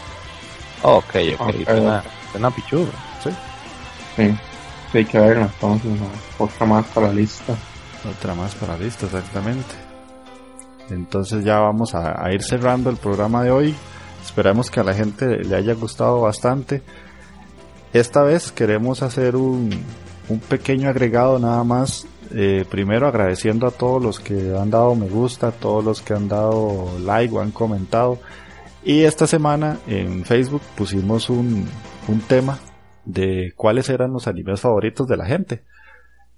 [0.82, 1.65] Ok, ok, Ok.
[1.65, 2.86] suena, suena pichudo.
[3.23, 3.31] Sí,
[4.16, 5.90] sí, hay que verla entonces,
[6.39, 7.55] otra más para la lista.
[8.09, 9.74] Otra más para la lista, exactamente.
[10.90, 13.74] Entonces ya vamos a, ir cerrando el programa de hoy.
[14.23, 16.82] Esperamos que a la gente le haya gustado bastante.
[17.93, 19.70] Esta vez queremos hacer un,
[20.28, 22.06] un pequeño agregado nada más.
[22.35, 26.15] Eh, primero agradeciendo a todos los que han dado me gusta, a todos los que
[26.15, 28.19] han dado like o han comentado.
[28.82, 31.66] Y esta semana en Facebook pusimos un,
[32.09, 32.59] un tema
[33.05, 35.62] de cuáles eran los animes favoritos de la gente.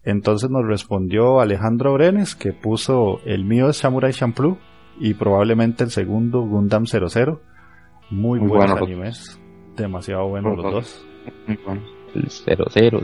[0.06, 4.56] Entonces nos respondió Alejandro Brenes que puso el mío es Samurai Champloo
[5.00, 7.40] y probablemente el segundo Gundam 00.
[8.10, 8.86] Muy, Muy buenos bueno.
[8.86, 9.38] animes.
[9.76, 11.06] Demasiado buenos los dos.
[11.48, 11.82] Muy bueno.
[12.14, 13.00] El 00.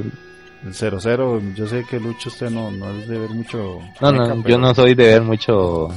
[0.64, 3.80] El 00, yo sé que Lucho usted no, no es de ver mucho.
[4.00, 5.88] No, mecha, no, yo no soy de ver mucho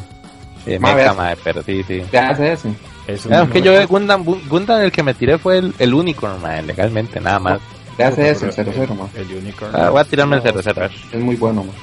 [0.66, 1.18] eh, Ma, mecha, ver.
[1.18, 2.02] mae, pero sí, sí.
[2.10, 2.74] ¿Qué hace ese?
[3.08, 7.22] es que yo Gundam, Gundam el que me tiré fue el, el Unicorn, mae, legalmente,
[7.22, 7.62] nada más.
[7.98, 8.50] ¿Qué hace ese?
[8.56, 9.08] pero El 00, man.
[9.16, 9.72] El Unicorn.
[9.76, 10.70] Ah, voy a tirarme el No, 00.
[10.86, 10.92] a ver.
[11.12, 11.76] Es muy bueno, man.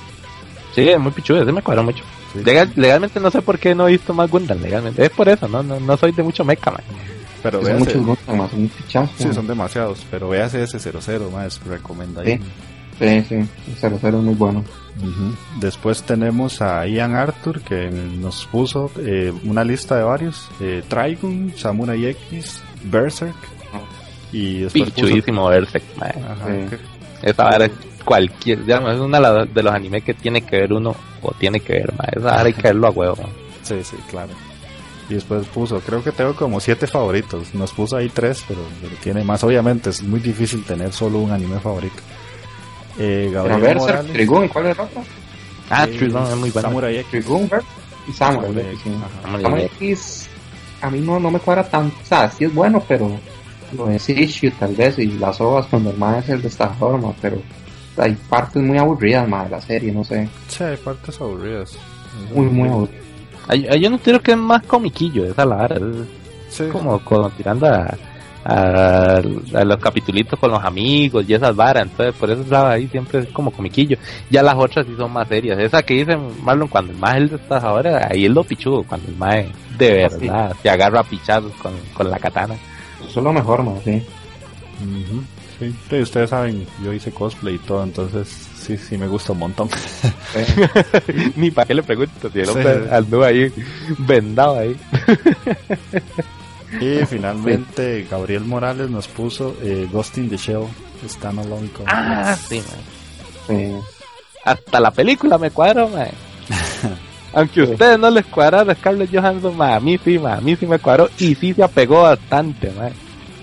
[0.74, 2.02] Sí, es muy pichudo, ese me cuadró mucho.
[2.32, 2.40] sí.
[2.44, 5.04] Legal- legalmente no sé por qué no he visto más Gundam, legalmente.
[5.04, 6.82] Es por eso, no, no, no soy de mucho mecha, mae.
[7.42, 8.48] Pero Son véase- muchos gustos, man.
[8.50, 9.12] Son un pichazo.
[9.18, 9.34] Sí, man.
[9.34, 10.06] son demasiados.
[10.10, 12.24] Pero véase ese 00, más recomendado.
[12.26, 12.38] Sí.
[12.98, 13.34] Sí, sí.
[13.34, 14.64] El 00 es muy bueno.
[15.58, 21.52] Después tenemos a Ian Arthur que nos puso eh, una lista de varios: eh, Trigun,
[21.56, 23.34] Samurai X, Berserk.
[24.32, 26.76] Y después Pichudísimo Berserk, Sí.
[27.22, 27.72] Esa vara es
[28.04, 31.74] cualquier, digamos, es una de los animes que tiene que ver uno o tiene que
[31.74, 32.08] ver, mae.
[32.12, 33.28] Esa vara hay que verlo a huevo.
[33.62, 34.30] Sí, sí, claro.
[35.08, 37.54] Y después puso, creo que tengo como siete favoritos.
[37.54, 39.44] Nos puso ahí tres, pero, pero tiene más.
[39.44, 42.02] Obviamente es muy difícil tener solo un anime favorito.
[42.98, 44.12] Eh, Gabriel Berserk, Morales.
[44.12, 45.02] Trigun, ¿y cuál es el otro?
[45.70, 46.68] Ah, eh, Trigun es muy bueno.
[46.68, 47.10] Samurai X.
[47.10, 47.64] Trigun, Berserk
[48.08, 48.76] y Samurai.
[49.22, 49.64] Samurai.
[49.64, 50.28] X
[50.82, 51.96] a mí no, no me cuadra tanto.
[52.02, 53.18] O sea, sí es bueno, pero
[53.76, 57.12] lo de Sishu tal vez y las ovas cuando el man es el destazador, ma,
[57.20, 57.38] pero
[57.96, 60.28] hay partes muy aburridas, ma, de la serie, no sé.
[60.48, 61.76] Sí, hay partes aburridas.
[62.34, 63.02] Muy, muy aburridas.
[63.48, 65.76] Hay, hay un tiro que es más comiquillo, esa la vara.
[65.76, 65.82] Es
[66.48, 66.64] Sí.
[66.70, 67.96] como, como tirando a,
[68.44, 69.16] a,
[69.54, 71.84] a los capitulitos con los amigos y esas varas.
[71.84, 73.96] Entonces, por eso esa ahí siempre es como comiquillo.
[74.30, 75.58] Ya las otras sí son más serias.
[75.58, 78.82] Esa que dicen Marlon, cuando el más es el destazador, ahí es lo pichudo.
[78.82, 79.36] Cuando el más
[79.78, 82.54] de verdad se agarra a pichazos con, con la katana.
[83.08, 84.02] Eso es lo mejor, ma, sí.
[85.58, 85.72] Sí.
[85.88, 88.26] Sí, ustedes saben, yo hice cosplay y todo, entonces
[88.58, 89.68] sí, sí me gusta un montón.
[91.36, 92.50] Ni para qué le pregunto, si el Sí.
[92.52, 93.52] hombre andó ahí
[93.98, 94.76] vendado ahí.
[96.80, 100.64] y finalmente Gabriel Morales nos puso eh, Ghost in the Shell,
[101.08, 101.92] Standalone Complex.
[101.92, 102.56] Ah, sí,
[103.48, 103.56] man.
[103.58, 103.72] Sí.
[104.44, 106.08] Hasta la película me cuadra, man.
[107.32, 110.54] Aunque a ustedes no les cuadrara Scarlett Johansson, man, a mí sí, man, a mí
[110.56, 112.92] sí me cuadró y sí se apegó bastante, man.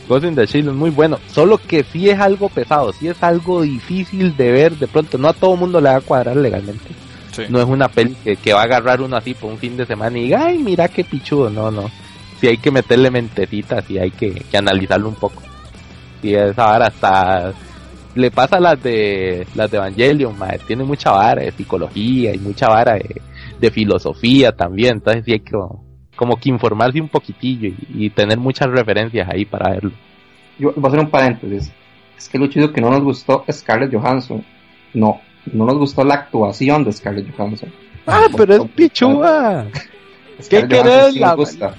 [0.07, 3.21] Ghost in the Shell es muy bueno, solo que sí es algo pesado, sí es
[3.21, 6.87] algo difícil de ver de pronto, no a todo mundo le va a cuadrar legalmente.
[7.31, 7.43] Sí.
[7.47, 9.85] No es una peli que, que va a agarrar uno así por un fin de
[9.85, 11.91] semana y diga, ay, mira qué pichudo, no, no.
[12.41, 15.43] Sí hay que meterle mentecitas y hay que, que analizarlo un poco.
[16.23, 17.53] Y esa vara hasta
[18.15, 22.39] le pasa a las de las de Evangelion, mae, tiene mucha vara de psicología y
[22.39, 23.21] mucha vara de,
[23.59, 25.57] de filosofía también, entonces sí hay que
[26.15, 29.91] como que informarse un poquitillo y, y tener muchas referencias ahí para verlo.
[30.57, 31.71] Yo voy a hacer un paréntesis.
[32.17, 34.43] Es que Lucho dijo que no nos gustó Scarlett Johansson.
[34.93, 35.21] No,
[35.53, 37.71] no nos gustó la actuación de Scarlett Johansson.
[38.05, 39.67] Ah, pero es pichuda.
[40.41, 41.75] Scarlett querés, sí la- gusta.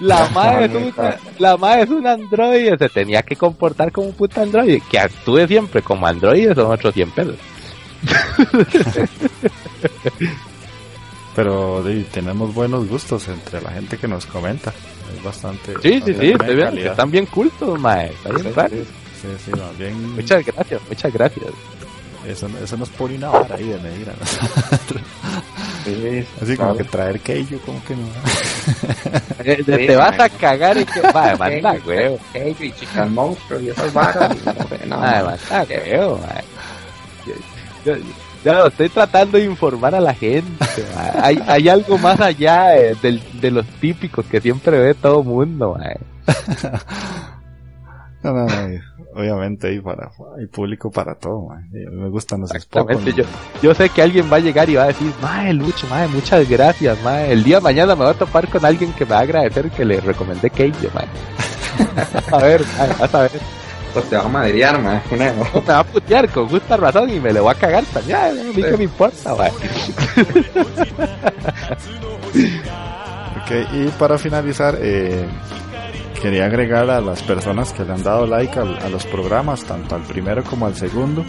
[0.00, 4.14] La madre es una, la madre es un androide, se tenía que comportar como un
[4.14, 7.36] puto androide, que actúe siempre como androide son otros 100 pesos.
[11.34, 14.72] Pero sí, tenemos buenos gustos entre la gente que nos comenta.
[15.16, 15.72] Es bastante.
[15.82, 18.86] Sí, sí, sí, que están bien cultos, mae, está bien Sí,
[19.22, 19.38] sí.
[19.44, 20.14] Sí, más bien.
[20.14, 21.46] Muchas gracias, muchas gracias.
[22.26, 25.02] Eso, eso nos pone una vara ahí de medir a nosotros.
[25.84, 28.06] Sí, Así como que traer Keijo, como que no.
[29.44, 32.18] Eh, Sí, te vas a cagar y que, mae, manda, huevo.
[32.32, 34.36] Hey, y chicas monstruo y esas varas.
[34.36, 34.44] y
[34.88, 34.96] no no, no.
[34.98, 36.20] manda, huevo,
[37.84, 37.94] yo-
[38.44, 40.64] yo estoy tratando de informar a la gente.
[41.20, 45.76] Hay, hay algo más allá eh, del, de los típicos que siempre ve todo mundo.
[48.22, 48.80] No, no, no,
[49.16, 50.08] obviamente hay, para,
[50.38, 51.68] hay público para todo, man.
[51.72, 52.54] Me gustan los.
[52.54, 53.24] Exactamente, yo,
[53.60, 56.48] yo sé que alguien va a llegar y va a decir, mae, Lucho, mae, muchas
[56.48, 57.32] gracias, mae.
[57.32, 59.70] El día de mañana me voy a topar con alguien que me va a agradecer
[59.70, 61.08] que le recomendé Cage, mae.
[62.32, 63.61] a ver, mae, vas a ver.
[63.92, 65.02] Pues te va a madrear, ma.
[65.10, 68.16] Una- Me va a putear con justa razón y me le voy a cagar también.
[68.18, 69.52] A mí que me importa, mae.
[72.32, 75.26] Ok, y para finalizar, eh,
[76.20, 79.94] quería agregar a las personas que le han dado like al- a, los programas, tanto
[79.96, 81.24] al primero como al segundo.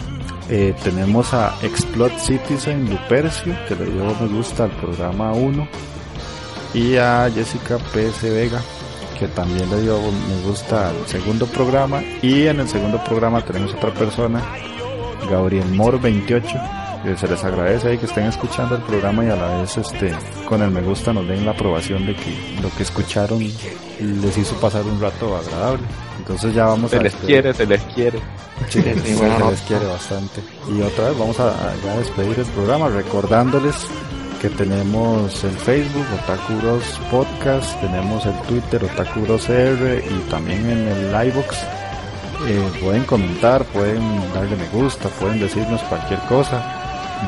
[0.48, 5.68] Eh, tenemos a Explode Citizen Lupercio, que le dio me gusta al programa 1.
[6.74, 8.60] Y a Jessica PS Vega,
[9.18, 12.02] que también le dio me gusta al segundo programa.
[12.22, 14.42] Y en el segundo programa tenemos otra persona
[15.30, 16.48] Gabriel Mor 28
[17.16, 20.10] se les agradece ahí que estén escuchando el programa y a la vez este
[20.48, 24.54] con el me gusta nos den la aprobación de que lo que escucharon les hizo
[24.56, 25.84] pasar un rato agradable.
[26.18, 27.02] Entonces ya vamos se a...
[27.02, 28.18] les quiere, se les quiere.
[28.68, 30.40] Sí, se les quiere bastante.
[30.74, 33.74] Y otra vez vamos a, a despedir el programa recordándoles
[34.44, 36.52] que tenemos el Facebook Otaku
[37.10, 41.56] Podcast, tenemos el Twitter Otaku R y también en el iBox
[42.46, 44.02] eh, pueden comentar, pueden
[44.34, 46.62] darle me gusta, pueden decirnos cualquier cosa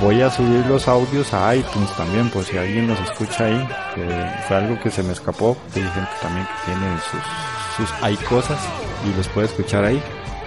[0.03, 4.05] Voy a subir los audios a iTunes también, por si alguien los escucha ahí, que
[4.47, 5.57] fue algo que se me escapó.
[5.75, 8.59] Hay gente también que tiene sus, sus hay cosas
[9.07, 10.03] y los puede escuchar ahí.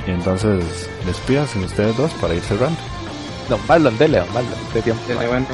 [0.06, 2.78] Entonces, despídanse ustedes dos para ir cerrando.
[3.50, 5.02] Don Marlon, dele, don Marlon, de tiempo.
[5.08, 5.46] bueno,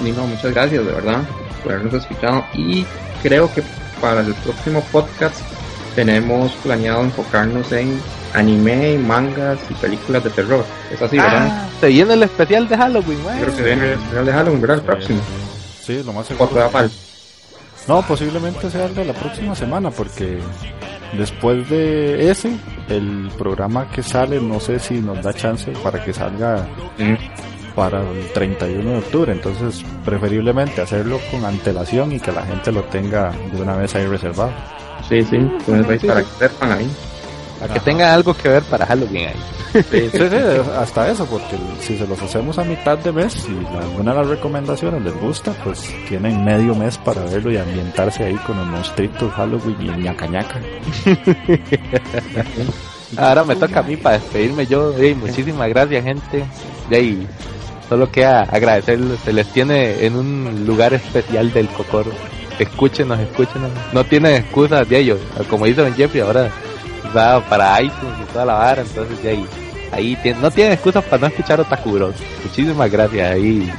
[0.00, 1.22] bueno, muchas gracias, de verdad,
[1.62, 2.44] por habernos escuchado.
[2.54, 2.84] Y
[3.22, 3.62] creo que
[4.00, 5.40] para el próximo podcast
[5.94, 8.00] tenemos planeado enfocarnos en
[8.34, 10.64] anime, mangas y películas de terror.
[10.92, 11.48] Es así, ¿verdad?
[11.50, 13.40] Ah, se viene el especial de Halloween, güey.
[13.40, 14.76] Creo que viene el especial de Halloween, ¿verdad?
[14.78, 15.20] El próximo.
[15.82, 16.70] Sí, lo más seguro.
[17.88, 20.38] No, posiblemente sea el de la próxima semana, porque
[21.16, 22.52] después de ese,
[22.90, 26.66] el programa que sale, no sé si nos da chance para que salga
[27.74, 29.32] para el 31 de octubre.
[29.32, 34.06] Entonces, preferiblemente hacerlo con antelación y que la gente lo tenga de una vez ahí
[34.06, 34.52] reservado.
[35.08, 36.90] Sí, sí, entonces para que sepan ahí.
[37.60, 39.36] Para que tenga algo que ver para Halloween ahí.
[39.72, 40.18] Sí, sí,
[40.78, 44.28] hasta eso, porque si se los hacemos a mitad de mes y alguna de las
[44.28, 49.30] recomendaciones les gusta, pues tienen medio mes para verlo y ambientarse ahí con el monstruito
[49.30, 50.58] Halloween y el ñaca ñaca.
[53.16, 54.92] Ahora me toca a mí para despedirme yo.
[55.16, 56.44] muchísimas gracias, gente.
[56.88, 57.26] De ahí,
[57.88, 59.20] solo queda agradecerles.
[59.20, 62.10] Se les tiene en un lugar especial del Cocoro.
[62.58, 63.70] Escúchenos, escúchenos.
[63.92, 65.18] No tienen excusas de ellos.
[65.48, 66.50] Como dice Don Jeffrey, ahora
[67.12, 69.46] para iTunes y toda la vara, entonces ya ahí,
[69.92, 72.14] ahí no tienen excusas para no escuchar Otakuros.
[72.44, 73.72] Muchísimas gracias ahí.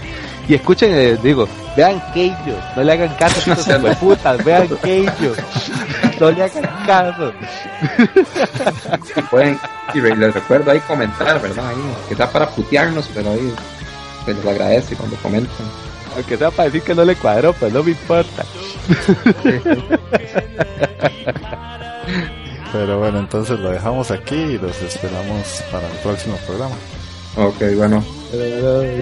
[0.48, 1.48] Y escuchen, eh, digo,
[1.78, 2.36] vean Keijo,
[2.76, 5.34] no le hagan caso a estos putas, vean Keijo,
[6.20, 7.32] no le hagan caso.
[9.32, 9.60] pueden,
[9.94, 11.70] y les recuerdo ahí comentar, ¿verdad?
[11.70, 11.78] Ahí,
[12.10, 13.54] que sea para putearnos, pero ahí
[14.26, 15.68] se les agradece cuando comentan.
[16.16, 18.44] Aunque sea para decir que no le cuadró, pues no me importa.
[22.72, 26.76] Pero bueno, entonces lo dejamos aquí y los esperamos para el próximo programa.
[27.36, 28.04] Ok, bueno.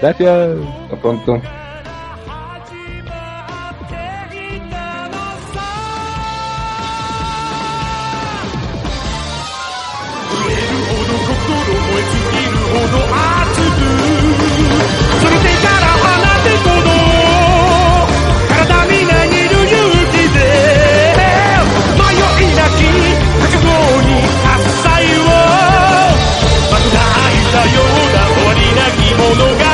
[0.00, 0.56] Gracias.
[0.84, 1.40] Hasta pronto.
[15.20, 15.59] 「その手
[29.20, 29.69] bom lugar.